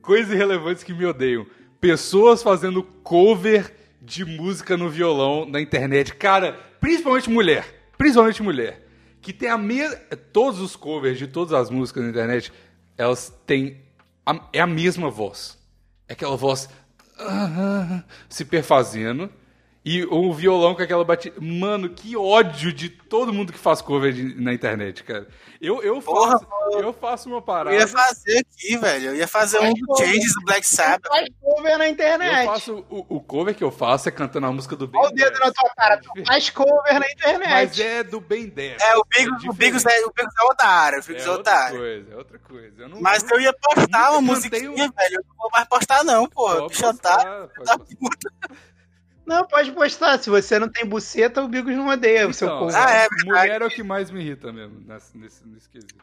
Coisas 0.00 0.32
irrelevantes 0.32 0.82
que 0.82 0.94
me 0.94 1.04
odeiam. 1.04 1.46
Pessoas 1.80 2.42
fazendo 2.42 2.82
cover 2.82 3.74
de 4.06 4.24
música 4.24 4.76
no 4.76 4.88
violão 4.88 5.44
na 5.44 5.60
internet. 5.60 6.14
Cara, 6.14 6.52
principalmente 6.80 7.28
mulher. 7.28 7.90
Principalmente 7.98 8.42
mulher. 8.42 8.86
Que 9.20 9.32
tem 9.32 9.48
a 9.50 9.58
mesma. 9.58 9.96
Todos 10.32 10.60
os 10.60 10.76
covers 10.76 11.18
de 11.18 11.26
todas 11.26 11.52
as 11.52 11.68
músicas 11.70 12.04
na 12.04 12.10
internet, 12.10 12.52
elas 12.96 13.32
têm. 13.44 13.82
a- 14.24 14.48
é 14.52 14.60
a 14.60 14.66
mesma 14.66 15.10
voz. 15.10 15.58
É 16.08 16.12
aquela 16.12 16.36
voz. 16.36 16.68
ah, 17.18 18.04
se 18.28 18.44
perfazendo. 18.44 19.30
E 19.88 20.04
o 20.04 20.32
violão 20.34 20.74
com 20.74 20.82
aquela 20.82 21.04
batida. 21.04 21.36
Mano, 21.40 21.88
que 21.88 22.16
ódio 22.16 22.72
de 22.72 22.88
todo 22.88 23.32
mundo 23.32 23.52
que 23.52 23.58
faz 23.58 23.80
cover 23.80 24.12
de- 24.12 24.34
na 24.34 24.52
internet, 24.52 25.04
cara. 25.04 25.28
Eu, 25.60 25.80
eu, 25.80 26.02
Porra, 26.02 26.32
faço, 26.40 26.78
eu 26.80 26.92
faço 26.92 27.28
uma 27.28 27.38
Eu 27.38 27.42
parada. 27.42 27.76
ia 27.76 27.86
fazer 27.86 28.38
aqui, 28.40 28.76
velho. 28.76 29.10
Eu 29.10 29.14
ia 29.14 29.28
fazer 29.28 29.60
um 29.60 29.72
do 29.72 29.96
Changes 29.96 30.34
do 30.34 30.40
Black 30.44 30.66
Sabbath. 30.66 31.06
faz 31.06 31.28
cover 31.40 31.78
na 31.78 31.86
Eu 31.86 31.92
internet. 31.92 32.46
faço. 32.46 32.84
O, 32.90 33.06
o 33.16 33.20
cover 33.20 33.54
que 33.54 33.62
eu 33.62 33.70
faço 33.70 34.08
é 34.08 34.12
cantando 34.12 34.48
a 34.48 34.52
música 34.52 34.74
do 34.74 34.88
Ben 34.88 35.00
Olha 35.00 35.10
o 35.10 35.14
dedo 35.14 35.30
10. 35.30 35.38
na 35.38 35.52
tua 35.52 35.70
cara. 35.76 35.98
Tu 35.98 36.26
faz 36.26 36.50
cover 36.50 36.98
na 36.98 37.08
internet. 37.12 37.48
Mas 37.48 37.78
é 37.78 38.02
do 38.02 38.20
Ben 38.20 38.48
10. 38.48 38.82
É, 38.82 38.96
o 38.96 39.04
Bigos, 39.08 39.44
o 39.44 39.52
Bigos 39.52 39.86
é, 39.86 40.00
o 40.04 40.12
Bigos 40.12 40.34
é 40.36 40.44
outra 40.46 40.66
área. 40.66 40.98
O 40.98 41.02
Bigos 41.04 41.22
é, 41.22 41.26
é 41.26 41.30
outra 41.30 41.52
outra 41.52 41.64
área. 41.64 41.78
coisa, 41.78 42.12
é 42.12 42.16
outra 42.16 42.38
coisa. 42.40 42.82
Eu 42.82 42.88
não, 42.88 43.00
Mas 43.00 43.30
eu 43.30 43.40
ia 43.40 43.52
postar 43.52 44.10
uma 44.10 44.20
musiquinha, 44.20 44.68
um- 44.68 44.74
velho. 44.74 45.14
Eu 45.14 45.24
não 45.28 45.36
vou 45.38 45.50
mais 45.52 45.68
postar, 45.68 46.02
não, 46.02 46.26
pode 46.28 46.70
Bicho 46.70 46.82
postar, 46.82 47.24
pode 47.24 47.54
postar. 47.54 47.78
puta. 47.78 48.32
Não, 49.26 49.46
pode 49.46 49.72
postar. 49.72 50.18
Se 50.18 50.30
você 50.30 50.58
não 50.58 50.68
tem 50.68 50.84
buceta, 50.86 51.42
o 51.42 51.48
Bigos 51.48 51.74
não 51.74 51.88
odeia 51.88 52.28
o 52.28 52.32
seu 52.32 52.46
Então, 52.48 52.58
cover. 52.60 52.76
Ah, 52.76 52.90
é 52.92 53.08
mulher 53.24 53.60
é 53.62 53.64
o 53.66 53.70
que 53.70 53.82
mais 53.82 54.10
me 54.10 54.20
irrita 54.20 54.52
mesmo 54.52 54.80
nesse, 54.86 55.18
nesse, 55.18 55.46
nesse 55.48 55.68
quesito. 55.68 55.96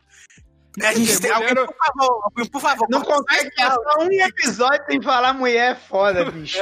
A 0.82 0.92
gente 0.94 1.20
tem, 1.22 1.32
Mulher- 1.32 1.50
alguém, 1.50 1.66
por 1.68 1.76
favor, 1.86 2.22
alguém, 2.24 2.46
por 2.50 2.62
favor. 2.62 2.88
Não 2.90 3.02
consegue 3.04 3.56
passar 3.56 4.00
um 4.00 4.12
episódio 4.12 4.86
sem 4.88 5.02
falar 5.02 5.34
mulher 5.34 5.72
é 5.72 5.76
foda, 5.76 6.26
bicho. 6.32 6.58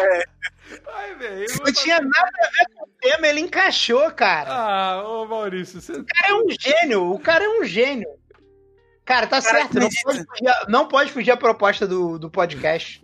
Ai, 0.93 1.15
velho. 1.15 1.43
eu 1.45 1.49
Não 1.49 1.55
vou 1.65 1.73
tinha 1.73 1.99
nada 1.99 2.29
a 2.43 2.49
ver 2.49 2.65
com 2.75 2.83
o 2.83 2.89
tema, 2.99 3.27
ele 3.27 3.39
encaixou, 3.39 4.11
cara. 4.11 4.49
Ah, 4.51 5.03
ô 5.07 5.25
Maurício, 5.25 5.81
você. 5.81 5.93
O 5.93 6.05
cara 6.05 6.27
é 6.29 6.33
um 6.35 6.45
gênio, 6.49 7.11
o 7.11 7.19
cara 7.19 7.43
é 7.45 7.49
um 7.49 7.63
gênio. 7.63 8.07
Cara, 9.05 9.27
tá 9.27 9.41
Cara, 9.41 9.55
certo, 9.59 9.79
não 9.79 9.89
pode, 9.89 10.01
fugir, 10.25 10.55
não 10.67 10.87
pode 10.87 11.11
fugir 11.11 11.31
a 11.31 11.37
proposta 11.37 11.87
do, 11.87 12.19
do 12.19 12.29
podcast. 12.29 13.01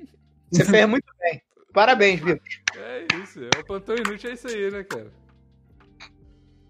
Você 0.52 0.64
fez 0.64 0.86
muito 0.88 1.08
bem. 1.20 1.42
Parabéns, 1.78 2.20
Vitor. 2.20 2.42
É 2.76 3.06
isso, 3.22 3.40
é 3.44 3.60
o 3.60 3.64
plantão 3.64 3.96
inútil, 3.96 4.32
é 4.32 4.34
isso 4.34 4.48
aí, 4.48 4.72
né, 4.72 4.84
cara? 4.84 5.12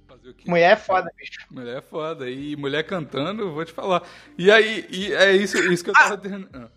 Fazer 0.05 0.29
o 0.31 0.33
quê? 0.33 0.49
Mulher 0.49 0.73
é 0.73 0.75
foda, 0.75 1.09
bicho. 1.17 1.39
Mulher 1.49 1.77
é 1.77 1.81
foda. 1.81 2.29
E 2.29 2.57
mulher 2.57 2.83
cantando, 2.85 3.43
eu 3.43 3.53
vou 3.53 3.63
te 3.63 3.71
falar. 3.71 4.03
E 4.37 4.51
aí, 4.51 4.85
e 4.89 5.13
é 5.13 5.33
isso, 5.33 5.57
isso 5.71 5.81
que 5.81 5.91
eu 5.91 5.93
tava 5.93 6.17
tendo. 6.17 6.49
Ah, 6.53 6.67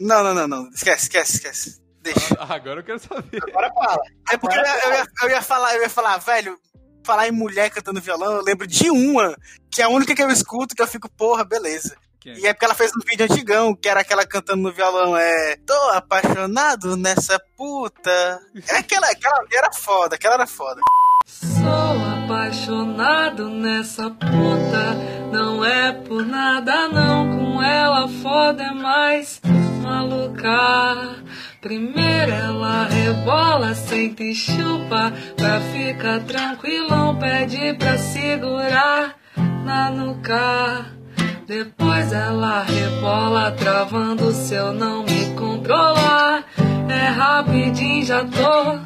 Não, 0.00 0.24
não, 0.24 0.34
não, 0.34 0.48
não. 0.48 0.70
Esquece, 0.70 1.02
esquece, 1.02 1.32
esquece. 1.36 1.82
Deixa. 2.00 2.34
Ah, 2.40 2.54
agora 2.54 2.80
eu 2.80 2.84
quero 2.84 2.98
saber. 2.98 3.42
Agora 3.46 3.70
fala. 3.74 4.02
É 4.32 4.38
porque 4.38 4.56
eu 4.58 4.62
ia, 4.62 4.84
eu 4.86 4.90
ia- 4.92 5.06
eu 5.24 5.28
ia 5.28 5.42
falar, 5.42 5.74
eu 5.76 5.82
ia 5.82 5.90
falar, 5.90 6.16
velho, 6.16 6.58
falar 7.04 7.28
em 7.28 7.32
mulher 7.32 7.68
cantando 7.70 8.00
violão, 8.00 8.32
eu 8.36 8.42
lembro 8.42 8.66
de 8.66 8.90
uma, 8.90 9.36
que 9.70 9.82
é 9.82 9.84
a 9.84 9.90
única 9.90 10.14
que 10.14 10.22
eu 10.22 10.30
escuto, 10.30 10.74
que 10.74 10.80
eu 10.82 10.86
fico, 10.86 11.10
porra, 11.10 11.44
beleza. 11.44 11.94
Quem? 12.24 12.38
E 12.38 12.46
é 12.46 12.54
porque 12.54 12.64
ela 12.64 12.74
fez 12.74 12.90
um 12.96 13.00
vídeo 13.06 13.26
antigão, 13.30 13.74
que 13.74 13.86
era 13.86 14.00
aquela 14.00 14.24
cantando 14.24 14.62
no 14.62 14.72
violão, 14.72 15.14
é. 15.14 15.56
Tô 15.66 15.74
apaixonado 15.90 16.96
nessa 16.96 17.38
puta. 17.54 18.40
É 18.66 18.78
aquela, 18.78 19.10
aquela 19.10 19.40
ali 19.40 19.54
era 19.54 19.70
foda, 19.70 20.14
aquela 20.14 20.36
era 20.36 20.46
foda. 20.46 20.80
Sou 21.26 22.24
apaixonado 22.24 23.50
nessa 23.50 24.08
puta. 24.08 24.94
Não 25.30 25.62
é 25.62 25.92
por 25.92 26.24
nada, 26.24 26.88
não. 26.88 27.36
Com 27.36 27.62
ela 27.62 28.08
foda 28.08 28.62
é 28.62 28.72
mais 28.72 29.42
maluca. 29.82 31.22
Primeiro 31.60 32.32
ela 32.32 32.84
rebola, 32.84 33.74
senta 33.74 34.22
e 34.22 34.34
chupa. 34.34 35.12
Pra 35.36 35.60
ficar 35.60 36.20
tranquilão, 36.20 37.18
pede 37.18 37.74
pra 37.74 37.98
segurar 37.98 39.14
na 39.36 39.90
nuca. 39.90 41.03
Depois 41.46 42.12
ela 42.12 42.62
rebola, 42.62 43.52
travando 43.52 44.32
se 44.32 44.54
eu 44.54 44.72
não 44.72 45.02
me 45.02 45.34
controlar. 45.36 46.44
É 46.88 47.08
rapidinho, 47.08 48.04
já 48.04 48.24
tô 48.24 48.78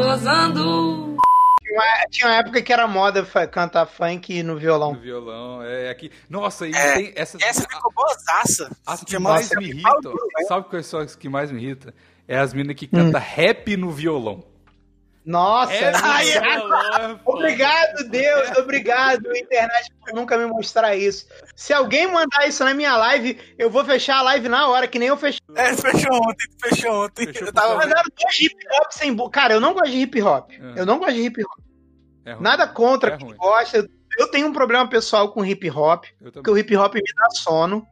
gozando. 0.00 1.16
Tinha 1.60 1.74
uma, 1.80 2.06
tinha 2.10 2.28
uma 2.28 2.36
época 2.36 2.62
que 2.62 2.72
era 2.72 2.86
moda 2.86 3.24
cantar 3.50 3.86
funk 3.86 4.42
no 4.42 4.54
No 4.54 4.60
violão. 4.60 4.94
violão, 4.94 5.62
é 5.62 5.90
aqui. 5.90 6.10
Nossa, 6.30 6.66
e 6.68 6.72
É, 6.74 6.92
tem 6.94 7.12
essas. 7.16 7.42
Essa 7.42 7.62
ficou 7.62 7.92
boazaça. 7.92 8.70
As 8.86 9.02
que 9.02 9.18
mais 9.18 9.50
me 9.50 9.66
irritam. 9.70 10.12
Sabe 10.46 10.68
quais 10.68 10.86
são 10.86 11.00
as 11.00 11.16
que 11.16 11.28
mais 11.28 11.50
me 11.50 11.60
irritam? 11.62 11.92
É 12.28 12.38
as 12.38 12.54
minas 12.54 12.76
que 12.76 12.86
cantam 12.86 13.20
rap 13.20 13.76
no 13.76 13.90
violão. 13.90 14.44
Nossa, 15.24 15.90
no 15.90 15.98
ai, 16.02 16.32
é. 16.32 17.18
Obrigado, 17.24 18.08
Deus, 18.10 18.58
obrigado, 18.58 19.34
internet, 19.34 19.90
por 20.00 20.12
nunca 20.14 20.36
me 20.36 20.44
mostrar 20.46 20.94
isso. 20.94 21.26
Se 21.56 21.72
alguém 21.72 22.06
mandar 22.06 22.46
isso 22.46 22.62
na 22.62 22.74
minha 22.74 22.94
live, 22.96 23.40
eu 23.58 23.70
vou 23.70 23.82
fechar 23.84 24.18
a 24.18 24.22
live 24.22 24.48
na 24.50 24.68
hora, 24.68 24.86
que 24.86 24.98
nem 24.98 25.08
eu 25.08 25.16
fechei. 25.16 25.40
É, 25.56 25.74
fechou 25.74 26.14
ontem, 26.14 26.46
fechou 26.62 27.04
ontem. 27.04 27.26
Fechou 27.26 27.46
eu 27.48 27.52
tava 27.54 27.74
Mandaram 27.76 28.04
dois 28.22 28.38
hip 28.40 28.54
hop 28.72 28.90
sem. 28.90 29.30
Cara, 29.30 29.54
eu 29.54 29.60
não 29.60 29.72
gosto 29.72 29.90
de 29.92 29.98
hip 30.00 30.20
hop. 30.22 30.50
É. 30.50 30.80
Eu 30.80 30.84
não 30.84 30.98
gosto 30.98 31.14
de 31.14 31.22
hip 31.22 31.42
hop. 31.42 31.64
É. 32.26 32.36
Nada 32.36 32.66
contra 32.68 33.14
É 33.14 33.16
quem 33.16 33.28
ruim. 33.28 33.36
gosta. 33.36 33.88
Eu 34.18 34.28
tenho 34.30 34.46
um 34.46 34.52
problema 34.52 34.88
pessoal 34.88 35.32
com 35.32 35.44
hip 35.44 35.68
hop, 35.70 36.04
porque 36.32 36.50
o 36.50 36.58
hip 36.58 36.76
hop 36.76 36.94
me 36.94 37.00
dá 37.00 37.30
sono. 37.30 37.86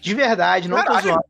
De 0.00 0.14
verdade, 0.14 0.68
não 0.68 0.84
tô 0.84 1.00
zoando. 1.00 1.24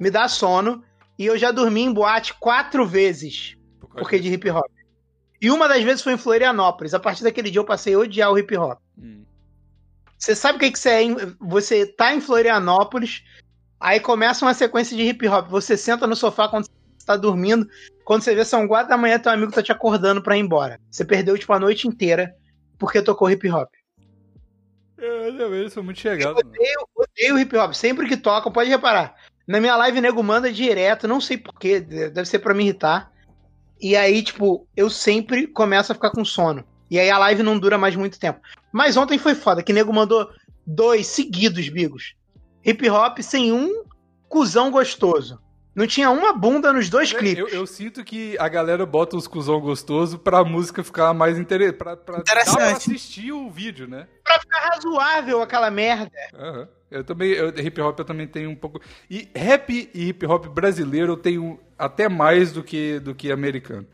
Me 0.00 0.10
dá 0.10 0.26
sono. 0.26 0.82
E 1.16 1.26
eu 1.26 1.36
já 1.38 1.50
dormi 1.50 1.82
em 1.82 1.92
boate 1.92 2.34
quatro 2.34 2.86
vezes 2.86 3.56
Porque 3.98 4.18
de 4.18 4.32
hip 4.32 4.48
hop. 4.50 4.66
E 5.40 5.50
uma 5.50 5.68
das 5.68 5.82
vezes 5.82 6.02
foi 6.02 6.12
em 6.14 6.18
Florianópolis. 6.18 6.94
A 6.94 6.98
partir 7.00 7.22
daquele 7.22 7.50
dia 7.50 7.60
eu 7.60 7.64
passei 7.64 7.94
a 7.94 7.98
odiar 7.98 8.32
o 8.32 8.38
hip 8.38 8.56
hop. 8.56 8.78
Hum. 8.98 9.22
Você 10.18 10.34
sabe 10.34 10.56
o 10.56 10.60
que, 10.60 10.70
que 10.72 10.78
você 10.78 10.88
é? 10.90 11.02
em- 11.02 11.16
Você 11.40 11.86
tá 11.86 12.12
em 12.14 12.20
Florianópolis, 12.20 13.22
aí 13.78 14.00
começa 14.00 14.44
uma 14.44 14.54
sequência 14.54 14.96
de 14.96 15.02
hip 15.04 15.26
hop. 15.28 15.48
Você 15.48 15.76
senta 15.76 16.06
no 16.06 16.16
sofá 16.16 16.48
quando 16.48 16.64
você 16.64 17.06
tá 17.06 17.16
dormindo. 17.16 17.68
Quando 18.04 18.22
você 18.22 18.34
vê 18.34 18.44
são 18.44 18.66
quatro 18.66 18.88
da 18.88 18.96
manhã, 18.96 19.18
teu 19.18 19.30
amigo 19.30 19.52
tá 19.52 19.62
te 19.62 19.70
acordando 19.70 20.20
pra 20.22 20.36
ir 20.36 20.40
embora. 20.40 20.80
Você 20.90 21.04
perdeu, 21.04 21.38
tipo, 21.38 21.52
a 21.52 21.58
noite 21.60 21.86
inteira 21.86 22.34
porque 22.78 23.00
tocou 23.02 23.30
hip 23.30 23.48
hop. 23.50 23.68
Eu 24.96 25.36
também 25.38 25.68
sou 25.68 25.82
muito 25.84 26.00
chegado. 26.00 26.30
Eu 26.32 26.36
odeio, 26.38 26.88
odeio 26.96 27.38
hip 27.38 27.56
hop. 27.56 27.72
Sempre 27.72 28.08
que 28.08 28.16
toca, 28.16 28.50
pode 28.50 28.68
reparar. 28.70 29.14
Na 29.46 29.60
minha 29.60 29.76
live, 29.76 30.00
nego 30.00 30.22
manda 30.22 30.52
direto, 30.52 31.06
não 31.08 31.20
sei 31.20 31.38
porquê, 31.38 31.80
deve 31.80 32.24
ser 32.26 32.40
pra 32.40 32.52
me 32.52 32.64
irritar. 32.64 33.10
E 33.80 33.96
aí, 33.96 34.22
tipo, 34.22 34.66
eu 34.76 34.90
sempre 34.90 35.46
começo 35.46 35.92
a 35.92 35.94
ficar 35.94 36.10
com 36.10 36.24
sono. 36.24 36.64
E 36.90 36.98
aí 36.98 37.10
a 37.10 37.18
live 37.18 37.42
não 37.42 37.58
dura 37.58 37.76
mais 37.78 37.94
muito 37.94 38.18
tempo. 38.18 38.40
Mas 38.72 38.96
ontem 38.96 39.18
foi 39.18 39.34
foda, 39.34 39.62
que 39.62 39.72
nego 39.72 39.92
mandou 39.92 40.28
dois 40.66 41.06
seguidos, 41.06 41.68
Bigos. 41.68 42.14
Hip 42.64 42.88
hop 42.88 43.18
sem 43.20 43.52
um 43.52 43.84
cuzão 44.28 44.70
gostoso. 44.70 45.40
Não 45.74 45.86
tinha 45.86 46.10
uma 46.10 46.32
bunda 46.32 46.72
nos 46.72 46.88
dois 46.88 47.12
clipes. 47.12 47.38
Eu, 47.52 47.60
eu 47.60 47.66
sinto 47.66 48.02
que 48.02 48.36
a 48.38 48.48
galera 48.48 48.84
bota 48.84 49.16
os 49.16 49.28
cuzão 49.28 49.60
gostoso 49.60 50.18
pra 50.18 50.42
música 50.42 50.82
ficar 50.82 51.14
mais 51.14 51.38
interessante. 51.38 51.76
Pra, 51.76 51.96
pra, 51.96 52.18
Interessante. 52.18 52.56
pra 52.56 52.70
assistir 52.72 53.30
o 53.30 53.48
vídeo, 53.48 53.86
né? 53.86 54.08
Pra 54.24 54.40
ficar 54.40 54.58
razoável 54.70 55.40
aquela 55.40 55.70
merda. 55.70 56.10
Aham. 56.34 56.68
Eu 56.90 57.04
também, 57.04 57.30
eu, 57.30 57.48
hip 57.50 57.80
hop 57.80 57.98
eu 57.98 58.04
também 58.04 58.26
tenho 58.26 58.50
um 58.50 58.56
pouco. 58.56 58.80
E 59.10 59.28
rap 59.34 59.90
e 59.94 60.08
hip 60.08 60.24
hop 60.26 60.46
brasileiro 60.46 61.12
eu 61.12 61.16
tenho 61.16 61.60
até 61.78 62.08
mais 62.08 62.52
do 62.52 62.62
que, 62.62 62.98
do 63.00 63.14
que 63.14 63.30
americano. 63.30 63.86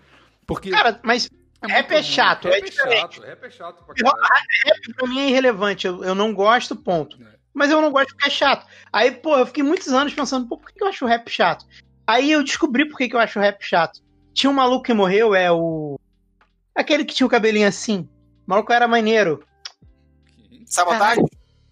Porque. 0.47 0.71
Cara, 0.71 1.01
mas 1.03 1.29
é 1.63 1.67
rap 1.67 1.91
muito 1.91 1.93
é 1.93 1.95
ruim. 1.97 2.03
chato, 2.05 2.45
Rap 2.49 2.55
é 2.55 2.59
é 2.59 2.61
diferente. 2.63 3.17
chato, 3.17 3.21
rap 3.23 3.45
é 3.45 3.51
chato 3.51 3.85
pra 3.85 3.95
caralho. 3.95 4.47
Rap 4.67 4.95
pra 4.95 5.09
mim 5.09 5.21
é 5.21 5.29
irrelevante. 5.29 5.87
Eu, 5.87 6.05
eu 6.05 6.15
não 6.15 6.33
gosto, 6.33 6.77
ponto. 6.77 7.21
É. 7.23 7.35
Mas 7.53 7.71
eu 7.71 7.81
não 7.81 7.91
gosto 7.91 8.11
porque 8.11 8.27
é 8.27 8.31
chato. 8.31 8.67
Aí, 8.93 9.11
pô, 9.13 9.37
eu 9.39 9.47
fiquei 9.47 9.63
muitos 9.63 9.89
anos 9.89 10.13
pensando, 10.15 10.49
pô, 10.49 10.57
por 10.59 10.71
que 10.73 10.83
eu 10.83 10.89
acho 10.89 11.05
o 11.05 11.09
rap 11.09 11.29
chato? 11.31 11.67
Aí 12.07 12.31
eu 12.31 12.43
descobri 12.45 12.87
por 12.89 12.99
que 12.99 13.09
que 13.09 13.17
eu 13.17 13.21
acho 13.21 13.39
o 13.39 13.43
rap 13.43 13.63
chato. 13.65 14.01
Tinha 14.33 14.51
um 14.51 14.55
maluco 14.55 14.85
que 14.85 14.93
morreu, 14.93 15.35
é 15.35 15.51
o. 15.51 15.99
Aquele 16.75 17.05
que 17.05 17.15
tinha 17.15 17.27
o 17.27 17.31
cabelinho 17.31 17.67
assim. 17.69 18.09
O 18.47 18.51
maluco 18.51 18.73
era 18.73 18.87
maneiro. 18.89 19.45
Sabotagem? 20.67 21.25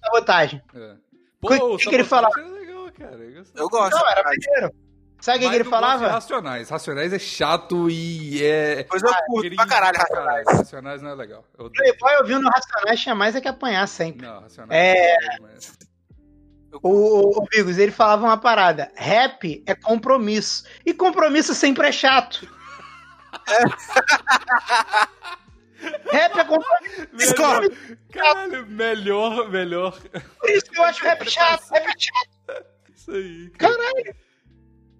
Sabotagem. 0.04 0.62
É. 0.74 1.01
O 1.42 1.48
que- 1.48 1.54
o 1.62 1.76
que 1.76 1.88
que 1.88 1.94
ele 1.96 2.04
Sabotagem 2.04 2.50
é 2.50 2.60
legal, 2.60 2.90
cara. 2.92 3.16
Eu 3.16 3.32
gosto. 3.34 3.56
Eu 3.58 3.68
gosto. 3.68 3.96
Não, 3.96 4.10
era 4.10 4.22
maneiro. 4.22 4.74
Sabe 5.20 5.38
o 5.38 5.40
que, 5.42 5.48
que 5.50 5.54
ele 5.54 5.64
falava? 5.64 6.08
Racionais. 6.08 6.68
Racionais 6.68 7.12
é 7.12 7.18
chato 7.18 7.88
e 7.90 8.42
é. 8.44 8.84
Pois 8.84 9.02
eu 9.02 9.08
curto 9.26 9.40
cringe 9.42 9.56
pra 9.56 9.66
caralho, 9.66 9.98
Racionais. 9.98 10.46
Racionais 10.48 11.02
não 11.02 11.10
é 11.10 11.14
legal. 11.14 11.44
Eu. 11.58 11.70
Playboy 11.70 12.16
ouvindo 12.20 12.48
Racionais 12.48 13.00
tinha 13.00 13.14
mais 13.14 13.36
é 13.36 13.40
que 13.40 13.48
apanhar 13.48 13.86
sempre. 13.86 14.26
Não, 14.26 14.40
Racionais 14.40 14.80
É. 14.80 15.16
gosto, 15.16 15.42
mas- 15.42 15.72
O, 16.82 16.88
o, 16.88 17.38
o 17.38 17.44
Bigos, 17.50 17.76
ele 17.78 17.92
falava 17.92 18.24
uma 18.24 18.38
parada. 18.38 18.90
Rap 18.96 19.62
é 19.66 19.74
compromisso. 19.74 20.64
E 20.86 20.94
compromisso 20.94 21.54
sempre 21.54 21.88
é 21.88 21.92
chato. 21.92 22.48
Rap 26.10 26.38
é. 26.38 27.16
Discordo. 27.16 27.76
Caralho, 28.12 28.66
melhor, 28.66 29.50
melhor. 29.50 29.98
Por 30.38 30.50
isso 30.50 30.66
que 30.66 30.78
eu 30.78 30.84
acho 30.84 31.02
rap 31.04 31.28
chato. 31.28 31.70
Rap 31.70 31.86
é 31.86 31.94
chato. 31.98 32.64
Isso 32.94 33.10
aí. 33.10 33.50
Caralho. 33.50 34.14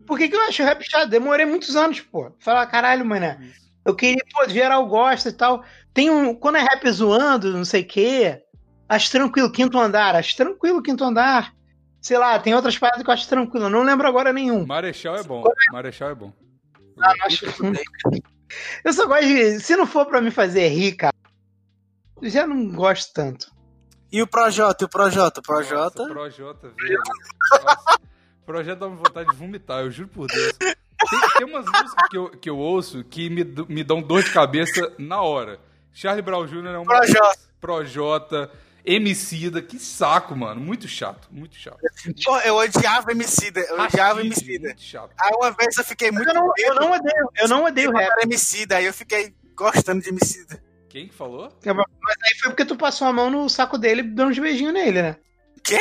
Por 0.07 0.19
que, 0.19 0.29
que 0.29 0.37
eu 0.37 0.41
acho 0.43 0.63
rap 0.63 0.83
chato? 0.83 1.09
Demorei 1.09 1.47
muitos 1.47 1.77
anos, 1.77 2.01
pô. 2.01 2.33
Falar, 2.39 2.67
caralho, 2.67 3.05
mané. 3.05 3.39
Eu 3.85 3.95
queria, 3.95 4.25
pô, 4.33 4.49
geral 4.49 4.87
gosta 4.87 5.29
e 5.29 5.33
tal. 5.33 5.65
Tem 5.93 6.11
um. 6.11 6.35
Quando 6.35 6.57
é 6.57 6.61
rap 6.61 6.89
zoando, 6.91 7.53
não 7.53 7.65
sei 7.65 7.83
o 7.83 7.87
quê. 7.87 8.43
Acho 8.89 9.11
tranquilo, 9.11 9.53
quinto 9.53 9.79
andar. 9.79 10.17
Acho 10.17 10.37
tranquilo, 10.37 10.83
quinto 10.83 11.05
andar. 11.05 11.55
Sei 12.01 12.19
lá, 12.19 12.39
tem 12.39 12.55
outras 12.55 12.77
paradas 12.77 13.03
que 13.03 13.09
eu 13.09 13.15
acho 13.15 13.29
tranquilo. 13.29 13.71
Não 13.71 13.83
lembro 13.83 14.09
agora 14.09 14.33
nenhum. 14.33 14.67
Marechal 14.67 15.17
é 15.17 15.23
bom. 15.23 15.45
Marechal 15.71 16.11
é 16.11 16.15
bom. 16.15 16.33
Ah, 17.01 17.15
não 17.17 17.27
acho... 17.27 17.47
Eu 18.85 18.93
só 18.93 19.07
gosto 19.07 19.27
de. 19.27 19.61
Se 19.61 19.77
não 19.77 19.87
for 19.87 20.07
pra 20.07 20.21
me 20.21 20.31
fazer 20.31 20.69
rir, 20.69 20.93
cara. 20.93 21.15
eu 22.21 22.29
Já 22.31 22.47
não 22.47 22.71
gosto 22.71 23.13
tanto. 23.13 23.51
E 24.11 24.21
o 24.21 24.27
Projota? 24.27 24.85
E 24.85 24.87
o 24.87 24.89
Projota? 24.89 25.41
O 25.41 25.43
Projota? 25.43 26.03
Nossa, 26.03 26.13
Projota, 26.13 26.69
velho. 26.69 27.03
Nossa, 27.51 28.01
Projota 28.45 28.77
dá 28.77 28.87
uma 28.87 28.97
vontade 28.97 29.31
de 29.31 29.37
vomitar, 29.37 29.81
eu 29.81 29.91
juro 29.91 30.09
por 30.09 30.27
Deus. 30.27 30.53
Tem, 30.59 31.21
tem 31.39 31.47
umas 31.47 31.65
músicas 31.65 32.09
que 32.11 32.17
eu, 32.19 32.31
que 32.31 32.51
eu 32.51 32.59
ouço 32.59 33.03
que 33.05 33.31
me, 33.31 33.45
me 33.69 33.83
dão 33.83 34.03
dor 34.03 34.23
de 34.23 34.31
cabeça 34.31 34.93
na 34.99 35.23
hora. 35.23 35.59
Charlie 35.93 36.23
Brown 36.23 36.47
Jr. 36.47 36.67
é 36.67 36.79
um 36.79 36.85
Projota. 36.85 37.39
Projota, 37.61 38.51
Emicida, 38.85 39.63
que 39.63 39.79
saco, 39.79 40.35
mano. 40.35 40.61
Muito 40.61 40.89
chato, 40.89 41.29
muito 41.31 41.55
chato. 41.57 41.79
Pô, 42.25 42.39
eu 42.41 42.57
odiava 42.57 43.13
Emicida. 43.13 43.61
Eu 43.61 43.81
odiava 43.81 44.15
Rashid, 44.15 44.27
Emicida. 44.27 44.69
Muito 44.69 44.83
chato. 44.83 45.11
Aí 45.21 45.31
uma 45.37 45.51
vez 45.53 45.77
eu 45.79 45.85
fiquei 45.85 46.11
muito 46.11 46.29
Eu 46.29 46.35
não, 46.35 46.53
eu 46.59 46.75
não 46.75 46.93
odeio, 46.93 47.31
eu 47.37 47.49
não 47.49 47.65
odeio 47.65 47.91
eu 47.91 47.93
rap. 47.93 48.11
era 48.11 48.23
Emicida, 48.23 48.77
aí 48.77 48.87
eu 48.87 48.93
fiquei 48.93 49.35
gostando 49.55 50.03
de 50.03 50.09
Emicida. 50.09 50.63
Quem 50.89 51.09
que 51.09 51.15
falou? 51.15 51.49
Mas 51.65 52.17
aí 52.23 52.39
foi 52.41 52.51
porque 52.51 52.65
tu 52.65 52.77
passou 52.77 53.07
a 53.07 53.13
mão 53.13 53.31
no 53.31 53.49
saco 53.49 53.79
dele 53.79 54.01
e 54.03 54.05
deu 54.05 54.27
uns 54.27 54.39
beijinhos 54.39 54.75
nele, 54.75 55.01
né? 55.01 55.17
Quê? 55.63 55.79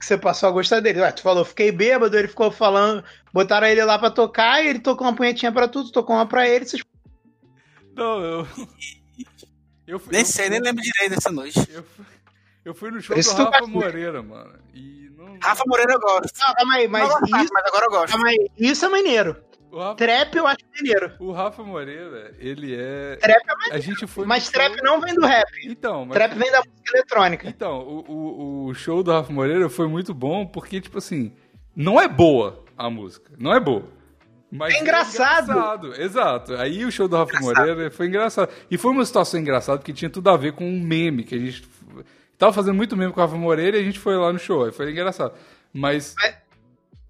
Que 0.00 0.04
você 0.04 0.18
passou 0.18 0.48
a 0.48 0.52
gostar 0.52 0.80
dele. 0.80 1.00
Ué, 1.00 1.12
tu 1.12 1.22
falou, 1.22 1.44
fiquei 1.44 1.70
bêbado, 1.70 2.16
ele 2.16 2.28
ficou 2.28 2.50
falando. 2.50 3.04
Botaram 3.32 3.66
ele 3.66 3.84
lá 3.84 3.98
pra 3.98 4.10
tocar 4.10 4.64
e 4.64 4.68
ele 4.68 4.78
tocou 4.78 5.06
uma 5.06 5.14
punhetinha 5.14 5.52
pra 5.52 5.68
tudo, 5.68 5.92
tocou 5.92 6.16
uma 6.16 6.26
pra 6.26 6.48
ele. 6.48 6.64
Vocês... 6.64 6.82
Não, 7.94 8.20
eu. 8.20 8.48
Eu 9.86 9.98
fui, 9.98 10.12
Nem 10.12 10.20
eu 10.22 10.26
sei, 10.26 10.44
fui- 10.46 10.50
nem 10.54 10.60
lembro 10.62 10.82
direito 10.82 11.14
dessa 11.14 11.30
noite. 11.30 11.58
Eu 11.70 11.82
fui, 11.82 12.04
eu 12.64 12.74
fui 12.74 12.90
no 12.90 13.00
show 13.00 13.16
isso 13.16 13.36
do 13.36 13.44
Rafa. 13.44 13.66
Moreira, 13.66 14.22
mano. 14.22 14.54
E 14.72 15.10
não. 15.16 15.38
Rafa 15.42 15.62
Moreira 15.66 15.92
eu 15.94 16.00
gosto. 16.00 16.30
Não, 16.38 16.54
calma 16.54 16.74
aí, 16.74 16.88
mas 16.88 17.08
gostava, 17.08 17.42
isso, 17.44 17.52
mas 17.52 17.64
agora 17.66 17.84
eu 17.86 17.90
gosto. 17.90 18.12
calma 18.12 18.28
aí, 18.28 18.50
isso 18.58 18.84
é 18.84 18.88
maneiro. 18.88 19.36
Rafa, 19.72 19.96
Trap 19.96 20.36
eu 20.36 20.46
acho 20.46 20.58
maneiro. 20.76 21.12
o 21.18 21.32
Rafa 21.32 21.62
Moreira, 21.64 22.32
ele 22.38 22.76
é. 22.78 23.16
Trap 23.16 23.42
é 23.44 23.52
maneiro. 23.54 23.74
A 23.76 23.78
gente 23.80 24.06
foi. 24.06 24.24
Mas 24.24 24.44
show- 24.44 24.52
trap 24.52 24.80
não 24.82 25.00
vem 25.00 25.14
do 25.14 25.26
rap. 25.26 25.48
Então, 25.64 26.04
mas. 26.06 26.14
Trap 26.14 26.34
vem 26.38 26.50
da 26.52 26.58
música 26.58 26.90
eletrônica. 26.94 27.48
Então, 27.48 27.80
o, 27.80 28.04
o, 28.10 28.64
o 28.66 28.74
show 28.74 29.02
do 29.02 29.10
Rafa 29.10 29.32
Moreira 29.32 29.68
foi 29.68 29.88
muito 29.88 30.14
bom 30.14 30.46
porque, 30.46 30.80
tipo 30.80 30.98
assim, 30.98 31.32
não 31.74 32.00
é 32.00 32.06
boa 32.06 32.64
a 32.78 32.88
música. 32.88 33.32
Não 33.36 33.52
é 33.52 33.58
boa. 33.58 33.84
Mas 34.50 34.74
É 34.74 34.80
engraçado. 34.80 35.50
engraçado, 35.50 35.94
Exato. 36.00 36.54
Aí 36.54 36.84
o 36.84 36.92
show 36.92 37.08
do 37.08 37.16
Rafa 37.16 37.38
Moreira 37.40 37.90
foi 37.90 38.06
engraçado. 38.06 38.50
E 38.70 38.78
foi 38.78 38.92
uma 38.92 39.04
situação 39.04 39.40
engraçada 39.40 39.78
porque 39.78 39.92
tinha 39.92 40.10
tudo 40.10 40.30
a 40.30 40.36
ver 40.36 40.52
com 40.52 40.64
um 40.68 40.80
meme 40.80 41.24
que 41.24 41.34
a 41.34 41.38
gente. 41.38 41.64
Tava 42.38 42.52
fazendo 42.52 42.74
muito 42.74 42.96
meme 42.96 43.12
com 43.12 43.20
o 43.20 43.22
Rafa 43.24 43.36
Moreira 43.36 43.76
e 43.76 43.80
a 43.80 43.84
gente 43.84 43.98
foi 43.98 44.16
lá 44.16 44.32
no 44.32 44.38
show. 44.38 44.64
Aí 44.64 44.72
foi 44.72 44.90
engraçado. 44.90 45.34
Mas. 45.72 46.14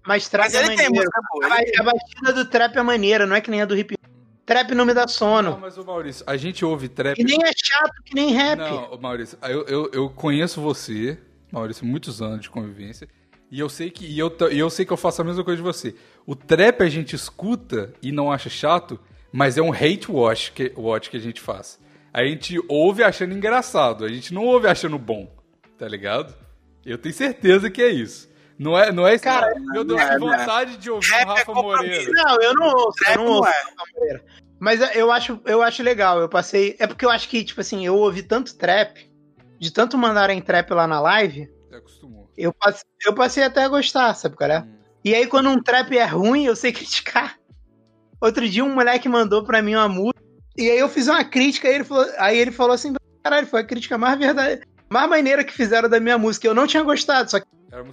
Mas 0.07 0.27
trap 0.29 0.45
Mas 0.45 0.55
é 0.55 0.67
maneiro. 0.89 0.93
música. 0.93 1.79
A, 1.79 1.83
batida 1.83 2.33
do 2.33 2.45
trap 2.45 2.75
é 2.77 2.81
maneira, 2.83 3.25
não 3.25 3.35
é 3.35 3.41
que 3.41 3.49
nem 3.49 3.61
a 3.61 3.65
do 3.65 3.75
hip 3.77 3.93
hop. 3.95 4.11
Trap 4.45 4.71
não 4.75 4.85
me 4.85 4.93
dá 4.93 5.01
Não, 5.01 5.07
sono. 5.07 5.57
mas, 5.59 5.75
ô 5.77 5.83
Maurício, 5.83 6.23
a 6.27 6.37
gente 6.37 6.63
ouve 6.63 6.87
trap. 6.87 7.19
E 7.19 7.23
nem 7.23 7.39
é 7.43 7.51
chato 7.55 8.03
que 8.05 8.13
nem 8.13 8.31
rap. 8.31 8.59
Não, 8.59 8.95
Maurício, 8.99 9.35
eu, 9.41 9.65
eu, 9.65 9.89
eu 9.91 10.09
conheço 10.11 10.61
você, 10.61 11.17
Maurício, 11.51 11.83
muitos 11.83 12.21
anos 12.21 12.41
de 12.41 12.49
convivência, 12.51 13.07
e 13.51 13.59
eu 13.59 13.69
sei 13.69 13.89
que 13.89 14.05
e 14.05 14.17
eu, 14.19 14.35
e 14.51 14.59
eu 14.59 14.69
sei 14.69 14.85
que 14.85 14.93
eu 14.93 14.97
faço 14.97 15.21
a 15.21 15.25
mesma 15.25 15.43
coisa 15.43 15.57
de 15.57 15.63
você. 15.63 15.95
O 16.25 16.35
trap 16.35 16.81
a 16.81 16.89
gente 16.89 17.15
escuta 17.15 17.93
e 18.01 18.11
não 18.11 18.31
acha 18.31 18.49
chato, 18.49 18.99
mas 19.31 19.57
é 19.57 19.61
um 19.61 19.71
hate 19.73 20.11
watch 20.11 20.51
que, 20.51 20.73
watch 20.75 21.09
que 21.09 21.17
a 21.17 21.21
gente 21.21 21.41
faz. 21.41 21.79
A 22.13 22.23
gente 22.23 22.57
ouve 22.67 23.03
achando 23.03 23.33
engraçado, 23.33 24.05
a 24.05 24.09
gente 24.09 24.33
não 24.33 24.45
ouve 24.45 24.67
achando 24.67 24.97
bom, 24.97 25.29
tá 25.77 25.87
ligado? 25.87 26.33
Eu 26.85 26.97
tenho 26.97 27.13
certeza 27.13 27.69
que 27.69 27.81
é 27.81 27.89
isso. 27.89 28.29
Não 28.57 28.77
é, 28.77 28.91
não 28.91 29.05
é 29.05 29.15
esse, 29.15 29.23
Cara, 29.25 29.53
meu 29.59 29.83
Deus, 29.83 29.99
não 29.99 30.07
é, 30.07 30.13
que 30.13 30.19
não 30.19 30.33
é. 30.33 30.37
vontade 30.37 30.77
de 30.77 30.89
ouvir 30.89 31.11
o 31.11 31.15
é 31.15 31.23
Rafa 31.23 31.45
compromisso. 31.45 32.05
Moreira. 32.05 32.11
Não, 32.13 32.41
eu 32.41 32.53
não 32.53 32.67
ouço, 32.67 32.97
eu 33.09 33.15
não 33.17 33.25
não 33.25 33.31
ouço. 33.33 33.49
é. 33.49 33.51
Rafa 33.51 33.83
Moreira. 33.93 34.25
Mas 34.59 34.95
eu 34.95 35.11
acho, 35.11 35.41
eu 35.45 35.61
acho 35.61 35.83
legal, 35.83 36.19
eu 36.21 36.29
passei. 36.29 36.75
É 36.79 36.87
porque 36.87 37.05
eu 37.05 37.09
acho 37.09 37.27
que, 37.27 37.43
tipo 37.43 37.59
assim, 37.59 37.85
eu 37.85 37.95
ouvi 37.95 38.23
tanto 38.23 38.55
trap, 38.57 39.11
de 39.59 39.71
tanto 39.71 39.97
mandarem 39.97 40.41
trap 40.41 40.71
lá 40.71 40.87
na 40.87 41.01
live, 41.01 41.49
Você 41.67 41.75
acostumou. 41.75 42.24
Eu 42.37 42.53
passei, 42.53 42.85
eu 43.05 43.13
passei 43.13 43.43
até 43.43 43.63
a 43.63 43.69
gostar, 43.69 44.13
sabe 44.13 44.35
qual 44.35 44.49
é? 44.49 44.59
Hum. 44.59 44.75
E 45.03 45.13
aí, 45.13 45.27
quando 45.27 45.49
um 45.49 45.61
trap 45.61 45.95
é 45.97 46.05
ruim, 46.05 46.45
eu 46.45 46.55
sei 46.55 46.71
criticar. 46.71 47.37
Outro 48.19 48.47
dia, 48.49 48.63
um 48.63 48.73
moleque 48.73 49.07
mandou 49.07 49.43
pra 49.43 49.61
mim 49.61 49.75
uma 49.75 49.87
música, 49.87 50.19
e 50.57 50.69
aí 50.69 50.79
eu 50.79 50.89
fiz 50.89 51.07
uma 51.07 51.23
crítica, 51.23 51.67
aí 51.67 51.75
ele 51.75 51.83
falou, 51.83 52.07
aí 52.17 52.37
ele 52.37 52.51
falou 52.51 52.73
assim: 52.73 52.93
caralho, 53.23 53.47
foi 53.47 53.61
a 53.61 53.65
crítica 53.65 53.97
mais 53.97 54.17
verdade, 54.17 54.61
mais 54.89 55.09
maneira 55.09 55.43
que 55.43 55.53
fizeram 55.53 55.89
da 55.89 55.99
minha 55.99 56.17
música. 56.17 56.47
Eu 56.47 56.55
não 56.55 56.65
tinha 56.65 56.83
gostado, 56.83 57.29
só 57.29 57.39
que 57.39 57.45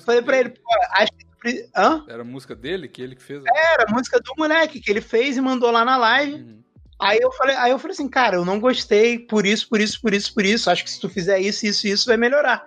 falei 0.04 0.22
pra 0.22 0.36
dele? 0.36 0.48
ele, 0.48 0.58
pô, 0.58 0.70
acho 0.92 1.12
que. 1.12 1.68
Hã? 1.76 2.04
Era 2.08 2.22
a 2.22 2.24
música 2.24 2.54
dele, 2.54 2.88
que 2.88 3.02
ele 3.02 3.16
que 3.16 3.22
fez? 3.22 3.42
Era 3.44 3.84
a 3.88 3.92
música 3.92 4.20
do 4.20 4.32
moleque 4.38 4.80
que 4.80 4.90
ele 4.90 5.00
fez 5.00 5.36
e 5.36 5.40
mandou 5.40 5.70
lá 5.70 5.84
na 5.84 5.96
live. 5.96 6.34
Uhum. 6.34 6.62
Aí 7.00 7.18
eu 7.20 7.32
falei, 7.32 7.56
aí 7.56 7.72
eu 7.72 7.78
falei 7.80 7.94
assim, 7.94 8.08
cara, 8.08 8.36
eu 8.36 8.44
não 8.44 8.60
gostei 8.60 9.18
por 9.18 9.44
isso, 9.44 9.68
por 9.68 9.80
isso, 9.80 10.00
por 10.00 10.14
isso, 10.14 10.32
por 10.32 10.44
isso. 10.44 10.70
Acho 10.70 10.84
que 10.84 10.90
se 10.90 11.00
tu 11.00 11.08
fizer 11.08 11.40
isso, 11.40 11.66
isso, 11.66 11.86
isso, 11.86 12.06
vai 12.06 12.16
melhorar. 12.16 12.64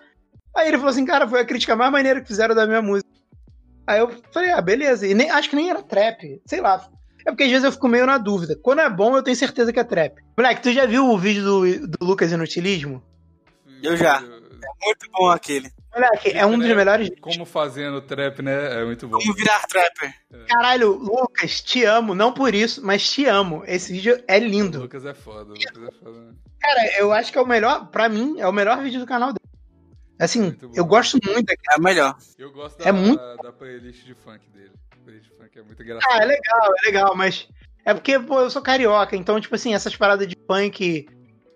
Aí 0.55 0.67
ele 0.67 0.77
falou 0.77 0.91
assim, 0.91 1.05
cara, 1.05 1.27
foi 1.27 1.41
a 1.41 1.45
crítica 1.45 1.75
mais 1.75 1.91
maneira 1.91 2.21
que 2.21 2.27
fizeram 2.27 2.55
da 2.55 2.65
minha 2.65 2.81
música. 2.81 3.09
Aí 3.85 3.99
eu 3.99 4.09
falei, 4.31 4.51
ah, 4.51 4.61
beleza. 4.61 5.05
E 5.05 5.13
nem, 5.13 5.29
acho 5.29 5.49
que 5.49 5.55
nem 5.55 5.69
era 5.69 5.83
trap, 5.83 6.41
sei 6.45 6.61
lá. 6.61 6.87
É 7.25 7.31
porque 7.31 7.43
às 7.43 7.49
vezes 7.49 7.63
eu 7.63 7.71
fico 7.71 7.87
meio 7.87 8.05
na 8.05 8.17
dúvida. 8.17 8.57
Quando 8.61 8.79
é 8.79 8.89
bom, 8.89 9.15
eu 9.15 9.23
tenho 9.23 9.35
certeza 9.35 9.73
que 9.73 9.79
é 9.79 9.83
trap. 9.83 10.21
Moleque, 10.37 10.61
tu 10.61 10.71
já 10.71 10.85
viu 10.85 11.09
o 11.09 11.17
vídeo 11.17 11.43
do, 11.43 11.87
do 11.87 12.05
Lucas 12.05 12.31
Inutilismo? 12.31 13.03
Eu 13.83 13.97
já. 13.97 14.21
Muito 14.21 15.09
bom 15.11 15.29
aquele. 15.29 15.71
Moleque, 15.93 16.31
é 16.31 16.45
um 16.45 16.57
dos 16.57 16.67
melhores. 16.67 17.09
Como 17.21 17.45
fazendo 17.45 18.01
trap, 18.01 18.41
né? 18.41 18.81
É 18.81 18.85
muito 18.85 19.07
bom. 19.07 19.17
Como 19.17 19.33
virar 19.33 19.61
trapper. 19.67 20.13
Caralho, 20.47 20.91
Lucas, 20.91 21.61
te 21.61 21.83
amo. 21.83 22.13
Não 22.13 22.31
por 22.31 22.53
isso, 22.53 22.85
mas 22.85 23.09
te 23.09 23.25
amo. 23.25 23.63
Esse 23.65 23.91
vídeo 23.91 24.23
é 24.27 24.37
O 24.37 24.43
lindo. 24.43 24.81
Lucas 24.81 25.05
é 25.05 25.13
foda, 25.13 25.53
o 25.53 25.55
Lucas 25.55 25.83
é 25.83 26.03
foda. 26.03 26.35
Cara, 26.59 26.99
eu 26.99 27.11
acho 27.11 27.31
que 27.31 27.37
é 27.37 27.41
o 27.41 27.47
melhor, 27.47 27.87
pra 27.87 28.09
mim, 28.09 28.39
é 28.39 28.47
o 28.47 28.53
melhor 28.53 28.81
vídeo 28.81 28.99
do 28.99 29.05
canal 29.05 29.29
dele. 29.29 29.54
Assim, 30.19 30.57
eu 30.73 30.85
gosto 30.85 31.19
muito 31.25 31.45
daquele. 31.45 31.75
É 31.77 31.79
melhor. 31.79 32.17
Eu 32.37 32.51
gosto 32.51 32.79
É 32.81 32.85
da, 32.85 32.93
muito- 32.93 33.37
da 33.43 33.51
playlist 33.51 34.03
de 34.05 34.13
funk 34.15 34.49
dele. 34.49 34.71
A 34.91 35.03
playlist 35.03 35.29
de 35.29 35.35
funk 35.37 35.59
é 35.59 35.61
muito 35.63 35.83
engraçada. 35.83 36.13
Ah, 36.13 36.17
é 36.23 36.25
legal, 36.25 36.73
é 36.83 36.85
legal, 36.85 37.15
mas. 37.15 37.47
É 37.83 37.93
porque, 37.93 38.17
pô, 38.19 38.39
eu 38.41 38.49
sou 38.49 38.61
carioca, 38.61 39.15
então, 39.15 39.39
tipo 39.39 39.53
assim, 39.55 39.73
essas 39.75 39.95
paradas 39.95 40.27
de 40.27 40.35
funk, 40.49 41.07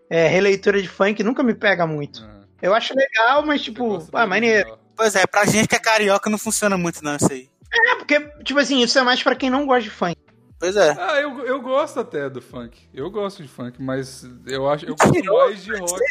é, 0.09 0.27
releitura 0.27 0.81
de 0.81 0.87
funk, 0.87 1.23
nunca 1.23 1.41
me 1.41 1.55
pega 1.55 1.87
muito. 1.87 2.21
Aham. 2.21 2.39
Eu 2.61 2.73
acho 2.75 2.93
legal, 2.93 3.45
mas, 3.45 3.61
tipo, 3.61 4.05
ah, 4.13 4.27
maneiro. 4.27 4.69
original. 4.69 4.85
Pois 4.95 5.15
é, 5.15 5.25
pra 5.25 5.45
gente 5.45 5.67
que 5.67 5.75
é 5.75 5.79
carioca 5.79 6.29
não 6.29 6.37
funciona 6.37 6.77
muito 6.77 7.01
não 7.01 7.15
isso 7.15 7.31
aí. 7.31 7.49
É, 7.73 7.95
porque, 7.95 8.19
tipo 8.43 8.59
assim, 8.59 8.81
isso 8.83 8.99
é 8.99 9.01
mais 9.03 9.23
pra 9.23 9.35
quem 9.35 9.49
não 9.49 9.65
gosta 9.65 9.83
de 9.83 9.89
funk. 9.89 10.17
Pois 10.59 10.75
é. 10.75 10.95
Ah, 10.99 11.21
eu, 11.21 11.39
eu 11.45 11.61
gosto 11.61 11.99
até 11.99 12.29
do 12.29 12.41
funk. 12.41 12.77
Eu 12.93 13.09
gosto 13.09 13.41
de 13.41 13.47
funk, 13.47 13.81
mas 13.81 14.27
eu 14.45 14.69
acho 14.69 14.85
eu 14.85 14.95
gosto 14.99 15.23
mais 15.33 15.63
de 15.63 15.71
rock. 15.71 16.01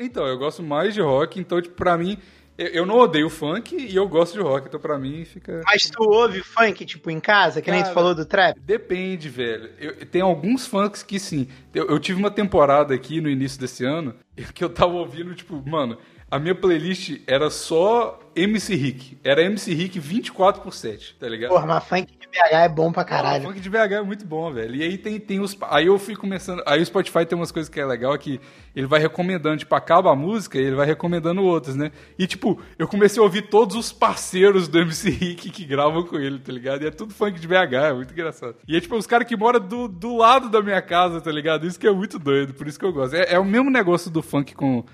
Então, 0.00 0.26
eu 0.26 0.38
gosto 0.38 0.62
mais 0.62 0.94
de 0.94 1.02
rock, 1.02 1.38
então, 1.38 1.60
tipo, 1.60 1.74
pra 1.74 1.98
mim, 1.98 2.16
eu, 2.56 2.86
não 2.86 2.96
odeio 2.98 3.28
funk 3.28 3.76
e 3.76 3.94
eu 3.94 4.08
gosto 4.08 4.34
de 4.34 4.40
rock, 4.40 4.68
então 4.68 4.78
pra 4.78 4.96
mim 4.98 5.24
fica. 5.24 5.60
Mas 5.66 5.90
tu 5.90 6.02
ouve 6.02 6.40
funk, 6.40 6.84
tipo, 6.86 7.10
em 7.10 7.18
casa, 7.18 7.60
que 7.60 7.70
nem 7.70 7.80
tu 7.80 7.84
Cara, 7.84 7.94
falou 7.94 8.14
do 8.14 8.24
trap? 8.24 8.58
Depende, 8.60 9.28
velho. 9.28 9.70
Eu- 9.78 10.06
tem 10.06 10.22
alguns 10.22 10.66
funks 10.66 11.02
que 11.02 11.18
sim. 11.18 11.48
Eu, 11.74 11.86
eu 11.88 11.98
tive 11.98 12.18
uma 12.18 12.30
temporada 12.30 12.94
aqui 12.94 13.20
no 13.20 13.28
início 13.28 13.60
desse 13.60 13.84
ano 13.84 14.14
que 14.54 14.62
eu 14.64 14.70
tava 14.70 14.92
ouvindo, 14.92 15.34
tipo, 15.34 15.60
mano, 15.68 15.98
a 16.30 16.38
minha 16.38 16.54
playlist 16.54 17.20
era 17.26 17.50
só 17.50 18.20
MC 18.34 18.74
Rick. 18.76 19.18
Era 19.22 19.42
MC 19.42 19.74
Rick 19.74 19.98
24 19.98 20.62
por 20.62 20.72
7, 20.72 21.16
tá 21.18 21.28
ligado? 21.28 21.50
Porra, 21.50 21.66
mas 21.66 21.84
funk 21.84 22.16
de 22.18 22.23
BH 22.34 22.52
é 22.52 22.68
bom 22.68 22.90
pra 22.90 23.04
caralho. 23.04 23.44
funk 23.44 23.60
de 23.60 23.70
BH 23.70 23.92
é 23.92 24.02
muito 24.02 24.26
bom, 24.26 24.50
velho. 24.50 24.74
E 24.74 24.82
aí 24.82 24.98
tem, 24.98 25.20
tem 25.20 25.40
os. 25.40 25.56
Aí 25.70 25.86
eu 25.86 25.98
fui 25.98 26.16
começando. 26.16 26.62
Aí 26.66 26.82
o 26.82 26.86
Spotify 26.86 27.24
tem 27.24 27.38
umas 27.38 27.52
coisas 27.52 27.68
que 27.68 27.80
é 27.80 27.86
legal 27.86 28.16
que 28.18 28.40
ele 28.74 28.86
vai 28.86 28.98
recomendando, 28.98 29.58
tipo, 29.58 29.74
acaba 29.74 30.10
a 30.10 30.16
música 30.16 30.58
e 30.58 30.62
ele 30.62 30.74
vai 30.74 30.86
recomendando 30.86 31.42
outras, 31.42 31.76
né? 31.76 31.92
E 32.18 32.26
tipo, 32.26 32.60
eu 32.76 32.88
comecei 32.88 33.20
a 33.20 33.24
ouvir 33.24 33.42
todos 33.42 33.76
os 33.76 33.92
parceiros 33.92 34.66
do 34.66 34.78
MC 34.78 35.10
Rick 35.10 35.50
que 35.50 35.64
gravam 35.64 36.02
com 36.02 36.16
ele, 36.16 36.38
tá 36.40 36.52
ligado? 36.52 36.82
E 36.82 36.86
é 36.86 36.90
tudo 36.90 37.14
funk 37.14 37.38
de 37.38 37.46
BH, 37.46 37.74
é 37.74 37.92
muito 37.92 38.12
engraçado. 38.12 38.56
E 38.66 38.76
é 38.76 38.80
tipo, 38.80 38.96
os 38.96 39.06
caras 39.06 39.28
que 39.28 39.36
moram 39.36 39.60
do, 39.60 39.86
do 39.86 40.16
lado 40.16 40.48
da 40.48 40.60
minha 40.60 40.82
casa, 40.82 41.20
tá 41.20 41.30
ligado? 41.30 41.66
Isso 41.66 41.78
que 41.78 41.86
é 41.86 41.92
muito 41.92 42.18
doido, 42.18 42.52
por 42.54 42.66
isso 42.66 42.78
que 42.78 42.84
eu 42.84 42.92
gosto. 42.92 43.14
É, 43.14 43.34
é 43.34 43.38
o 43.38 43.44
mesmo 43.44 43.70
negócio 43.70 44.10
do 44.10 44.22
funk 44.22 44.54
com. 44.54 44.84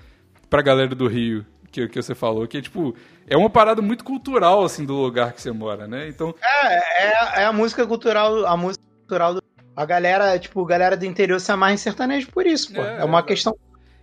pra 0.49 0.61
galera 0.61 0.93
do 0.93 1.07
Rio. 1.07 1.45
Que, 1.71 1.87
que 1.87 2.01
você 2.01 2.13
falou, 2.13 2.45
que 2.47 2.57
é 2.57 2.61
tipo, 2.61 2.93
é 3.25 3.37
uma 3.37 3.49
parada 3.49 3.81
muito 3.81 4.03
cultural, 4.03 4.63
assim, 4.63 4.85
do 4.85 4.93
lugar 4.95 5.31
que 5.31 5.41
você 5.41 5.51
mora, 5.51 5.87
né? 5.87 6.07
Então, 6.09 6.35
É, 6.43 6.75
é, 7.07 7.41
é 7.41 7.45
a 7.45 7.53
música 7.53 7.87
cultural, 7.87 8.45
a 8.45 8.57
música 8.57 8.83
cultural 8.99 9.35
do. 9.35 9.41
A 9.73 9.85
galera, 9.85 10.37
tipo, 10.37 10.61
a 10.63 10.67
galera 10.67 10.97
do 10.97 11.05
interior 11.05 11.39
se 11.39 11.49
amarra 11.51 11.73
em 11.73 11.77
sertanejo 11.77 12.27
por 12.29 12.45
isso, 12.45 12.73
pô. 12.73 12.81
É, 12.81 12.99
É, 13.01 13.05
uma 13.05 13.19
é. 13.19 13.23
questão. 13.23 13.55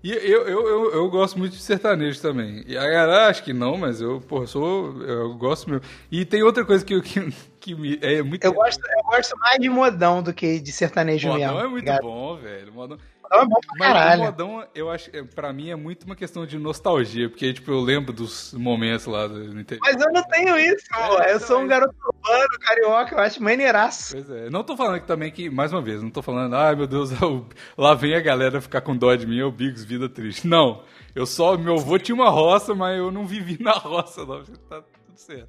E 0.02 0.12
eu, 0.12 0.46
eu, 0.46 0.66
eu, 0.68 0.92
eu 0.94 1.10
gosto 1.10 1.36
muito 1.38 1.52
de 1.56 1.60
sertanejo 1.60 2.20
também. 2.22 2.62
E 2.66 2.76
a 2.78 2.82
galera 2.84 3.26
acha 3.26 3.42
que 3.42 3.52
não, 3.52 3.76
mas 3.76 4.00
eu, 4.00 4.20
porra, 4.20 4.46
sou. 4.46 5.02
Eu 5.02 5.34
gosto 5.34 5.68
mesmo. 5.68 5.84
E 6.10 6.24
tem 6.24 6.42
outra 6.42 6.64
coisa 6.64 6.84
que, 6.84 6.98
que, 7.02 7.32
que 7.60 7.74
me. 7.74 7.98
É 8.00 8.22
muito. 8.22 8.42
Eu 8.44 8.52
gosto, 8.52 8.80
eu 8.80 9.02
gosto 9.04 9.36
mais 9.38 9.58
de 9.58 9.68
modão 9.68 10.22
do 10.22 10.32
que 10.32 10.60
de 10.60 10.70
sertanejo 10.72 11.28
Modão 11.28 11.54
mesmo. 11.54 11.60
é 11.60 11.68
muito 11.68 11.84
ligado? 11.84 12.02
bom, 12.02 12.36
velho. 12.36 12.72
Modão, 12.72 12.96
Modão 13.30 13.42
é 13.42 13.46
bom 13.46 13.60
pra 13.60 13.76
mas 13.78 13.90
o 13.90 13.92
caralho. 13.94 14.22
modão, 14.24 14.66
eu 14.74 14.90
acho, 14.90 15.10
é, 15.14 15.22
pra 15.22 15.52
mim, 15.52 15.70
é 15.70 15.76
muito 15.76 16.04
uma 16.04 16.16
questão 16.16 16.46
de 16.46 16.58
nostalgia, 16.58 17.28
porque, 17.28 17.52
tipo, 17.52 17.70
eu 17.70 17.80
lembro 17.80 18.12
dos 18.12 18.52
momentos 18.54 19.06
lá 19.06 19.26
do 19.26 19.58
interior. 19.60 19.80
Mas 19.84 20.00
eu 20.00 20.12
não 20.12 20.22
tenho 20.24 20.58
isso, 20.58 20.84
pô. 20.90 21.20
É, 21.22 21.32
Eu 21.34 21.40
sou 21.40 21.60
um 21.60 21.66
garoto 21.66 21.94
urbano, 22.04 22.48
carioca, 22.60 23.14
eu 23.14 23.18
acho 23.20 23.42
maneiraço. 23.42 24.12
Pois 24.14 24.30
é. 24.30 24.50
Não 24.50 24.64
tô 24.64 24.76
falando 24.76 25.00
que 25.00 25.06
também 25.06 25.30
que, 25.30 25.50
mais 25.50 25.72
uma 25.72 25.82
vez, 25.82 26.02
não 26.02 26.10
tô 26.10 26.22
falando, 26.22 26.54
ai 26.54 26.74
meu 26.74 26.86
Deus, 26.86 27.10
lá 27.76 27.94
vem 27.94 28.14
a 28.14 28.20
galera 28.20 28.60
ficar 28.60 28.80
com 28.80 28.96
dó 28.96 29.14
de 29.14 29.26
mim, 29.26 29.38
é 29.40 29.44
o 29.44 29.52
Bigos, 29.52 29.84
vida 29.84 30.08
triste. 30.08 30.46
Não. 30.46 30.82
Eu 31.14 31.26
só, 31.26 31.56
meu 31.56 31.74
avô 31.74 31.98
tinha 31.98 32.14
uma 32.14 32.30
roça, 32.30 32.74
mas 32.74 32.96
eu 32.98 33.10
não 33.10 33.26
vivi 33.26 33.56
na 33.62 33.72
roça, 33.72 34.24
não. 34.24 34.42
Tá 34.68 34.82
tudo 34.82 35.16
certo. 35.16 35.48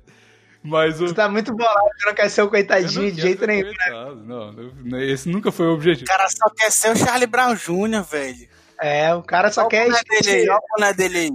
Mas 0.64 1.00
o. 1.02 1.08
Você 1.08 1.14
tá 1.14 1.30
muito 1.30 1.54
bolado, 1.56 1.78
você 1.98 2.06
não 2.06 2.14
quer 2.14 2.30
ser 2.30 2.42
o 2.42 2.50
coitadinho 2.50 3.12
de 3.12 3.22
jeito 3.22 3.48
nenhum. 3.48 3.66
coitado, 3.74 4.16
Não, 4.26 4.52
não, 4.52 5.02
esse 5.02 5.30
nunca 5.30 5.52
foi 5.52 5.68
o 5.68 5.74
objetivo. 5.74 6.04
O 6.04 6.08
cara 6.18 6.28
só 6.30 6.50
quer 6.50 6.72
ser 6.72 6.92
o 6.92 6.96
Charlie 6.98 7.28
Brown 7.28 7.56
Jr., 7.56 8.04
velho. 8.04 8.48
É, 8.82 9.14
o 9.16 9.24
cara 9.24 9.52
só 9.52 9.68
quer. 9.68 9.88
o 9.88 9.92
dele 9.92 10.30
aí, 10.30 10.48
olha 10.78 10.94
dele 10.94 11.18
aí. 11.18 11.32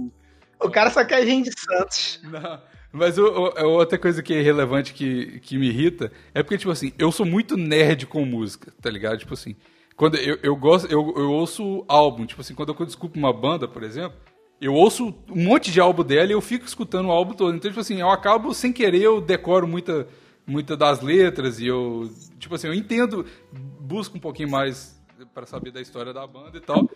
O 0.61 0.69
cara 0.69 0.89
só 0.89 1.03
quer 1.03 1.25
gente 1.25 1.49
de 1.49 1.59
Santos. 1.59 2.19
Não, 2.23 2.61
mas 2.91 3.17
o- 3.17 3.25
o- 3.27 3.57
a 3.57 3.63
outra 3.67 3.97
coisa 3.97 4.21
que 4.23 4.33
é 4.33 4.41
relevante 4.41 4.93
que, 4.93 5.39
que 5.41 5.57
me 5.57 5.67
irrita 5.67 6.11
é 6.33 6.41
porque, 6.41 6.57
tipo 6.57 6.71
assim, 6.71 6.93
eu 6.97 7.11
sou 7.11 7.25
muito 7.25 7.57
nerd 7.57 8.05
com 8.07 8.23
música, 8.25 8.71
tá 8.81 8.89
ligado? 8.89 9.17
Tipo 9.17 9.33
assim, 9.33 9.55
quando 9.95 10.17
eu, 10.17 10.37
eu 10.41 10.55
gosto, 10.55 10.85
eu, 10.91 11.13
eu 11.17 11.31
ouço 11.31 11.83
álbum, 11.87 12.25
tipo 12.25 12.41
assim, 12.41 12.53
quando 12.55 12.73
eu 12.79 12.85
desculpo 12.85 13.17
uma 13.19 13.33
banda, 13.33 13.67
por 13.67 13.83
exemplo, 13.83 14.17
eu 14.59 14.73
ouço 14.73 15.13
um 15.29 15.43
monte 15.43 15.71
de 15.71 15.79
álbum 15.79 16.03
dela 16.03 16.29
e 16.29 16.33
eu 16.33 16.41
fico 16.41 16.65
escutando 16.65 17.07
o 17.07 17.11
álbum 17.11 17.33
todo. 17.33 17.55
Então, 17.55 17.69
tipo 17.69 17.79
assim, 17.81 17.99
eu 17.99 18.09
acabo 18.09 18.53
sem 18.53 18.71
querer, 18.71 19.01
eu 19.01 19.21
decoro 19.21 19.67
muita, 19.67 20.07
muita 20.45 20.75
das 20.77 21.01
letras 21.01 21.59
e 21.59 21.67
eu, 21.67 22.09
tipo 22.39 22.55
assim, 22.55 22.67
eu 22.67 22.73
entendo, 22.73 23.25
busco 23.79 24.17
um 24.17 24.21
pouquinho 24.21 24.49
mais 24.49 24.95
para 25.33 25.45
saber 25.45 25.71
da 25.71 25.81
história 25.81 26.13
da 26.13 26.25
banda 26.25 26.57
e 26.57 26.61
tal. 26.61 26.89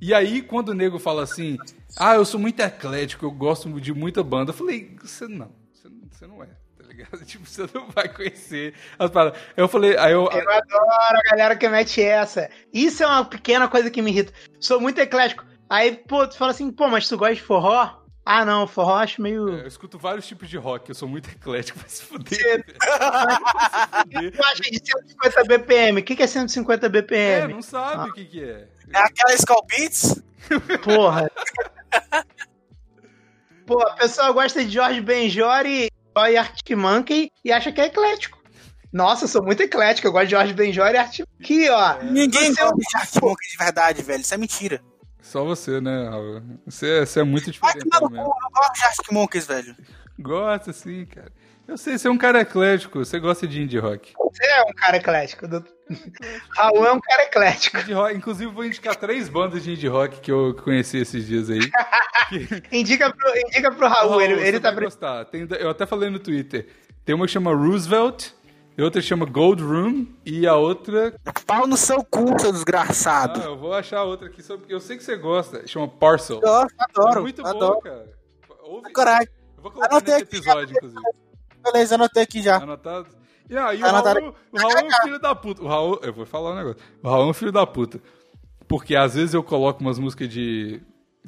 E 0.00 0.12
aí, 0.12 0.42
quando 0.42 0.70
o 0.70 0.74
nego 0.74 0.98
fala 0.98 1.22
assim, 1.22 1.56
ah, 1.96 2.16
eu 2.16 2.24
sou 2.24 2.40
muito 2.40 2.58
eclético, 2.58 3.24
eu 3.24 3.30
gosto 3.30 3.68
de 3.80 3.94
muita 3.94 4.22
banda, 4.22 4.50
eu 4.50 4.54
falei, 4.54 4.96
você 5.00 5.28
não, 5.28 5.50
você, 5.72 6.26
não- 6.26 6.42
é, 6.42 6.46
tá? 6.46 6.52
Tipo, 7.24 7.46
você 7.46 7.68
não 7.72 7.88
vai 7.88 8.08
conhecer 8.08 8.74
as 8.98 9.10
paradas. 9.10 9.40
Eu 9.56 9.68
falei, 9.68 9.96
aí 9.96 10.12
eu. 10.12 10.28
Eu 10.30 10.50
adoro 10.50 11.18
a 11.18 11.30
galera 11.30 11.56
que 11.56 11.68
mete 11.68 12.02
essa. 12.02 12.50
Isso 12.72 13.02
é 13.02 13.06
uma 13.06 13.24
pequena 13.24 13.68
coisa 13.68 13.90
que 13.90 14.02
me 14.02 14.10
irrita. 14.10 14.32
Sou 14.60 14.80
muito 14.80 14.98
eclético. 14.98 15.44
Aí, 15.68 15.96
pô, 15.96 16.26
tu 16.26 16.36
fala 16.36 16.50
assim, 16.50 16.70
pô, 16.70 16.88
mas 16.88 17.08
tu 17.08 17.16
gosta 17.16 17.34
de 17.34 17.42
forró? 17.42 17.98
Ah, 18.24 18.44
não, 18.44 18.68
forró 18.68 18.92
eu 18.92 18.96
acho 19.02 19.20
meio. 19.22 19.48
Eu 19.48 19.66
escuto 19.66 19.98
vários 19.98 20.26
tipos 20.26 20.48
de 20.48 20.56
rock, 20.56 20.88
eu 20.88 20.94
sou 20.94 21.08
muito 21.08 21.28
eclético, 21.30 21.78
vai 21.80 21.88
se 21.88 22.02
fuder. 22.02 22.38
Você- 22.38 22.44
velho. 22.44 22.64
Vai 22.78 23.74
se 23.74 24.02
fuder. 24.02 24.32
Tu 24.36 24.44
acha 24.44 24.62
de 24.62 24.78
150 24.78 25.44
BPM? 25.44 26.00
O 26.00 26.04
que 26.04 26.14
que 26.16 26.22
é 26.22 26.26
150 26.26 26.86
É, 26.86 26.88
BPM? 26.88 27.54
não 27.54 27.62
sabe 27.62 28.10
o 28.10 28.12
que, 28.12 28.24
que 28.24 28.44
é. 28.44 28.68
É 28.94 28.98
aquela 28.98 29.34
Skull 29.34 29.66
Beats? 29.66 30.22
Porra. 30.84 31.30
Pô, 33.66 33.80
a 33.82 33.94
pessoa 33.94 34.30
gosta 34.32 34.64
de 34.64 34.70
Jorge 34.70 35.00
Benjor 35.00 35.64
e 35.66 35.88
Arctic 36.36 36.76
Monkey 36.76 37.30
e 37.44 37.50
acha 37.52 37.72
que 37.72 37.80
é 37.80 37.86
eclético. 37.86 38.40
Nossa, 38.92 39.24
eu 39.24 39.28
sou 39.28 39.42
muito 39.42 39.62
eclético, 39.62 40.06
eu 40.06 40.12
gosto 40.12 40.26
de 40.26 40.32
Jorge 40.32 40.52
Benjor 40.52 40.90
e 40.90 40.96
Arctic 40.98 41.24
Aqui, 41.40 41.68
ó. 41.70 42.02
Ninguém 42.02 42.52
é 42.58 42.64
um- 42.66 42.70
gosta 42.70 42.76
de 42.76 42.96
Arctic 42.98 43.22
Monkey 43.22 43.48
de 43.50 43.56
verdade, 43.56 44.02
velho. 44.02 44.20
Isso 44.20 44.34
é 44.34 44.36
mentira. 44.36 44.82
Só 45.32 45.44
você, 45.44 45.80
né, 45.80 46.10
Raul? 46.10 46.42
Você, 46.66 47.06
você 47.06 47.20
é 47.20 47.22
muito 47.22 47.50
diferente. 47.50 47.88
tomar 47.88 48.00
no 48.02 48.08
cu, 48.08 48.12
mesmo. 48.12 48.26
eu 48.28 48.50
gosto 48.52 48.72
de 48.74 48.84
Arctic 48.84 49.12
Monkeys, 49.12 49.46
velho. 49.46 49.76
Gosta, 50.18 50.72
sim, 50.74 51.06
cara. 51.06 51.32
Eu 51.66 51.78
sei, 51.78 51.96
você 51.96 52.06
é 52.06 52.10
um 52.10 52.18
cara 52.18 52.40
eclético, 52.42 52.98
você 52.98 53.18
gosta 53.18 53.46
de 53.48 53.62
indie 53.62 53.78
rock. 53.78 54.12
Você 54.18 54.44
é 54.44 54.62
um 54.62 54.72
cara 54.74 54.96
eclético. 54.98 55.48
do- 55.48 55.64
Raul 56.54 56.84
é 56.86 56.92
um 56.92 57.00
cara 57.00 57.22
eclético. 57.22 57.78
Rock. 57.94 58.14
Inclusive, 58.14 58.52
vou 58.52 58.64
indicar 58.66 58.94
três 58.94 59.30
bandas 59.30 59.64
de 59.64 59.72
indie 59.72 59.88
rock 59.88 60.20
que 60.20 60.30
eu 60.30 60.54
conheci 60.62 60.98
esses 60.98 61.26
dias 61.26 61.48
aí. 61.48 61.60
Indica 62.70 63.10
pro, 63.14 63.38
indica 63.38 63.70
pro 63.72 63.88
Raul, 63.88 64.20
ele, 64.20 64.34
você 64.36 64.46
ele 64.48 64.60
tá 64.60 64.70
vai 64.70 64.84
gostar. 64.84 65.24
Tem- 65.26 65.46
eu 65.60 65.70
até 65.70 65.86
falei 65.86 66.10
no 66.10 66.18
Twitter. 66.18 66.66
Tem 67.06 67.14
uma 67.14 67.26
que 67.26 67.32
chama 67.32 67.54
Roosevelt, 67.54 68.30
outra 68.80 69.02
chama 69.02 69.26
Gold 69.26 69.62
Room, 69.62 70.06
e 70.24 70.46
a 70.46 70.56
outra. 70.56 71.14
Pau 71.46 71.66
no 71.66 71.76
seu 71.76 72.02
cu, 72.04 72.38
seu 72.40 72.52
desgraçado. 72.52 73.40
Ah, 73.42 73.46
eu 73.46 73.58
vou 73.58 73.74
achar 73.74 73.98
a 73.98 74.04
outra 74.04 74.28
aqui, 74.28 74.42
só 74.42 74.56
porque 74.56 74.72
eu 74.72 74.80
sei 74.80 74.96
que 74.96 75.04
você 75.04 75.16
gosta. 75.16 75.66
Chama 75.66 75.88
Parcel. 75.88 76.40
Gosto, 76.40 76.74
adoro. 76.78 77.18
É 77.18 77.22
muito 77.22 77.46
adoro. 77.46 77.74
bom, 77.74 77.80
cara. 77.80 78.12
Ouve. 78.62 78.92
Coragem. 78.92 79.28
Eu 79.56 79.62
vou 79.62 79.72
colocar 79.72 79.92
Anotei 79.92 80.14
nesse 80.14 80.24
aqui, 80.24 80.36
episódio, 80.36 80.76
inclusive. 80.76 81.02
Beleza, 81.62 81.94
anotei 81.94 82.22
aqui 82.22 82.42
já. 82.42 82.56
Anotado. 82.56 83.08
E 83.48 83.56
aí, 83.56 83.82
o. 83.82 83.86
Raul, 83.86 84.34
o 84.50 84.58
Raul 84.58 84.72
é 84.72 84.84
um 84.84 85.02
filho 85.02 85.18
da 85.18 85.34
puta. 85.34 85.62
O 85.62 85.68
Raul, 85.68 86.00
eu 86.02 86.12
vou 86.12 86.24
falar 86.24 86.52
um 86.52 86.56
negócio. 86.56 86.82
O 87.02 87.08
Raul 87.08 87.26
é 87.26 87.30
um 87.30 87.34
filho 87.34 87.52
da 87.52 87.66
puta. 87.66 88.00
Porque 88.66 88.96
às 88.96 89.14
vezes 89.14 89.34
eu 89.34 89.42
coloco 89.42 89.80
umas 89.80 89.98
músicas 89.98 90.28
de. 90.28 90.80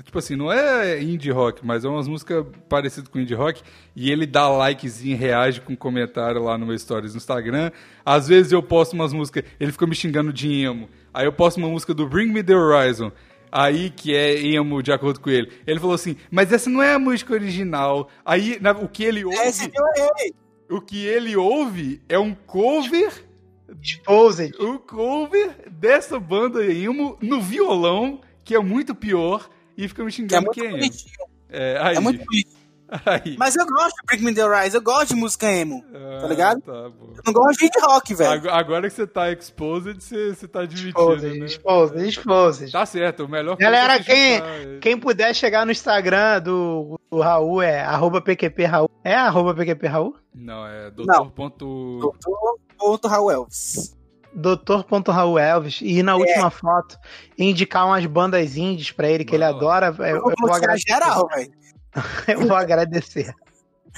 Tipo 0.02 0.18
assim, 0.18 0.34
não 0.34 0.52
é 0.52 1.00
indie 1.00 1.30
rock, 1.30 1.64
mas 1.64 1.84
é 1.84 1.88
umas 1.88 2.08
músicas 2.08 2.44
parecidas 2.68 3.08
com 3.08 3.20
indie 3.20 3.34
rock. 3.34 3.62
E 3.94 4.10
ele 4.10 4.26
dá 4.26 4.48
likezinho, 4.48 5.16
reage 5.16 5.60
com 5.60 5.76
comentário 5.76 6.42
lá 6.42 6.58
no 6.58 6.66
meu 6.66 6.76
stories 6.76 7.12
no 7.14 7.18
Instagram. 7.18 7.70
Às 8.04 8.26
vezes 8.26 8.50
eu 8.50 8.60
posto 8.60 8.94
umas 8.94 9.12
músicas, 9.12 9.44
ele 9.60 9.70
fica 9.70 9.86
me 9.86 9.94
xingando 9.94 10.32
de 10.32 10.52
emo. 10.62 10.88
Aí 11.12 11.26
eu 11.26 11.32
posto 11.32 11.58
uma 11.58 11.68
música 11.68 11.94
do 11.94 12.08
Bring 12.08 12.32
Me 12.32 12.42
the 12.42 12.56
Horizon. 12.56 13.12
Aí 13.52 13.88
que 13.88 14.12
é 14.16 14.36
emo 14.44 14.82
de 14.82 14.90
acordo 14.90 15.20
com 15.20 15.30
ele. 15.30 15.52
Ele 15.64 15.78
falou 15.78 15.94
assim, 15.94 16.16
mas 16.28 16.52
essa 16.52 16.68
não 16.68 16.82
é 16.82 16.94
a 16.94 16.98
música 16.98 17.32
original. 17.32 18.08
Aí 18.24 18.58
na- 18.60 18.72
o 18.72 18.88
que 18.88 19.04
ele 19.04 19.24
ouve. 19.24 19.36
Esse 19.38 19.66
eu 19.72 19.84
errei. 19.96 20.34
O 20.68 20.80
que 20.80 21.06
ele 21.06 21.36
ouve 21.36 22.02
é 22.08 22.18
um 22.18 22.34
cover, 22.34 23.12
Exposed. 23.80 24.54
um 24.58 24.76
cover 24.76 25.54
dessa 25.70 26.18
banda 26.18 26.64
emo 26.66 27.16
no 27.20 27.40
violão, 27.40 28.20
que 28.42 28.56
é 28.56 28.58
muito 28.58 28.92
pior, 28.92 29.48
e 29.76 29.88
fica 29.88 30.04
me 30.04 30.10
Que 30.10 30.22
é 30.22 30.22
xingando 30.22 30.42
muito 30.46 30.60
quem 30.60 30.66
é. 30.68 30.70
bonitinho. 30.70 31.14
É, 31.48 31.78
aí, 31.80 31.96
É 31.96 32.00
muito 32.00 32.24
bonito. 32.24 32.64
Aí. 33.06 33.34
Mas 33.38 33.56
eu 33.56 33.66
gosto 33.66 33.94
de 33.96 34.06
Bring 34.06 34.24
Me 34.26 34.34
The 34.34 34.62
Rise, 34.62 34.76
eu 34.76 34.82
gosto 34.82 35.08
de 35.08 35.14
música 35.16 35.50
emo. 35.50 35.84
Ah, 35.92 36.18
tá 36.20 36.28
ligado? 36.28 36.60
Tá. 36.60 36.72
Eu 36.72 37.22
não 37.26 37.32
gosto 37.32 37.58
de 37.58 37.80
rock, 37.80 38.14
velho. 38.14 38.50
Agora, 38.50 38.88
que 38.88 38.94
você 38.94 39.06
tá 39.06 39.32
exposed, 39.32 40.00
você, 40.00 40.34
você 40.34 40.46
tá 40.46 40.60
admitindo, 40.60 40.90
Exposed, 40.90 41.38
né? 41.40 41.46
exposed, 41.46 42.06
exposed. 42.08 42.70
Tá 42.72 42.84
certo, 42.86 43.24
o 43.24 43.28
melhor 43.28 43.56
Galera, 43.56 43.94
coisa 43.94 44.12
é 44.12 44.14
quem, 44.14 44.34
chutar, 44.38 44.80
quem 44.80 44.98
puder 44.98 45.34
chegar 45.34 45.64
no 45.64 45.72
Instagram 45.72 46.40
do, 46.42 47.00
do 47.10 47.20
Raul 47.20 47.62
é 47.62 47.80
arroba 47.82 48.20
PQP 48.20 48.64
Raul. 48.64 48.90
É 49.02 49.14
arroba 49.14 49.54
PQP 49.54 49.86
Raul? 49.86 50.14
Não, 50.34 50.66
é 50.66 50.84
Não. 50.84 50.94
doutor 50.94 51.30
ponto... 51.32 51.98
Doutor 52.00 52.58
Ponto 52.76 53.08
Raul. 53.08 53.46
Doutor.Raul 54.34 55.38
Elvis. 55.38 55.80
E 55.82 56.02
na 56.02 56.16
última 56.16 56.50
foto, 56.50 56.98
indicar 57.38 57.86
umas 57.86 58.04
bandas 58.06 58.56
indies 58.56 58.90
pra 58.90 59.08
ele, 59.08 59.24
que 59.24 59.34
ele 59.34 59.44
Vai 59.44 59.52
lá. 59.52 59.56
adora. 59.58 59.86
Eu, 59.98 60.04
Eu 60.04 60.06
eu 60.16 60.20
vou 60.22 60.22
vou 60.22 60.34
bloquear 60.48 60.56
agradecer. 60.56 60.92
geral. 60.92 61.28
Eu 62.26 62.40
vou 62.48 62.56
agradecer. 62.56 63.32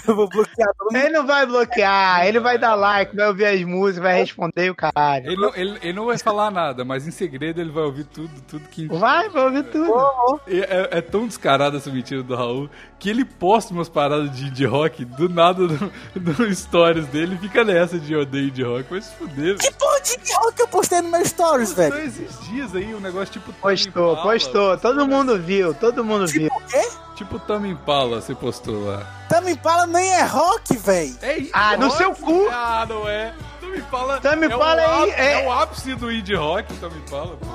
Eu 0.07 0.15
vou 0.15 0.29
bloquear 0.29 0.69
todo 0.79 0.93
mundo. 0.93 0.97
Ele 0.97 1.11
não 1.11 1.27
vai 1.27 1.47
bloquear, 1.47 2.27
ele 2.27 2.39
vai 2.41 2.59
dar 2.59 2.75
like, 2.75 3.15
vai 3.15 3.27
ouvir 3.29 3.47
as 3.47 3.63
músicas, 3.63 4.03
vai 4.03 4.19
responder 4.19 4.71
o 4.71 4.75
caralho. 4.75 5.27
Ele 5.27 5.37
não, 5.37 5.53
ele, 5.55 5.79
ele 5.83 5.93
não 5.93 6.07
vai 6.07 6.19
falar 6.19 6.51
nada, 6.51 6.85
mas 6.85 7.07
em 7.07 7.11
segredo 7.11 7.61
ele 7.61 7.71
vai 7.71 7.85
ouvir 7.85 8.05
tudo, 8.05 8.31
tudo 8.49 8.69
que... 8.69 8.87
Vai, 8.87 9.29
vai 9.29 9.45
ouvir 9.45 9.65
tudo. 9.65 9.93
E 10.47 10.61
É, 10.61 10.99
é 10.99 11.01
tão 11.01 11.27
descarada 11.27 11.77
essa 11.77 11.91
mentira 11.91 12.23
do 12.23 12.35
Raul 12.35 12.69
que 12.99 13.11
ele 13.11 13.25
posta 13.25 13.73
umas 13.75 13.89
paradas 13.89 14.31
de 14.37 14.47
indie 14.47 14.65
rock 14.67 15.05
do 15.05 15.29
nada 15.29 15.63
no, 15.63 15.93
no 16.15 16.55
stories 16.55 17.07
dele 17.07 17.35
e 17.35 17.39
fica 17.39 17.65
nessa 17.65 17.99
de 17.99 18.15
odeio 18.15 18.49
indie 18.49 18.63
rock. 18.65 18.89
Vai 18.91 19.01
se 19.01 19.13
fuder, 19.15 19.57
Que 19.59 19.71
porra 19.73 20.01
de 20.01 20.15
indie 20.15 20.33
rock 20.35 20.61
eu 20.61 20.69
postei 20.69 21.01
no 21.01 21.11
meu 21.11 21.25
stories, 21.25 21.73
Postou 21.75 21.91
velho? 21.91 22.07
esses 22.07 22.41
dias 22.49 22.75
aí 22.75 22.95
um 22.95 23.01
negócio 23.01 23.33
tipo 23.33 23.53
Postou, 23.55 24.17
postou. 24.19 24.79
Todo 24.79 25.07
mundo 25.07 25.39
viu, 25.39 25.75
todo 25.75 26.05
mundo 26.05 26.27
viu. 26.27 26.43
Tipo 26.49 26.57
o 26.59 26.67
quê? 26.67 27.06
Tipo 27.17 27.39
Tame 27.39 27.71
Impala, 27.71 28.21
você 28.21 28.35
postou 28.35 28.87
lá. 28.87 29.03
Tame 29.29 29.53
Impala 29.53 29.87
nem 29.87 30.07
é 30.15 30.23
rock, 30.25 30.77
velho. 30.77 31.17
É 31.23 31.39
Ah, 31.53 31.75
no 31.77 31.87
rock? 31.87 31.97
seu 31.97 32.15
cu! 32.15 32.47
Ah, 32.53 32.85
não 32.89 33.09
é. 33.09 33.33
Tame 33.61 33.79
Impala, 33.79 34.21
Tame 34.21 34.47
é, 34.47 34.55
Impala 34.55 34.77
o 34.77 34.81
é- 34.81 34.85
ápice, 35.03 35.21
é- 35.21 35.33
é 35.43 35.47
o 35.47 35.53
ápice 35.53 35.95
do 35.95 36.13
indie 36.13 36.35
rock, 36.35 36.73
Tame 36.75 36.97
Impala, 36.99 37.37
pô. 37.41 37.47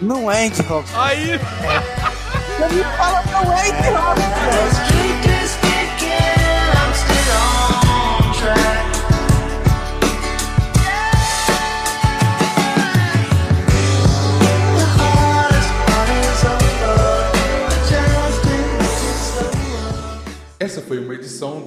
Não 0.00 0.30
é 0.30 0.46
indie 0.46 0.62
rock. 0.62 0.88
Aí, 0.96 1.38
Tame 2.58 2.80
Impala 2.80 3.22
não 3.32 3.58
é 3.58 3.68
indie 3.68 3.90
rock, 3.90 4.20
velho. 4.20 5.42
Essa 5.42 5.77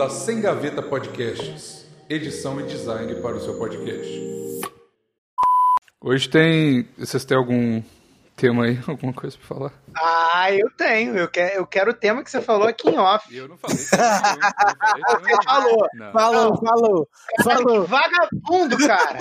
da 0.02 0.10
Sem 0.10 0.42
Gaveta 0.42 0.82
Podcasts. 0.82 1.86
Edição 2.10 2.60
e 2.60 2.64
design 2.64 3.22
para 3.22 3.36
o 3.36 3.40
seu 3.40 3.56
podcast. 3.60 4.10
Hoje 6.04 6.28
tem. 6.28 6.90
Vocês 6.98 7.24
têm 7.24 7.38
algum 7.38 7.84
tema 8.36 8.66
aí? 8.66 8.80
Alguma 8.90 9.14
coisa 9.14 9.38
pra 9.38 9.46
falar? 9.46 9.74
Ah, 9.96 10.52
eu 10.52 10.72
tenho. 10.72 11.16
Eu 11.16 11.28
quero, 11.28 11.54
eu 11.54 11.68
quero 11.68 11.92
o 11.92 11.94
tema 11.94 12.24
que 12.24 12.32
você 12.32 12.42
falou 12.42 12.68
aqui 12.68 12.90
em 12.90 12.98
off. 12.98 13.36
Eu 13.36 13.48
não 13.48 13.60
falei 13.60 13.78
Você 13.78 13.96
falou. 15.46 15.88
Não. 15.94 16.12
Falou, 16.12 16.58
falou, 16.58 17.10
falou. 17.44 17.86
Vagabundo, 17.86 18.80
cara. 18.80 19.20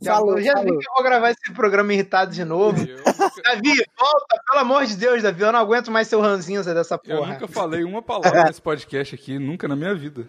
Já, 0.00 0.14
Falou, 0.16 0.38
eu 0.38 0.44
já 0.44 0.54
vi 0.54 0.66
que 0.78 0.88
eu 0.88 0.94
vou 0.94 1.02
gravar 1.02 1.30
esse 1.30 1.52
programa 1.54 1.92
irritado 1.94 2.30
de 2.32 2.44
novo. 2.44 2.78
Eu 2.86 3.02
Davi, 3.04 3.84
volta, 3.98 4.42
pelo 4.46 4.60
amor 4.60 4.84
de 4.84 4.96
Deus, 4.96 5.22
Davi. 5.22 5.42
Eu 5.42 5.52
não 5.52 5.60
aguento 5.60 5.90
mais 5.90 6.08
seu 6.08 6.20
ranzinza 6.20 6.74
dessa 6.74 6.96
eu 6.96 6.98
porra. 7.18 7.32
nunca 7.34 7.48
falei 7.48 7.82
uma 7.84 8.02
palavra 8.02 8.44
nesse 8.52 8.60
podcast 8.60 9.14
aqui, 9.14 9.38
nunca 9.38 9.66
na 9.68 9.74
minha 9.76 9.94
vida. 9.94 10.28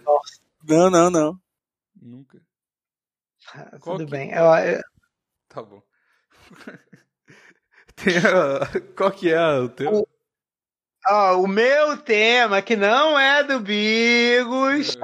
Não, 0.64 0.89
não, 0.89 1.10
não. 1.10 1.38
Nunca. 2.02 2.39
Ah, 3.54 3.78
Qual 3.80 3.98
Tudo 3.98 4.06
que- 4.06 4.12
bem. 4.12 4.32
Eu- 4.32 4.46
eu- 4.46 4.82
Tá 5.50 5.62
bom. 5.62 5.82
A- 8.04 8.80
Qual 8.96 9.12
que 9.12 9.32
é 9.32 9.60
o 9.60 9.70
teu? 9.70 9.91
O- 9.91 10.08
ó, 11.08 11.36
o 11.41 11.48
meu 11.48 11.98
tema, 11.98 12.62
que 12.62 12.76
não 12.76 13.20
é 13.20 13.44
do 13.44 13.60
Bigos, 13.60 14.98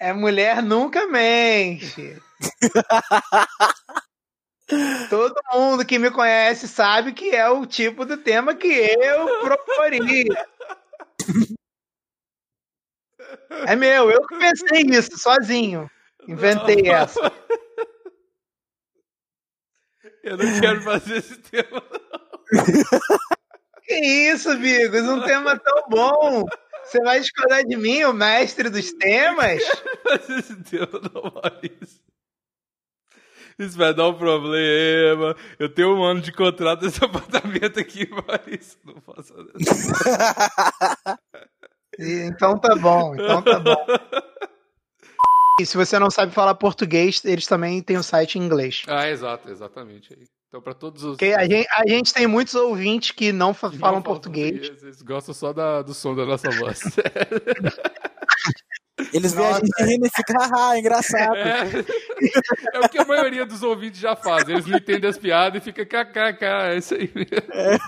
é 0.00 0.12
mulher 0.12 0.62
nunca 0.62 1.06
mente. 1.06 2.20
Todo 5.10 5.34
mundo 5.52 5.84
que 5.84 5.98
me 5.98 6.10
conhece 6.10 6.66
sabe 6.66 7.12
que 7.12 7.30
é 7.30 7.48
o 7.48 7.66
tipo 7.66 8.04
do 8.04 8.16
tema 8.16 8.54
que 8.54 8.66
eu 8.66 9.40
proporia. 9.40 10.46
É 13.66 13.76
meu, 13.76 14.10
eu 14.10 14.26
que 14.26 14.38
pensei 14.38 14.84
nisso, 14.84 15.18
sozinho. 15.18 15.90
Inventei 16.26 16.88
essa. 16.88 17.32
Eu 20.22 20.38
não 20.38 20.60
quero 20.60 20.82
fazer 20.82 21.18
esse 21.18 21.36
tema. 21.36 21.82
Que 23.82 23.94
isso, 24.30 24.56
Bigos? 24.56 25.02
Um 25.02 25.22
tema 25.22 25.58
tão 25.58 25.88
bom. 25.90 26.46
Você 26.84 27.00
vai 27.00 27.20
discordar 27.20 27.64
de 27.64 27.76
mim, 27.76 28.04
o 28.04 28.12
mestre 28.12 28.70
dos 28.70 28.92
temas? 28.92 29.62
fazer 30.02 30.38
esse 30.38 30.56
tema, 30.62 31.00
não, 31.12 31.22
Maurício. 31.22 32.03
Isso 33.58 33.76
vai 33.78 33.94
dar 33.94 34.08
um 34.08 34.14
problema. 34.14 35.36
Eu 35.58 35.68
tenho 35.68 35.96
um 35.96 36.02
ano 36.02 36.20
de 36.20 36.32
contrato 36.32 36.84
nesse 36.84 37.02
apartamento 37.04 37.78
aqui, 37.78 38.08
Maurício. 38.10 38.78
Não 38.84 39.00
faça 39.00 39.34
isso. 39.58 39.92
Então 41.98 42.58
tá 42.58 42.74
bom, 42.76 43.14
então 43.14 43.42
tá 43.42 43.58
bom. 43.60 43.76
E 45.60 45.64
se 45.64 45.76
você 45.76 46.00
não 46.00 46.10
sabe 46.10 46.32
falar 46.32 46.52
português, 46.56 47.24
eles 47.24 47.46
também 47.46 47.80
têm 47.80 47.96
o 47.96 48.02
site 48.02 48.40
em 48.40 48.42
inglês. 48.42 48.82
Ah, 48.88 49.08
exato, 49.08 49.48
exatamente. 49.48 50.12
Então, 50.48 50.60
pra 50.60 50.74
todos 50.74 51.04
os. 51.04 51.16
A 51.22 51.44
gente, 51.46 51.68
a 51.70 51.86
gente 51.86 52.12
tem 52.12 52.26
muitos 52.26 52.56
ouvintes 52.56 53.12
que 53.12 53.30
não 53.30 53.54
que 53.54 53.62
não 53.62 53.72
falam 53.74 54.02
português. 54.02 54.82
Eles 54.82 55.00
gostam 55.02 55.32
só 55.32 55.52
da- 55.52 55.80
do 55.82 55.94
som 55.94 56.12
da 56.12 56.26
nossa 56.26 56.50
voz. 56.50 56.80
Eles 59.12 59.32
veem 59.32 59.48
a 59.48 59.54
gente 59.54 59.82
rindo 59.82 60.06
e 60.06 60.10
ficam, 60.10 60.36
haha, 60.40 60.78
engraçado. 60.78 61.34
É, 61.34 61.84
é 62.74 62.78
o 62.78 62.88
que 62.88 62.98
a 62.98 63.04
maioria 63.04 63.44
dos 63.44 63.62
ouvintes 63.62 64.00
já 64.00 64.14
faz. 64.14 64.48
Eles 64.48 64.66
não 64.66 64.78
entendem 64.78 65.10
as 65.10 65.18
piadas 65.18 65.60
e 65.60 65.64
fica 65.64 65.84
kkk. 65.84 66.44
É 66.44 66.76
isso 66.76 66.94
aí 66.94 67.10
mesmo. 67.14 67.84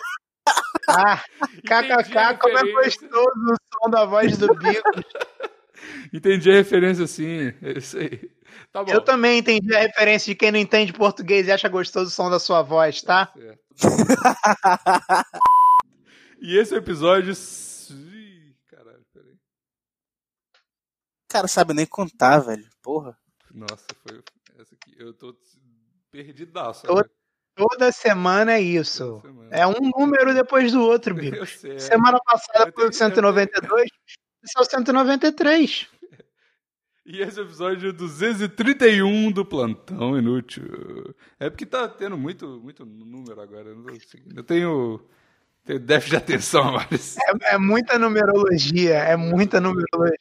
Ah, 0.88 1.22
Entendi 1.64 1.92
a 1.92 2.02
kkk, 2.02 2.40
como 2.40 2.58
é 2.58 2.72
gostoso 2.72 3.22
o 3.22 3.56
som 3.56 3.90
da 3.90 4.04
voz 4.04 4.36
do 4.36 4.52
Bico. 4.54 4.90
Entendi 6.12 6.50
a 6.50 6.54
referência, 6.54 7.06
sim. 7.06 7.52
É 7.62 7.78
isso 7.78 7.98
aí. 7.98 8.28
Tá 8.72 8.82
bom. 8.82 8.92
Eu 8.92 9.00
também 9.00 9.38
entendi 9.38 9.74
a 9.74 9.80
referência 9.80 10.32
de 10.32 10.34
quem 10.34 10.50
não 10.50 10.58
entende 10.58 10.92
português 10.92 11.46
e 11.46 11.52
acha 11.52 11.68
gostoso 11.68 12.08
o 12.08 12.12
som 12.12 12.28
da 12.28 12.38
sua 12.38 12.62
voz, 12.62 13.02
tá? 13.02 13.32
Certo. 13.36 13.58
e 16.40 16.58
esse 16.58 16.74
episódio. 16.74 17.32
Cara, 21.36 21.48
sabe 21.48 21.74
nem 21.74 21.84
contar, 21.84 22.38
velho. 22.38 22.64
Porra. 22.82 23.14
Nossa, 23.52 23.84
foi. 24.06 24.22
Essa 24.58 24.74
aqui. 24.74 24.94
Eu 24.98 25.12
tô 25.12 25.36
perdidaço. 26.10 26.86
Tô- 26.86 26.92
agora. 26.92 27.10
Toda 27.54 27.92
semana 27.92 28.52
é 28.52 28.60
isso. 28.60 29.20
Toda 29.22 29.28
semana. 29.28 29.48
É 29.54 29.66
um 29.66 29.90
número 29.98 30.32
depois 30.34 30.72
do 30.72 30.80
outro, 30.80 31.14
Bico. 31.40 31.44
Sei. 31.46 31.78
Semana 31.78 32.18
passada 32.24 32.72
foi 32.72 32.86
o 32.86 32.90
tenho- 32.90 32.92
192, 32.94 33.90
esse 34.44 34.58
é 34.58 34.60
o 34.60 34.64
193. 34.64 35.86
E 37.04 37.20
esse 37.20 37.38
episódio 37.40 37.92
231 37.92 39.30
do 39.30 39.44
Plantão 39.44 40.18
Inútil. 40.18 41.14
É 41.38 41.50
porque 41.50 41.66
tá 41.66 41.86
tendo 41.86 42.16
muito, 42.16 42.58
muito 42.62 42.84
número 42.86 43.40
agora. 43.42 43.68
Eu, 44.34 44.42
tenho, 44.42 45.00
tenho 45.64 45.80
déficit 45.80 46.10
de 46.12 46.16
atenção, 46.16 46.72
mas. 46.90 47.16
É, 47.18 47.54
é 47.54 47.58
muita 47.58 47.98
numerologia, 47.98 48.94
é 48.96 49.16
muita 49.16 49.60
numerologia. 49.60 50.16